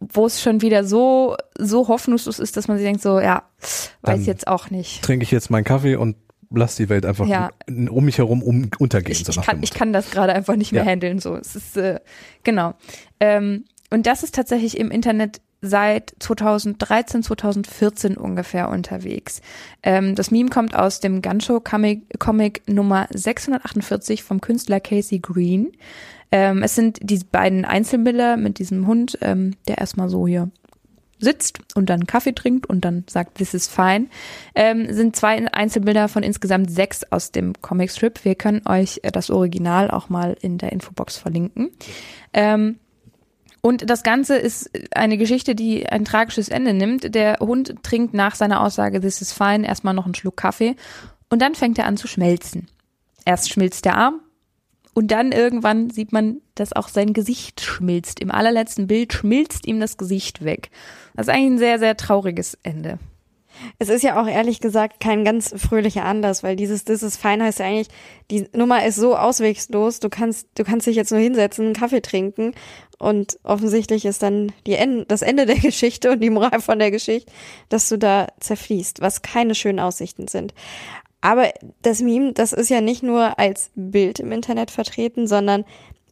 wo 0.00 0.26
es 0.26 0.42
schon 0.42 0.60
wieder 0.60 0.84
so, 0.84 1.36
so 1.56 1.88
hoffnungslos 1.88 2.38
ist, 2.38 2.56
dass 2.56 2.68
man 2.68 2.78
sich 2.78 2.86
denkt 2.86 3.02
so, 3.02 3.20
ja, 3.20 3.44
weiß 3.60 3.90
Dann 4.02 4.24
jetzt 4.24 4.48
auch 4.48 4.70
nicht. 4.70 5.02
Trinke 5.02 5.22
ich 5.22 5.30
jetzt 5.30 5.50
meinen 5.50 5.64
Kaffee 5.64 5.96
und 5.96 6.16
lass 6.50 6.76
die 6.76 6.88
Welt 6.88 7.04
einfach 7.06 7.26
Ja. 7.26 7.50
um 7.68 8.04
mich 8.04 8.18
herum 8.18 8.42
um, 8.42 8.70
untergehen. 8.78 9.12
Ich, 9.12 9.24
so 9.24 9.32
ich, 9.40 9.46
kann, 9.46 9.62
ich 9.62 9.72
kann 9.72 9.92
das 9.92 10.10
gerade 10.10 10.32
einfach 10.34 10.56
nicht 10.56 10.72
mehr 10.72 10.84
Ja. 10.84 10.90
handeln. 10.90 11.18
So, 11.18 11.34
es 11.36 11.56
ist 11.56 11.76
äh, 11.76 12.00
genau. 12.44 12.74
Ähm, 13.20 13.64
und 13.90 14.06
das 14.06 14.22
ist 14.22 14.34
tatsächlich 14.34 14.78
im 14.78 14.90
Internet 14.90 15.40
seit 15.62 16.14
2013, 16.20 17.22
2014 17.22 18.16
ungefähr 18.16 18.68
unterwegs. 18.68 19.40
Ähm, 19.82 20.14
das 20.14 20.30
Meme 20.30 20.50
kommt 20.50 20.74
aus 20.74 21.00
dem 21.00 21.22
Gunshow 21.22 21.60
Comic, 21.60 22.18
Comic 22.18 22.62
Nummer 22.68 23.06
648 23.12 24.22
vom 24.22 24.40
Künstler 24.40 24.80
Casey 24.80 25.18
Green. 25.18 25.72
Ähm, 26.32 26.62
es 26.62 26.74
sind 26.74 26.98
die 27.02 27.20
beiden 27.30 27.64
Einzelbilder 27.64 28.36
mit 28.36 28.58
diesem 28.58 28.86
Hund, 28.86 29.18
ähm, 29.22 29.54
der 29.68 29.78
erstmal 29.78 30.08
so 30.08 30.26
hier 30.26 30.50
sitzt 31.18 31.58
und 31.74 31.88
dann 31.88 32.06
Kaffee 32.06 32.34
trinkt 32.34 32.66
und 32.66 32.84
dann 32.84 33.04
sagt, 33.08 33.36
this 33.36 33.54
is 33.54 33.68
fine, 33.68 34.06
ähm, 34.54 34.92
sind 34.92 35.16
zwei 35.16 35.46
Einzelbilder 35.52 36.08
von 36.08 36.22
insgesamt 36.22 36.70
sechs 36.70 37.04
aus 37.10 37.32
dem 37.32 37.54
Comicstrip. 37.60 38.24
Wir 38.24 38.34
können 38.34 38.62
euch 38.66 39.00
äh, 39.02 39.10
das 39.10 39.30
Original 39.30 39.90
auch 39.90 40.08
mal 40.08 40.36
in 40.40 40.58
der 40.58 40.72
Infobox 40.72 41.16
verlinken. 41.16 41.70
Ähm, 42.32 42.78
und 43.62 43.90
das 43.90 44.02
Ganze 44.02 44.36
ist 44.36 44.70
eine 44.94 45.16
Geschichte, 45.16 45.54
die 45.56 45.88
ein 45.88 46.04
tragisches 46.04 46.48
Ende 46.48 46.72
nimmt. 46.72 47.14
Der 47.14 47.38
Hund 47.40 47.82
trinkt 47.82 48.14
nach 48.14 48.36
seiner 48.36 48.60
Aussage, 48.60 49.00
this 49.00 49.20
is 49.20 49.32
fine, 49.32 49.66
erstmal 49.66 49.94
noch 49.94 50.04
einen 50.04 50.14
Schluck 50.14 50.36
Kaffee 50.36 50.76
und 51.30 51.42
dann 51.42 51.54
fängt 51.54 51.78
er 51.78 51.86
an 51.86 51.96
zu 51.96 52.06
schmelzen. 52.06 52.68
Erst 53.24 53.50
schmilzt 53.50 53.84
der 53.84 53.96
Arm 53.96 54.20
und 54.96 55.08
dann 55.08 55.30
irgendwann 55.30 55.90
sieht 55.90 56.10
man, 56.10 56.40
dass 56.54 56.72
auch 56.72 56.88
sein 56.88 57.12
Gesicht 57.12 57.60
schmilzt. 57.60 58.18
Im 58.18 58.30
allerletzten 58.30 58.86
Bild 58.86 59.12
schmilzt 59.12 59.66
ihm 59.66 59.78
das 59.78 59.98
Gesicht 59.98 60.42
weg. 60.42 60.70
Das 61.14 61.26
ist 61.26 61.34
eigentlich 61.34 61.52
ein 61.52 61.58
sehr, 61.58 61.78
sehr 61.78 61.98
trauriges 61.98 62.56
Ende. 62.62 62.98
Es 63.78 63.90
ist 63.90 64.02
ja 64.02 64.18
auch 64.18 64.26
ehrlich 64.26 64.60
gesagt 64.60 64.98
kein 64.98 65.22
ganz 65.22 65.52
fröhlicher 65.54 66.06
Anlass, 66.06 66.42
weil 66.42 66.56
dieses 66.56 66.84
This 66.84 67.02
is 67.02 67.18
fine 67.18 67.44
heißt 67.44 67.58
ja 67.58 67.66
eigentlich, 67.66 67.88
die 68.30 68.48
Nummer 68.54 68.86
ist 68.86 68.96
so 68.96 69.14
auswegslos, 69.16 70.00
du 70.00 70.08
kannst, 70.08 70.48
du 70.54 70.64
kannst 70.64 70.86
dich 70.86 70.96
jetzt 70.96 71.10
nur 71.10 71.20
hinsetzen, 71.20 71.66
einen 71.66 71.74
Kaffee 71.74 72.00
trinken 72.00 72.54
und 72.98 73.38
offensichtlich 73.42 74.06
ist 74.06 74.22
dann 74.22 74.50
die 74.66 74.76
End, 74.76 75.10
das 75.10 75.20
Ende 75.20 75.44
der 75.44 75.56
Geschichte 75.60 76.10
und 76.10 76.20
die 76.20 76.30
Moral 76.30 76.62
von 76.62 76.78
der 76.78 76.90
Geschichte, 76.90 77.30
dass 77.68 77.90
du 77.90 77.98
da 77.98 78.28
zerfließt, 78.40 79.02
was 79.02 79.20
keine 79.20 79.54
schönen 79.54 79.80
Aussichten 79.80 80.26
sind. 80.26 80.54
Aber 81.20 81.50
das 81.82 82.00
Meme, 82.00 82.32
das 82.32 82.52
ist 82.52 82.68
ja 82.68 82.80
nicht 82.80 83.02
nur 83.02 83.38
als 83.38 83.70
Bild 83.74 84.20
im 84.20 84.32
Internet 84.32 84.70
vertreten, 84.70 85.26
sondern 85.26 85.64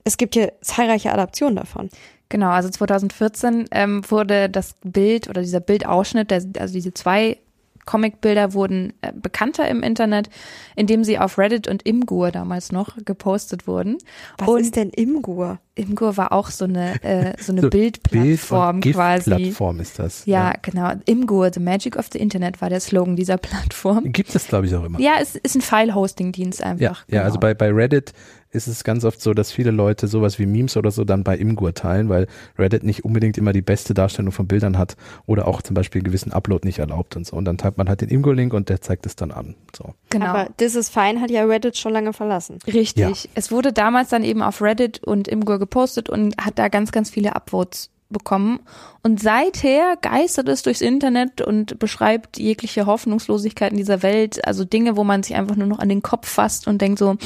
es 0.05 0.17
gibt 0.17 0.35
hier 0.35 0.53
zahlreiche 0.61 1.13
Adaptionen 1.13 1.57
davon. 1.57 1.89
Genau, 2.29 2.51
also 2.51 2.69
2014 2.69 3.67
ähm, 3.71 4.03
wurde 4.11 4.49
das 4.51 4.75
Bild 4.83 5.29
oder 5.29 5.43
dieser 5.43 5.61
Bildausschnitt, 5.61 6.31
der, 6.31 6.43
also 6.59 6.75
diese 6.75 6.93
zwei 6.95 7.39
Comicbilder 7.87 8.55
wurden 8.55 8.95
äh, 9.03 9.13
bekannter 9.15 9.69
im 9.69 9.83
Internet, 9.83 10.31
indem 10.75 11.05
sie 11.05 11.19
auf 11.19 11.39
Reddit 11.39 11.69
und 11.69 11.83
Imgur 11.83 12.31
damals 12.31 12.73
noch 12.73 12.97
gepostet 13.05 13.67
wurden. 13.67 13.99
Was 14.39 14.49
und 14.49 14.61
ist 14.61 14.77
denn 14.77 14.91
Imgur? 14.91 15.59
Imgur 15.77 16.17
war 16.17 16.33
auch 16.33 16.51
so 16.51 16.65
eine 16.67 17.03
äh, 17.03 17.33
so 17.41 17.53
eine 17.53 17.63
So 17.63 17.71
Bildplattform 17.71 18.81
Bild- 18.81 18.95
quasi. 18.95 19.31
Giftplattform 19.31 19.81
ist 19.81 19.99
das. 19.99 20.25
Ja, 20.27 20.53
genau. 20.63 20.93
Imgur, 21.07 21.51
the 21.53 21.61
magic 21.61 21.97
of 21.97 22.07
the 22.13 22.19
Internet 22.19 22.61
war 22.61 22.71
der 22.71 22.81
Slogan 22.81 23.17
dieser 23.17 23.37
Plattform. 23.39 24.13
Gibt 24.13 24.35
es, 24.35 24.47
glaube 24.47 24.67
ich, 24.67 24.75
auch 24.75 24.85
immer. 24.85 25.01
Ja, 25.01 25.15
es 25.21 25.35
ist 25.37 25.57
ein 25.57 25.63
File-Hosting-Dienst 25.63 26.61
Ja, 26.61 26.67
einfach. 26.67 27.05
ja 27.09 27.23
also 27.23 27.35
genau. 27.39 27.41
bei, 27.41 27.55
bei 27.55 27.71
Reddit 27.73 28.13
ist 28.51 28.69
es 28.69 28.85
ganz 28.85 29.05
oft 29.05 29.21
so, 29.21 29.35
dass 29.35 29.51
viele 29.51 29.73
Leute 29.73 30.07
sowas 30.07 30.39
wie 30.39 30.47
Memes 30.47 30.77
oder 30.77 30.93
so 30.93 31.03
dann 31.03 31.25
bei 31.25 31.37
Imgur 31.37 31.75
teilen, 31.75 32.09
weil 32.09 32.29
Reddit 32.57 32.85
nicht 32.85 33.05
unbedingt 33.05 33.37
immer 33.37 33.53
die 33.53 33.63
beste 33.63 33.95
Darstellung 33.95 34.31
von 34.31 34.47
Bildern 34.47 34.79
hat 34.79 34.97
oder 35.27 35.49
auch 35.49 35.61
zum 35.61 35.75
Beispiel 35.75 35.99
einen 35.99 36.05
gewissen 36.05 36.33
Upload 36.33 36.65
nicht 36.65 36.79
erlaubt 36.79 37.17
und 37.17 37.27
so. 37.27 37.35
Und 37.37 37.47
dann 37.47 37.59
teilt 37.59 37.79
man 37.79 37.89
halt 37.89 38.03
den 38.03 38.11
Imgur-Link 38.11 38.55
und 38.55 38.69
der 38.69 38.81
zeigt 38.81 39.07
es 39.07 39.17
dann 39.17 39.33
an. 39.33 39.57
So. 39.77 39.95
genau. 40.09 40.27
Aber 40.27 40.47
This 40.57 40.77
is 40.77 40.89
fine 40.89 41.21
hat 41.21 41.33
ja 41.33 41.43
Reddit 41.45 41.77
schon 41.77 41.93
lange 41.93 42.13
verlassen. 42.13 42.61
Richtig. 42.73 43.25
Ja. 43.25 43.31
Es 43.35 43.51
wurde 43.51 43.73
damals 43.73 44.11
dann 44.11 44.23
eben 44.23 44.41
auf 44.41 44.63
Reddit 44.63 45.03
und 45.03 45.27
Imgur 45.27 45.59
gepostet 45.65 46.11
und 46.11 46.37
hat 46.39 46.59
da 46.59 46.69
ganz, 46.69 46.93
ganz 46.93 47.11
viele 47.11 47.35
Upvotes 47.35 47.91
bekommen. 48.11 48.61
Und 49.03 49.21
seither 49.21 49.97
geistert 50.01 50.49
es 50.49 50.63
durchs 50.63 50.81
Internet 50.81 51.41
und 51.41 51.79
beschreibt 51.79 52.39
jegliche 52.39 52.87
Hoffnungslosigkeit 52.87 53.73
in 53.73 53.79
dieser 53.79 54.03
Welt, 54.03 54.47
also 54.47 54.65
Dinge, 54.65 54.97
wo 54.97 55.05
man 55.05 55.23
sich 55.23 55.37
einfach 55.37 55.57
nur 55.57 55.67
noch 55.67 55.79
an 55.79 55.89
den 55.89 56.03
Kopf 56.03 56.29
fasst 56.29 56.67
und 56.67 56.81
denkt 56.81 56.99
so, 56.99 57.17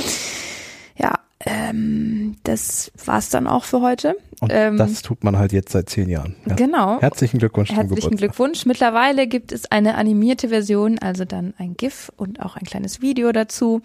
ja, 0.96 1.18
ähm, 1.40 2.36
das 2.44 2.92
war's 3.04 3.28
dann 3.28 3.46
auch 3.46 3.64
für 3.64 3.80
heute. 3.80 4.16
Und 4.40 4.52
Ähm, 4.52 4.76
das 4.76 5.02
tut 5.02 5.24
man 5.24 5.38
halt 5.38 5.52
jetzt 5.52 5.72
seit 5.72 5.88
zehn 5.88 6.08
Jahren. 6.08 6.36
Ja. 6.46 6.54
Genau. 6.54 7.00
Herzlichen 7.00 7.38
Glückwunsch 7.38 7.68
zum 7.68 7.76
Herzlichen 7.76 7.96
Geburtstag. 7.96 8.18
Glückwunsch. 8.18 8.66
Mittlerweile 8.66 9.26
gibt 9.26 9.52
es 9.52 9.70
eine 9.70 9.96
animierte 9.96 10.48
Version, 10.48 10.98
also 10.98 11.24
dann 11.24 11.54
ein 11.58 11.76
GIF 11.76 12.10
und 12.16 12.40
auch 12.40 12.56
ein 12.56 12.64
kleines 12.64 13.00
Video 13.02 13.32
dazu. 13.32 13.80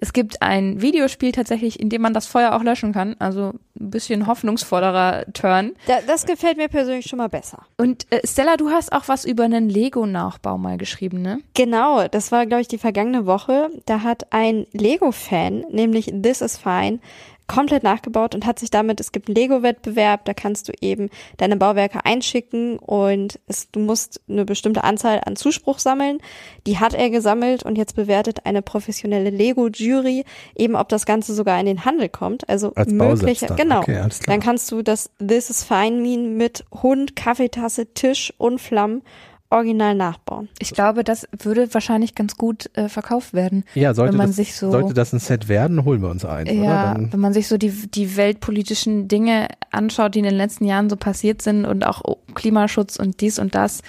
Es 0.00 0.12
gibt 0.12 0.42
ein 0.42 0.80
Videospiel 0.80 1.32
tatsächlich, 1.32 1.80
in 1.80 1.88
dem 1.88 2.02
man 2.02 2.12
das 2.14 2.26
Feuer 2.26 2.54
auch 2.54 2.62
löschen 2.62 2.92
kann. 2.92 3.16
Also 3.18 3.52
ein 3.80 3.90
bisschen 3.90 4.26
hoffnungsvollerer 4.26 5.24
Turn. 5.32 5.72
Da, 5.86 5.94
das 6.06 6.26
gefällt 6.26 6.56
mir 6.56 6.68
persönlich 6.68 7.06
schon 7.06 7.18
mal 7.18 7.28
besser. 7.28 7.66
Und 7.76 8.06
äh, 8.10 8.20
Stella, 8.26 8.56
du 8.56 8.70
hast 8.70 8.92
auch 8.92 9.08
was 9.08 9.24
über 9.24 9.44
einen 9.44 9.68
Lego-Nachbau 9.68 10.58
mal 10.58 10.76
geschrieben, 10.78 11.22
ne? 11.22 11.40
Genau, 11.54 12.06
das 12.08 12.30
war, 12.30 12.46
glaube 12.46 12.60
ich, 12.62 12.68
die 12.68 12.78
vergangene 12.78 13.26
Woche. 13.26 13.70
Da 13.86 14.02
hat 14.02 14.32
ein 14.32 14.66
Lego-Fan, 14.72 15.64
nämlich 15.70 16.06
This 16.22 16.40
is 16.40 16.56
Fine, 16.58 16.98
komplett 17.46 17.82
nachgebaut 17.82 18.34
und 18.34 18.46
hat 18.46 18.58
sich 18.58 18.70
damit, 18.70 19.00
es 19.00 19.12
gibt 19.12 19.28
einen 19.28 19.36
Lego-Wettbewerb, 19.36 20.24
da 20.24 20.34
kannst 20.34 20.68
du 20.68 20.72
eben 20.80 21.10
deine 21.36 21.56
Bauwerke 21.56 22.04
einschicken 22.04 22.78
und 22.78 23.38
es, 23.46 23.70
du 23.70 23.80
musst 23.80 24.20
eine 24.28 24.44
bestimmte 24.44 24.84
Anzahl 24.84 25.20
an 25.24 25.36
Zuspruch 25.36 25.78
sammeln. 25.78 26.18
Die 26.66 26.78
hat 26.78 26.94
er 26.94 27.10
gesammelt 27.10 27.62
und 27.62 27.76
jetzt 27.76 27.96
bewertet 27.96 28.46
eine 28.46 28.62
professionelle 28.62 29.30
Lego-Jury 29.30 30.24
eben, 30.56 30.74
ob 30.74 30.88
das 30.88 31.04
Ganze 31.06 31.34
sogar 31.34 31.60
in 31.60 31.66
den 31.66 31.84
Handel 31.84 32.08
kommt. 32.08 32.48
Also 32.48 32.72
Als 32.74 32.90
mögliche, 32.90 33.46
genau. 33.56 33.80
Okay. 33.80 34.08
Dann 34.26 34.40
kannst 34.40 34.72
du 34.72 34.82
das 34.82 35.10
This 35.18 35.50
is 35.50 35.64
Fine 35.64 36.00
Meme 36.00 36.28
mit 36.28 36.64
Hund, 36.82 37.14
Kaffeetasse, 37.16 37.92
Tisch 37.92 38.32
und 38.38 38.60
Flammen 38.60 39.02
original 39.50 39.94
nachbauen. 39.94 40.48
Ich 40.58 40.72
glaube, 40.72 41.04
das 41.04 41.28
würde 41.38 41.72
wahrscheinlich 41.72 42.14
ganz 42.16 42.36
gut 42.36 42.70
äh, 42.74 42.88
verkauft 42.88 43.34
werden. 43.34 43.64
Ja, 43.74 43.94
sollte, 43.94 44.12
wenn 44.12 44.18
man 44.18 44.26
das, 44.28 44.36
sich 44.36 44.56
so 44.56 44.70
sollte 44.70 44.94
das 44.94 45.12
ein 45.12 45.20
Set 45.20 45.48
werden, 45.48 45.84
holen 45.84 46.02
wir 46.02 46.10
uns 46.10 46.24
ein, 46.24 46.46
oder? 46.48 46.52
Ja, 46.54 46.94
Dann, 46.94 47.12
wenn 47.12 47.20
man 47.20 47.32
sich 47.32 47.46
so 47.46 47.56
die, 47.56 47.70
die 47.70 48.16
weltpolitischen 48.16 49.06
Dinge 49.06 49.46
anschaut, 49.70 50.14
die 50.14 50.20
in 50.20 50.24
den 50.24 50.34
letzten 50.34 50.64
Jahren 50.64 50.90
so 50.90 50.96
passiert 50.96 51.40
sind 51.42 51.64
und 51.66 51.86
auch 51.86 52.02
Klimaschutz 52.34 52.96
und 52.96 53.20
dies 53.20 53.38
und 53.38 53.54
das. 53.54 53.82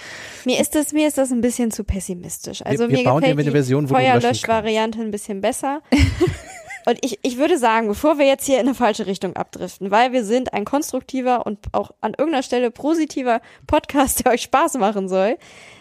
Mir 0.44 0.60
ist 0.60 0.74
das, 0.76 0.92
mir 0.92 1.08
ist 1.08 1.18
das 1.18 1.32
ein 1.32 1.40
bisschen 1.40 1.70
zu 1.72 1.82
pessimistisch. 1.82 2.64
Also 2.64 2.84
Wir- 2.84 2.88
wir 2.90 2.98
mir 2.98 3.04
bauen 3.04 3.20
gefällt 3.22 3.36
eine 3.38 3.44
die 3.44 3.50
Version, 3.50 3.90
wo 3.90 3.94
Feuerlöschvariante 3.94 5.00
ein 5.00 5.10
bisschen 5.10 5.40
besser. 5.40 5.80
Und 6.88 7.04
ich, 7.04 7.18
ich 7.22 7.36
würde 7.36 7.58
sagen, 7.58 7.88
bevor 7.88 8.16
wir 8.16 8.26
jetzt 8.26 8.46
hier 8.46 8.60
in 8.60 8.66
eine 8.66 8.74
falsche 8.74 9.06
Richtung 9.06 9.34
abdriften, 9.34 9.90
weil 9.90 10.12
wir 10.12 10.24
sind 10.24 10.52
ein 10.52 10.64
konstruktiver 10.64 11.44
und 11.44 11.58
auch 11.72 11.90
an 12.00 12.12
irgendeiner 12.12 12.44
Stelle 12.44 12.70
positiver 12.70 13.40
Podcast, 13.66 14.24
der 14.24 14.32
euch 14.32 14.42
Spaß 14.42 14.74
machen 14.74 15.08
soll, 15.08 15.36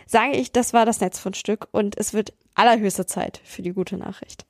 sage 0.07 0.33
ich, 0.33 0.51
das 0.51 0.73
war 0.73 0.85
das 0.85 1.01
Netzfundstück 1.01 1.67
und 1.71 1.95
es 1.97 2.15
wird 2.15 2.33
allerhöchste 2.55 3.05
Zeit 3.05 3.39
für 3.43 3.61
die 3.61 3.73
gute 3.73 3.97
Nachricht. 3.97 4.47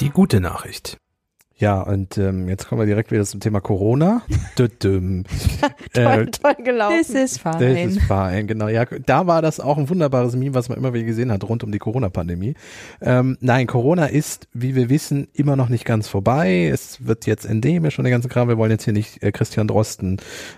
Die 0.00 0.10
gute 0.10 0.40
Nachricht. 0.40 0.98
Ja, 1.56 1.82
und 1.82 2.18
ähm, 2.18 2.48
jetzt 2.48 2.66
kommen 2.68 2.80
wir 2.80 2.86
direkt 2.86 3.12
wieder 3.12 3.24
zum 3.24 3.38
Thema 3.38 3.60
Corona. 3.60 4.22
Düdüm. 4.58 5.22
Toll, 5.92 6.26
toll 6.26 6.54
gelaufen. 6.64 6.96
This 6.98 7.10
is 7.10 7.40
Das 7.42 7.56
fine. 7.56 7.84
ist 7.84 8.02
fein, 8.02 8.48
genau. 8.48 8.66
Ja, 8.66 8.84
da 8.84 9.28
war 9.28 9.40
das 9.40 9.60
auch 9.60 9.78
ein 9.78 9.88
wunderbares 9.88 10.34
Meme, 10.34 10.54
was 10.54 10.68
man 10.68 10.76
immer 10.76 10.92
wieder 10.92 11.04
gesehen 11.04 11.30
hat, 11.30 11.44
rund 11.44 11.62
um 11.62 11.70
die 11.70 11.78
Corona-Pandemie. 11.78 12.54
Ähm, 13.00 13.38
nein, 13.40 13.68
Corona 13.68 14.06
ist, 14.06 14.48
wie 14.52 14.74
wir 14.74 14.88
wissen, 14.88 15.28
immer 15.32 15.54
noch 15.54 15.68
nicht 15.68 15.84
ganz 15.84 16.08
vorbei. 16.08 16.68
Es 16.72 17.06
wird 17.06 17.26
jetzt 17.26 17.44
endemisch 17.44 17.98
und 17.98 18.04
der 18.04 18.10
ganze 18.10 18.28
Kram. 18.28 18.48
Wir 18.48 18.58
wollen 18.58 18.72
jetzt 18.72 18.84
hier 18.84 18.92
nicht 18.92 19.22
äh, 19.22 19.30
Christian 19.30 19.68
Drosten 19.68 20.16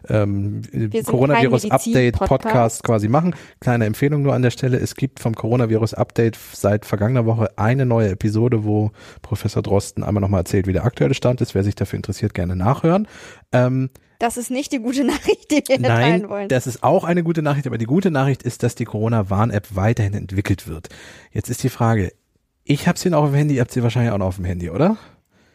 ähm, 0.08 0.62
sind 0.72 1.06
Coronavirus-Update 1.06 1.82
kein 1.84 1.92
Medizin-Podcast. 1.92 2.42
Podcast 2.42 2.84
quasi 2.84 3.08
machen. 3.08 3.34
Kleine 3.60 3.84
Empfehlung 3.84 4.22
nur 4.22 4.32
an 4.32 4.40
der 4.40 4.50
Stelle. 4.50 4.78
Es 4.78 4.94
gibt 4.94 5.20
vom 5.20 5.34
Coronavirus-Update 5.34 6.38
seit 6.54 6.86
vergangener 6.86 7.26
Woche 7.26 7.50
eine 7.56 7.84
neue 7.84 8.08
Episode, 8.10 8.64
wo 8.64 8.92
Professor 9.20 9.62
Drosten 9.62 10.02
einmal 10.02 10.22
nochmal 10.22 10.40
erzählt, 10.40 10.66
wie 10.66 10.72
der 10.72 10.85
aktuelle 10.86 11.14
Stand 11.14 11.40
ist. 11.40 11.54
Wer 11.54 11.64
sich 11.64 11.74
dafür 11.74 11.96
interessiert, 11.96 12.34
gerne 12.34 12.56
nachhören. 12.56 13.06
Ähm, 13.52 13.90
Das 14.18 14.36
ist 14.36 14.50
nicht 14.50 14.72
die 14.72 14.78
gute 14.78 15.04
Nachricht, 15.12 15.50
die 15.50 15.62
wir 15.68 15.78
Nein, 15.78 15.90
teilen 16.22 16.28
wollen. 16.28 16.48
das 16.48 16.66
ist 16.66 16.82
auch 16.82 17.04
eine 17.04 17.22
gute 17.22 17.42
Nachricht, 17.42 17.66
aber 17.66 17.78
die 17.78 17.84
gute 17.86 18.10
Nachricht 18.10 18.42
ist, 18.42 18.62
dass 18.62 18.74
die 18.74 18.84
Corona-Warn-App 18.84 19.68
weiterhin 19.76 20.14
entwickelt 20.14 20.66
wird. 20.68 20.88
Jetzt 21.32 21.50
ist 21.50 21.62
die 21.62 21.68
Frage, 21.68 22.12
ich 22.64 22.88
habe 22.88 22.98
sie 22.98 23.10
noch 23.10 23.22
auf 23.22 23.30
dem 23.30 23.34
Handy, 23.36 23.54
ihr 23.56 23.60
habt 23.60 23.70
sie 23.72 23.82
wahrscheinlich 23.82 24.12
auch 24.12 24.18
noch 24.18 24.26
auf 24.26 24.36
dem 24.36 24.44
Handy, 24.44 24.70
oder? 24.70 24.96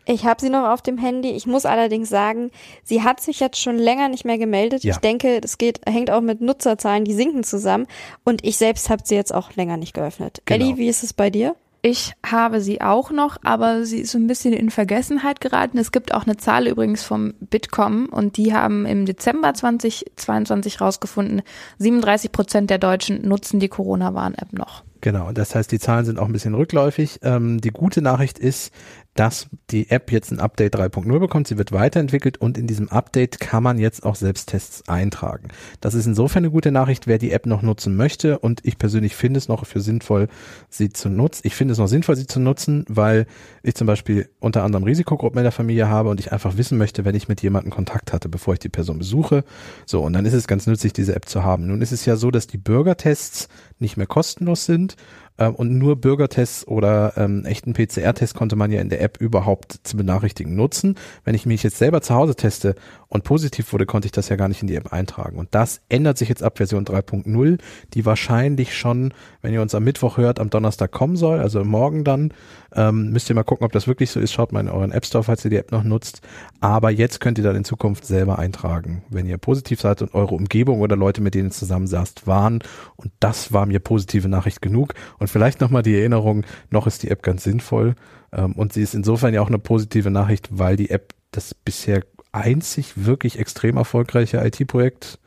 Ich 0.05 0.25
habe 0.25 0.41
sie 0.41 0.49
noch 0.49 0.67
auf 0.69 0.81
dem 0.81 0.97
Handy. 0.97 1.29
Ich 1.29 1.45
muss 1.45 1.65
allerdings 1.65 2.09
sagen, 2.09 2.49
sie 2.83 3.03
hat 3.03 3.21
sich 3.21 3.39
jetzt 3.39 3.59
schon 3.61 3.77
länger 3.77 4.09
nicht 4.09 4.25
mehr 4.25 4.39
gemeldet. 4.39 4.83
Ja. 4.83 4.93
Ich 4.93 4.97
denke, 4.97 5.39
das 5.41 5.59
geht, 5.59 5.79
hängt 5.87 6.09
auch 6.09 6.21
mit 6.21 6.41
Nutzerzahlen, 6.41 7.05
die 7.05 7.13
sinken 7.13 7.43
zusammen. 7.43 7.85
Und 8.23 8.43
ich 8.43 8.57
selbst 8.57 8.89
habe 8.89 9.03
sie 9.05 9.13
jetzt 9.15 9.33
auch 9.33 9.55
länger 9.55 9.77
nicht 9.77 9.93
geöffnet. 9.93 10.41
Genau. 10.45 10.63
Ellie, 10.65 10.77
wie 10.77 10.87
ist 10.87 11.03
es 11.03 11.13
bei 11.13 11.29
dir? 11.29 11.55
Ich 11.83 12.13
habe 12.23 12.61
sie 12.61 12.81
auch 12.81 13.09
noch, 13.09 13.37
aber 13.43 13.85
sie 13.85 14.01
ist 14.01 14.11
so 14.11 14.19
ein 14.19 14.27
bisschen 14.27 14.53
in 14.53 14.69
Vergessenheit 14.69 15.41
geraten. 15.41 15.79
Es 15.79 15.91
gibt 15.91 16.13
auch 16.13 16.27
eine 16.27 16.37
Zahl 16.37 16.67
übrigens 16.67 17.01
vom 17.01 17.33
Bitkom 17.39 18.05
und 18.05 18.37
die 18.37 18.53
haben 18.53 18.85
im 18.85 19.07
Dezember 19.07 19.53
2022 19.53 20.79
rausgefunden, 20.79 21.41
37 21.79 22.31
Prozent 22.31 22.69
der 22.69 22.77
Deutschen 22.77 23.27
nutzen 23.27 23.59
die 23.59 23.67
Corona-Warn-App 23.67 24.53
noch. 24.53 24.83
Genau, 25.01 25.31
das 25.31 25.55
heißt, 25.55 25.71
die 25.71 25.79
Zahlen 25.79 26.05
sind 26.05 26.19
auch 26.19 26.27
ein 26.27 26.31
bisschen 26.31 26.53
rückläufig. 26.53 27.19
Ähm, 27.23 27.59
die 27.59 27.71
gute 27.71 28.03
Nachricht 28.03 28.37
ist, 28.37 28.71
dass 29.13 29.47
die 29.71 29.89
App 29.89 30.11
jetzt 30.11 30.31
ein 30.31 30.39
Update 30.39 30.75
3.0 30.75 31.19
bekommt. 31.19 31.47
Sie 31.47 31.57
wird 31.57 31.71
weiterentwickelt 31.71 32.37
und 32.37 32.57
in 32.57 32.65
diesem 32.65 32.89
Update 32.89 33.39
kann 33.39 33.61
man 33.61 33.77
jetzt 33.77 34.05
auch 34.05 34.15
Selbsttests 34.15 34.87
eintragen. 34.87 35.49
Das 35.81 35.95
ist 35.95 36.05
insofern 36.05 36.45
eine 36.45 36.51
gute 36.51 36.71
Nachricht, 36.71 37.07
wer 37.07 37.17
die 37.17 37.31
App 37.31 37.45
noch 37.45 37.61
nutzen 37.61 37.95
möchte 37.97 38.39
und 38.39 38.61
ich 38.63 38.77
persönlich 38.77 39.15
finde 39.15 39.37
es 39.37 39.49
noch 39.49 39.65
für 39.65 39.81
sinnvoll, 39.81 40.29
sie 40.69 40.89
zu 40.89 41.09
nutzen. 41.09 41.41
Ich 41.45 41.55
finde 41.55 41.73
es 41.73 41.77
noch 41.77 41.87
sinnvoll, 41.87 42.15
sie 42.15 42.25
zu 42.25 42.39
nutzen, 42.39 42.85
weil 42.87 43.25
ich 43.63 43.75
zum 43.75 43.85
Beispiel 43.85 44.29
unter 44.39 44.63
anderem 44.63 44.85
Risikogruppen 44.85 45.39
in 45.39 45.43
der 45.43 45.51
Familie 45.51 45.89
habe 45.89 46.09
und 46.09 46.19
ich 46.19 46.31
einfach 46.31 46.55
wissen 46.55 46.77
möchte, 46.77 47.03
wenn 47.03 47.15
ich 47.15 47.27
mit 47.27 47.41
jemandem 47.41 47.71
Kontakt 47.71 48.13
hatte, 48.13 48.29
bevor 48.29 48.53
ich 48.53 48.59
die 48.59 48.69
Person 48.69 48.99
besuche. 48.99 49.43
So, 49.85 50.01
und 50.01 50.13
dann 50.13 50.25
ist 50.25 50.33
es 50.33 50.47
ganz 50.47 50.67
nützlich, 50.67 50.93
diese 50.93 51.15
App 51.15 51.27
zu 51.27 51.43
haben. 51.43 51.67
Nun 51.67 51.81
ist 51.81 51.91
es 51.91 52.05
ja 52.05 52.15
so, 52.15 52.31
dass 52.31 52.47
die 52.47 52.57
Bürgertests 52.57 53.49
nicht 53.79 53.97
mehr 53.97 54.07
kostenlos 54.07 54.65
sind 54.65 54.95
und 55.37 55.77
nur 55.77 55.95
Bürgertests 55.95 56.67
oder 56.67 57.13
ähm, 57.17 57.45
echten 57.45 57.73
PCR-Test 57.73 58.35
konnte 58.35 58.55
man 58.55 58.71
ja 58.71 58.81
in 58.81 58.89
der 58.89 59.01
App 59.01 59.19
überhaupt 59.19 59.79
zu 59.83 59.97
benachrichtigen 59.97 60.55
nutzen. 60.55 60.95
Wenn 61.23 61.35
ich 61.35 61.45
mich 61.45 61.63
jetzt 61.63 61.77
selber 61.77 62.01
zu 62.01 62.13
Hause 62.13 62.35
teste 62.35 62.75
und 63.07 63.23
positiv 63.23 63.73
wurde, 63.73 63.85
konnte 63.85 64.05
ich 64.05 64.11
das 64.11 64.29
ja 64.29 64.35
gar 64.35 64.47
nicht 64.47 64.61
in 64.61 64.67
die 64.67 64.75
App 64.75 64.93
eintragen. 64.93 65.37
Und 65.37 65.49
das 65.51 65.81
ändert 65.89 66.17
sich 66.17 66.29
jetzt 66.29 66.43
ab 66.43 66.57
Version 66.57 66.85
3.0, 66.85 67.57
die 67.93 68.05
wahrscheinlich 68.05 68.77
schon, 68.77 69.13
wenn 69.41 69.53
ihr 69.53 69.61
uns 69.61 69.75
am 69.75 69.83
Mittwoch 69.83 70.17
hört, 70.17 70.39
am 70.39 70.49
Donnerstag 70.49 70.91
kommen 70.91 71.15
soll, 71.15 71.39
also 71.39 71.63
morgen 71.63 72.03
dann. 72.03 72.33
Ähm, 72.73 73.11
müsst 73.11 73.29
ihr 73.29 73.35
mal 73.35 73.43
gucken, 73.43 73.65
ob 73.65 73.73
das 73.73 73.87
wirklich 73.87 74.11
so 74.11 74.19
ist. 74.19 74.31
Schaut 74.31 74.53
mal 74.53 74.61
in 74.61 74.69
euren 74.69 74.91
App 74.91 75.05
Store, 75.05 75.23
falls 75.23 75.43
ihr 75.43 75.51
die 75.51 75.57
App 75.57 75.71
noch 75.71 75.83
nutzt. 75.83 76.21
Aber 76.61 76.89
jetzt 76.89 77.19
könnt 77.19 77.37
ihr 77.37 77.43
dann 77.43 77.55
in 77.55 77.65
Zukunft 77.65 78.05
selber 78.05 78.39
eintragen, 78.39 79.03
wenn 79.09 79.25
ihr 79.25 79.37
positiv 79.37 79.81
seid 79.81 80.01
und 80.01 80.13
eure 80.13 80.35
Umgebung 80.35 80.79
oder 80.79 80.95
Leute, 80.95 81.21
mit 81.21 81.35
denen 81.35 81.49
ihr 81.49 81.53
zusammensaßt, 81.53 82.27
waren. 82.27 82.59
Und 82.95 83.11
das 83.19 83.51
war 83.51 83.65
mir 83.65 83.79
positive 83.79 84.29
Nachricht 84.29 84.61
genug. 84.61 84.93
Und 85.19 85.27
vielleicht 85.31 85.61
nochmal 85.61 85.81
die 85.83 85.97
Erinnerung, 85.97 86.43
noch 86.69 86.85
ist 86.87 87.03
die 87.03 87.09
App 87.09 87.23
ganz 87.23 87.43
sinnvoll. 87.43 87.95
Ähm, 88.31 88.53
und 88.53 88.73
sie 88.73 88.81
ist 88.81 88.93
insofern 88.93 89.33
ja 89.33 89.41
auch 89.41 89.47
eine 89.47 89.59
positive 89.59 90.11
Nachricht, 90.11 90.49
weil 90.51 90.75
die 90.75 90.89
App 90.89 91.13
das 91.31 91.53
bisher 91.53 92.03
einzig 92.31 92.93
wirklich 92.95 93.39
extrem 93.39 93.77
erfolgreiche 93.77 94.37
IT-Projekt 94.37 95.17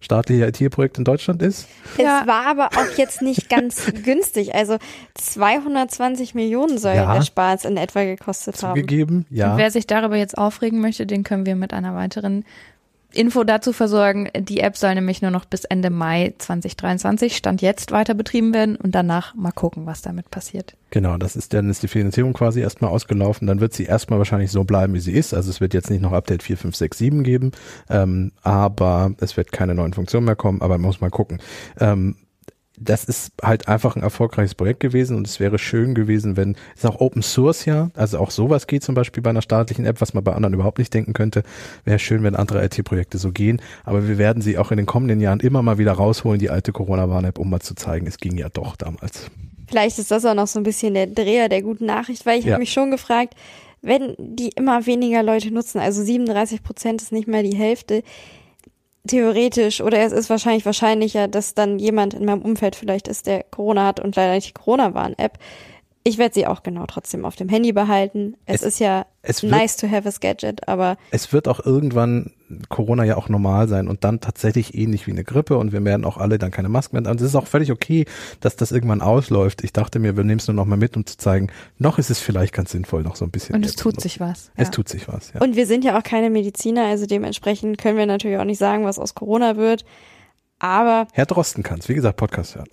staatliche 0.00 0.46
IT-Projekt 0.46 0.98
in 0.98 1.04
Deutschland 1.04 1.40
ist. 1.40 1.66
Ja. 1.96 2.20
Es 2.20 2.26
war 2.26 2.46
aber 2.46 2.66
auch 2.76 2.98
jetzt 2.98 3.22
nicht 3.22 3.48
ganz 3.48 3.90
günstig. 4.04 4.54
Also 4.54 4.76
220 5.14 6.34
Millionen 6.34 6.76
soll 6.78 6.94
Ja. 6.94 7.14
der 7.14 7.22
Spaß 7.22 7.64
in 7.64 7.76
etwa 7.78 8.04
gekostet 8.04 8.62
haben. 8.62 8.74
Zugegeben, 8.78 9.24
ja. 9.30 9.52
Und 9.52 9.58
wer 9.58 9.70
sich 9.70 9.86
darüber 9.86 10.16
jetzt 10.16 10.36
aufregen 10.36 10.80
möchte, 10.80 11.06
den 11.06 11.22
können 11.22 11.46
wir 11.46 11.56
mit 11.56 11.72
einer 11.72 11.94
weiteren 11.94 12.44
Info 13.14 13.44
dazu 13.44 13.72
versorgen. 13.72 14.28
Die 14.36 14.60
App 14.60 14.76
soll 14.76 14.94
nämlich 14.94 15.22
nur 15.22 15.30
noch 15.30 15.44
bis 15.44 15.64
Ende 15.64 15.90
Mai 15.90 16.34
2023 16.38 17.36
Stand 17.36 17.62
jetzt 17.62 17.92
weiter 17.92 18.14
betrieben 18.14 18.52
werden 18.52 18.76
und 18.76 18.94
danach 18.94 19.34
mal 19.34 19.52
gucken, 19.52 19.86
was 19.86 20.02
damit 20.02 20.30
passiert. 20.30 20.76
Genau, 20.90 21.16
das 21.16 21.34
ist 21.34 21.54
dann 21.54 21.70
ist 21.70 21.82
die 21.82 21.88
Finanzierung 21.88 22.32
quasi 22.32 22.60
erstmal 22.60 22.90
ausgelaufen. 22.90 23.46
Dann 23.46 23.60
wird 23.60 23.72
sie 23.72 23.84
erstmal 23.84 24.18
wahrscheinlich 24.18 24.50
so 24.50 24.64
bleiben, 24.64 24.94
wie 24.94 25.00
sie 25.00 25.12
ist. 25.12 25.34
Also 25.34 25.50
es 25.50 25.60
wird 25.60 25.74
jetzt 25.74 25.90
nicht 25.90 26.02
noch 26.02 26.12
Update 26.12 26.42
4, 26.42 26.56
5, 26.56 26.76
6, 26.76 26.98
7 26.98 27.24
geben, 27.24 27.52
ähm, 27.90 28.32
aber 28.42 29.12
es 29.20 29.36
wird 29.36 29.50
keine 29.50 29.74
neuen 29.74 29.92
Funktionen 29.92 30.26
mehr 30.26 30.36
kommen, 30.36 30.62
aber 30.62 30.74
man 30.74 30.86
muss 30.86 31.00
mal 31.00 31.10
gucken. 31.10 31.40
Ähm, 31.80 32.16
das 32.76 33.04
ist 33.04 33.32
halt 33.42 33.68
einfach 33.68 33.94
ein 33.96 34.02
erfolgreiches 34.02 34.54
Projekt 34.54 34.80
gewesen 34.80 35.16
und 35.16 35.26
es 35.26 35.38
wäre 35.38 35.58
schön 35.58 35.94
gewesen, 35.94 36.36
wenn, 36.36 36.56
ist 36.74 36.84
auch 36.84 37.00
Open 37.00 37.22
Source 37.22 37.64
ja, 37.66 37.90
also 37.94 38.18
auch 38.18 38.30
sowas 38.30 38.66
geht 38.66 38.82
zum 38.82 38.94
Beispiel 38.94 39.22
bei 39.22 39.30
einer 39.30 39.42
staatlichen 39.42 39.86
App, 39.86 40.00
was 40.00 40.12
man 40.12 40.24
bei 40.24 40.32
anderen 40.32 40.54
überhaupt 40.54 40.78
nicht 40.78 40.92
denken 40.92 41.12
könnte. 41.12 41.44
Wäre 41.84 41.98
schön, 42.00 42.22
wenn 42.24 42.34
andere 42.34 42.64
IT-Projekte 42.64 43.18
so 43.18 43.30
gehen, 43.30 43.60
aber 43.84 44.08
wir 44.08 44.18
werden 44.18 44.42
sie 44.42 44.58
auch 44.58 44.70
in 44.72 44.76
den 44.76 44.86
kommenden 44.86 45.20
Jahren 45.20 45.40
immer 45.40 45.62
mal 45.62 45.78
wieder 45.78 45.92
rausholen, 45.92 46.40
die 46.40 46.50
alte 46.50 46.72
Corona-Warn-App, 46.72 47.38
um 47.38 47.48
mal 47.50 47.60
zu 47.60 47.74
zeigen, 47.74 48.06
es 48.06 48.18
ging 48.18 48.36
ja 48.36 48.48
doch 48.48 48.74
damals. 48.76 49.30
Vielleicht 49.68 49.98
ist 49.98 50.10
das 50.10 50.24
auch 50.24 50.34
noch 50.34 50.46
so 50.48 50.58
ein 50.58 50.64
bisschen 50.64 50.94
der 50.94 51.06
Dreher 51.06 51.48
der 51.48 51.62
guten 51.62 51.86
Nachricht, 51.86 52.26
weil 52.26 52.38
ich 52.38 52.44
Ja. 52.44 52.52
habe 52.54 52.60
mich 52.60 52.72
schon 52.72 52.90
gefragt, 52.90 53.34
wenn 53.82 54.14
die 54.18 54.48
immer 54.48 54.86
weniger 54.86 55.22
Leute 55.22 55.52
nutzen, 55.52 55.78
also 55.78 56.02
37 56.02 56.62
Prozent 56.62 57.02
ist 57.02 57.12
nicht 57.12 57.28
mal 57.28 57.42
die 57.42 57.56
Hälfte, 57.56 58.02
theoretisch 59.06 59.80
oder 59.80 59.98
es 60.00 60.12
ist 60.12 60.30
wahrscheinlich 60.30 60.64
wahrscheinlicher, 60.64 61.28
dass 61.28 61.54
dann 61.54 61.78
jemand 61.78 62.14
in 62.14 62.24
meinem 62.24 62.42
Umfeld 62.42 62.76
vielleicht 62.76 63.08
ist, 63.08 63.26
der 63.26 63.42
Corona 63.44 63.86
hat 63.86 64.00
und 64.00 64.16
leider 64.16 64.32
nicht 64.34 64.48
die 64.48 64.52
Corona-Warn-App. 64.52 65.38
Ich 66.06 66.18
werde 66.18 66.34
sie 66.34 66.46
auch 66.46 66.62
genau 66.62 66.84
trotzdem 66.86 67.24
auf 67.24 67.34
dem 67.36 67.48
Handy 67.48 67.72
behalten. 67.72 68.36
Es, 68.46 68.56
Es- 68.60 68.74
ist 68.74 68.78
ja 68.80 69.06
es 69.22 69.42
wird- 69.42 69.52
nice 69.52 69.76
to 69.76 69.90
have 69.90 70.08
a 70.08 70.12
gadget, 70.20 70.68
aber 70.68 70.96
es 71.10 71.32
wird 71.32 71.48
auch 71.48 71.64
irgendwann 71.64 72.32
Corona 72.68 73.04
ja 73.04 73.16
auch 73.16 73.28
normal 73.28 73.68
sein 73.68 73.88
und 73.88 74.04
dann 74.04 74.20
tatsächlich 74.20 74.74
ähnlich 74.74 75.06
wie 75.06 75.12
eine 75.12 75.24
Grippe 75.24 75.56
und 75.56 75.72
wir 75.72 75.84
werden 75.84 76.04
auch 76.04 76.18
alle 76.18 76.38
dann 76.38 76.50
keine 76.50 76.68
Masken 76.68 77.00
mehr. 77.00 77.10
Und 77.10 77.20
es 77.20 77.28
ist 77.28 77.34
auch 77.34 77.46
völlig 77.46 77.72
okay, 77.72 78.04
dass 78.40 78.56
das 78.56 78.72
irgendwann 78.72 79.00
ausläuft. 79.00 79.64
Ich 79.64 79.72
dachte 79.72 79.98
mir, 79.98 80.16
wir 80.16 80.24
nehmen 80.24 80.40
es 80.40 80.46
nur 80.46 80.54
noch 80.54 80.66
mal 80.66 80.76
mit, 80.76 80.96
um 80.96 81.06
zu 81.06 81.16
zeigen, 81.16 81.48
noch 81.78 81.98
ist 81.98 82.10
es 82.10 82.20
vielleicht 82.20 82.52
ganz 82.52 82.72
sinnvoll, 82.72 83.02
noch 83.02 83.16
so 83.16 83.24
ein 83.24 83.30
bisschen. 83.30 83.54
Und 83.54 83.64
es 83.64 83.76
tut 83.76 84.00
sich 84.00 84.20
was. 84.20 84.50
Es 84.56 84.68
ja. 84.68 84.72
tut 84.72 84.88
sich 84.88 85.08
was, 85.08 85.32
ja. 85.32 85.40
Und 85.40 85.56
wir 85.56 85.66
sind 85.66 85.84
ja 85.84 85.98
auch 85.98 86.02
keine 86.02 86.30
Mediziner, 86.30 86.84
also 86.84 87.06
dementsprechend 87.06 87.78
können 87.78 87.96
wir 87.96 88.06
natürlich 88.06 88.38
auch 88.38 88.44
nicht 88.44 88.58
sagen, 88.58 88.84
was 88.84 88.98
aus 88.98 89.14
Corona 89.14 89.56
wird. 89.56 89.84
Aber 90.64 91.06
Herr 91.12 91.26
Drosten 91.26 91.62
kann's, 91.62 91.90
wie 91.90 91.94
gesagt, 91.94 92.16
Podcast 92.16 92.56
hören. 92.56 92.66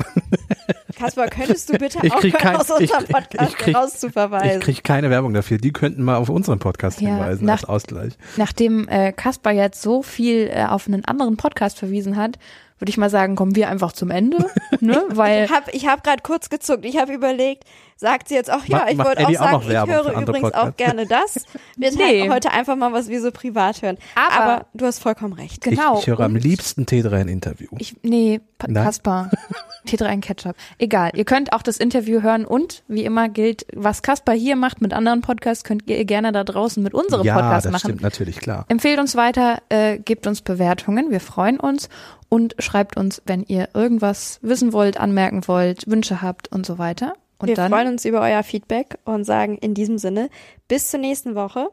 Kaspar, 0.96 1.28
könntest 1.28 1.68
du 1.70 1.74
bitte 1.78 1.98
Ich 2.04 2.14
krieg 2.14 2.36
aufhören, 2.36 2.54
kein- 2.54 2.56
aus 2.56 2.70
unserem 2.72 3.04
ich- 3.04 3.10
ich 3.10 3.16
Podcast 3.16 3.58
krieg- 3.58 3.76
rauszuverweisen? 3.76 4.60
Ich 4.60 4.64
kriege 4.64 4.82
keine 4.82 5.10
Werbung 5.10 5.34
dafür. 5.34 5.58
Die 5.58 5.74
könnten 5.74 6.02
mal 6.04 6.16
auf 6.16 6.30
unseren 6.30 6.60
Podcast 6.60 7.02
Ja, 7.02 7.10
hinweisen 7.10 7.46
nach- 7.46 7.56
als 7.56 7.66
Ausgleich. 7.66 8.14
Nachdem 8.38 8.88
äh, 8.88 9.12
Kaspar 9.12 9.52
jetzt 9.52 9.82
so 9.82 10.04
viel 10.04 10.50
äh, 10.54 10.64
auf 10.66 10.88
einen 10.88 11.04
anderen 11.04 11.36
Podcast 11.36 11.80
verwiesen 11.80 12.16
hat, 12.16 12.40
würde 12.82 12.90
ich 12.90 12.98
mal 12.98 13.10
sagen, 13.10 13.36
kommen 13.36 13.56
wir 13.56 13.70
einfach 13.70 13.92
zum 13.94 14.10
Ende, 14.12 14.38
ne? 14.80 15.04
Weil 15.10 15.46
Ich 15.46 15.52
habe 15.52 15.72
ich 15.72 15.88
hab 15.88 16.04
gerade 16.04 16.22
kurz 16.24 16.50
gezuckt. 16.50 16.84
Ich 16.84 16.98
habe 16.98 17.14
überlegt, 17.14 17.64
sagt 17.96 18.28
sie 18.28 18.36
jetzt 18.36 18.52
auch, 18.52 18.66
ja, 18.66 18.88
ich 18.90 18.98
wollte 18.98 19.24
auch 19.26 19.30
auch 19.30 19.34
sagen, 19.34 19.52
noch 19.52 19.64
ich 19.70 19.70
höre 19.70 20.22
übrigens 20.22 20.54
auch 20.54 20.66
Podcasts? 20.66 20.78
gerne 20.78 21.06
das. 21.06 21.36
Wir 21.78 21.92
Nee. 21.96 21.98
teilen 21.98 22.34
heute 22.34 22.52
einfach 22.52 22.76
mal, 22.76 22.92
was 22.92 23.08
wir 23.10 23.22
so 23.22 23.32
privat 23.32 23.82
hören. 23.84 23.98
Aber- 24.16 24.44
Aber 24.44 24.66
du 24.74 24.86
hast 24.86 25.00
vollkommen 25.00 25.34
recht. 25.34 25.62
genau. 25.62 25.96
ich, 25.96 26.02
ich 26.02 26.08
höre 26.08 26.20
am 26.22 26.36
liebsten 26.36 26.84
T3 26.86 27.14
ein 27.22 27.28
Interview. 27.28 27.70
Ich, 27.78 27.96
nee, 28.04 28.42
Nein? 28.68 28.84
Kaspar. 28.84 29.32
T3 29.88 30.22
Ketchup. 30.22 30.56
Egal. 30.78 31.12
Ihr 31.16 31.26
könnt 31.26 31.54
auch 31.54 31.64
das 31.64 31.78
Interview 31.78 32.22
hören 32.22 32.46
und 32.46 32.84
wie 32.88 33.04
immer 33.04 33.30
gilt, 33.30 33.66
was 33.74 34.02
Kaspar 34.02 34.36
hier 34.36 34.56
macht 34.56 34.82
mit 34.82 34.94
anderen 34.94 35.22
Podcasts, 35.22 35.64
könnt 35.64 35.88
ihr 35.88 36.06
gerne 36.06 36.32
da 36.32 36.44
draußen 36.44 36.82
mit 36.82 36.94
unserem 36.94 37.26
ja, 37.26 37.36
Podcast 37.36 37.66
das 37.66 37.72
machen. 37.72 37.90
stimmt 37.90 38.02
natürlich, 38.02 38.40
klar. 38.40 38.66
Empfehlt 38.70 39.00
uns 39.00 39.16
weiter, 39.16 39.62
äh, 39.70 39.98
gebt 39.98 40.28
uns 40.28 40.42
Bewertungen, 40.42 41.10
wir 41.10 41.20
freuen 41.20 41.60
uns 41.60 41.90
und 42.30 42.56
schreibt 42.60 42.98
uns, 42.98 43.22
wenn 43.26 43.44
ihr 43.44 43.70
irgendwas 43.74 44.40
wissen 44.42 44.72
wollt, 44.72 45.00
anmerken 45.00 45.48
wollt, 45.48 45.90
Wünsche 45.90 46.22
habt 46.22 46.52
und 46.52 46.66
so 46.66 46.78
weiter. 46.78 47.14
Und 47.40 47.48
wir 47.48 47.56
dann 47.56 47.72
freuen 47.72 47.88
uns 47.88 48.06
über 48.06 48.22
euer 48.22 48.44
Feedback 48.44 49.00
und 49.04 49.24
sagen 49.24 49.58
in 49.58 49.74
diesem 49.74 49.98
Sinne 49.98 50.30
bis 50.68 50.92
zur 50.92 51.00
nächsten 51.00 51.34
Woche. 51.34 51.70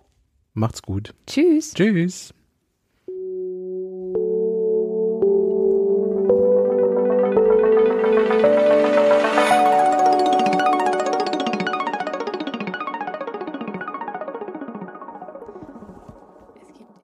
Macht's 0.55 0.83
gut. 0.83 1.15
tschüss. 1.27 1.75
Tschüss. 1.75 2.33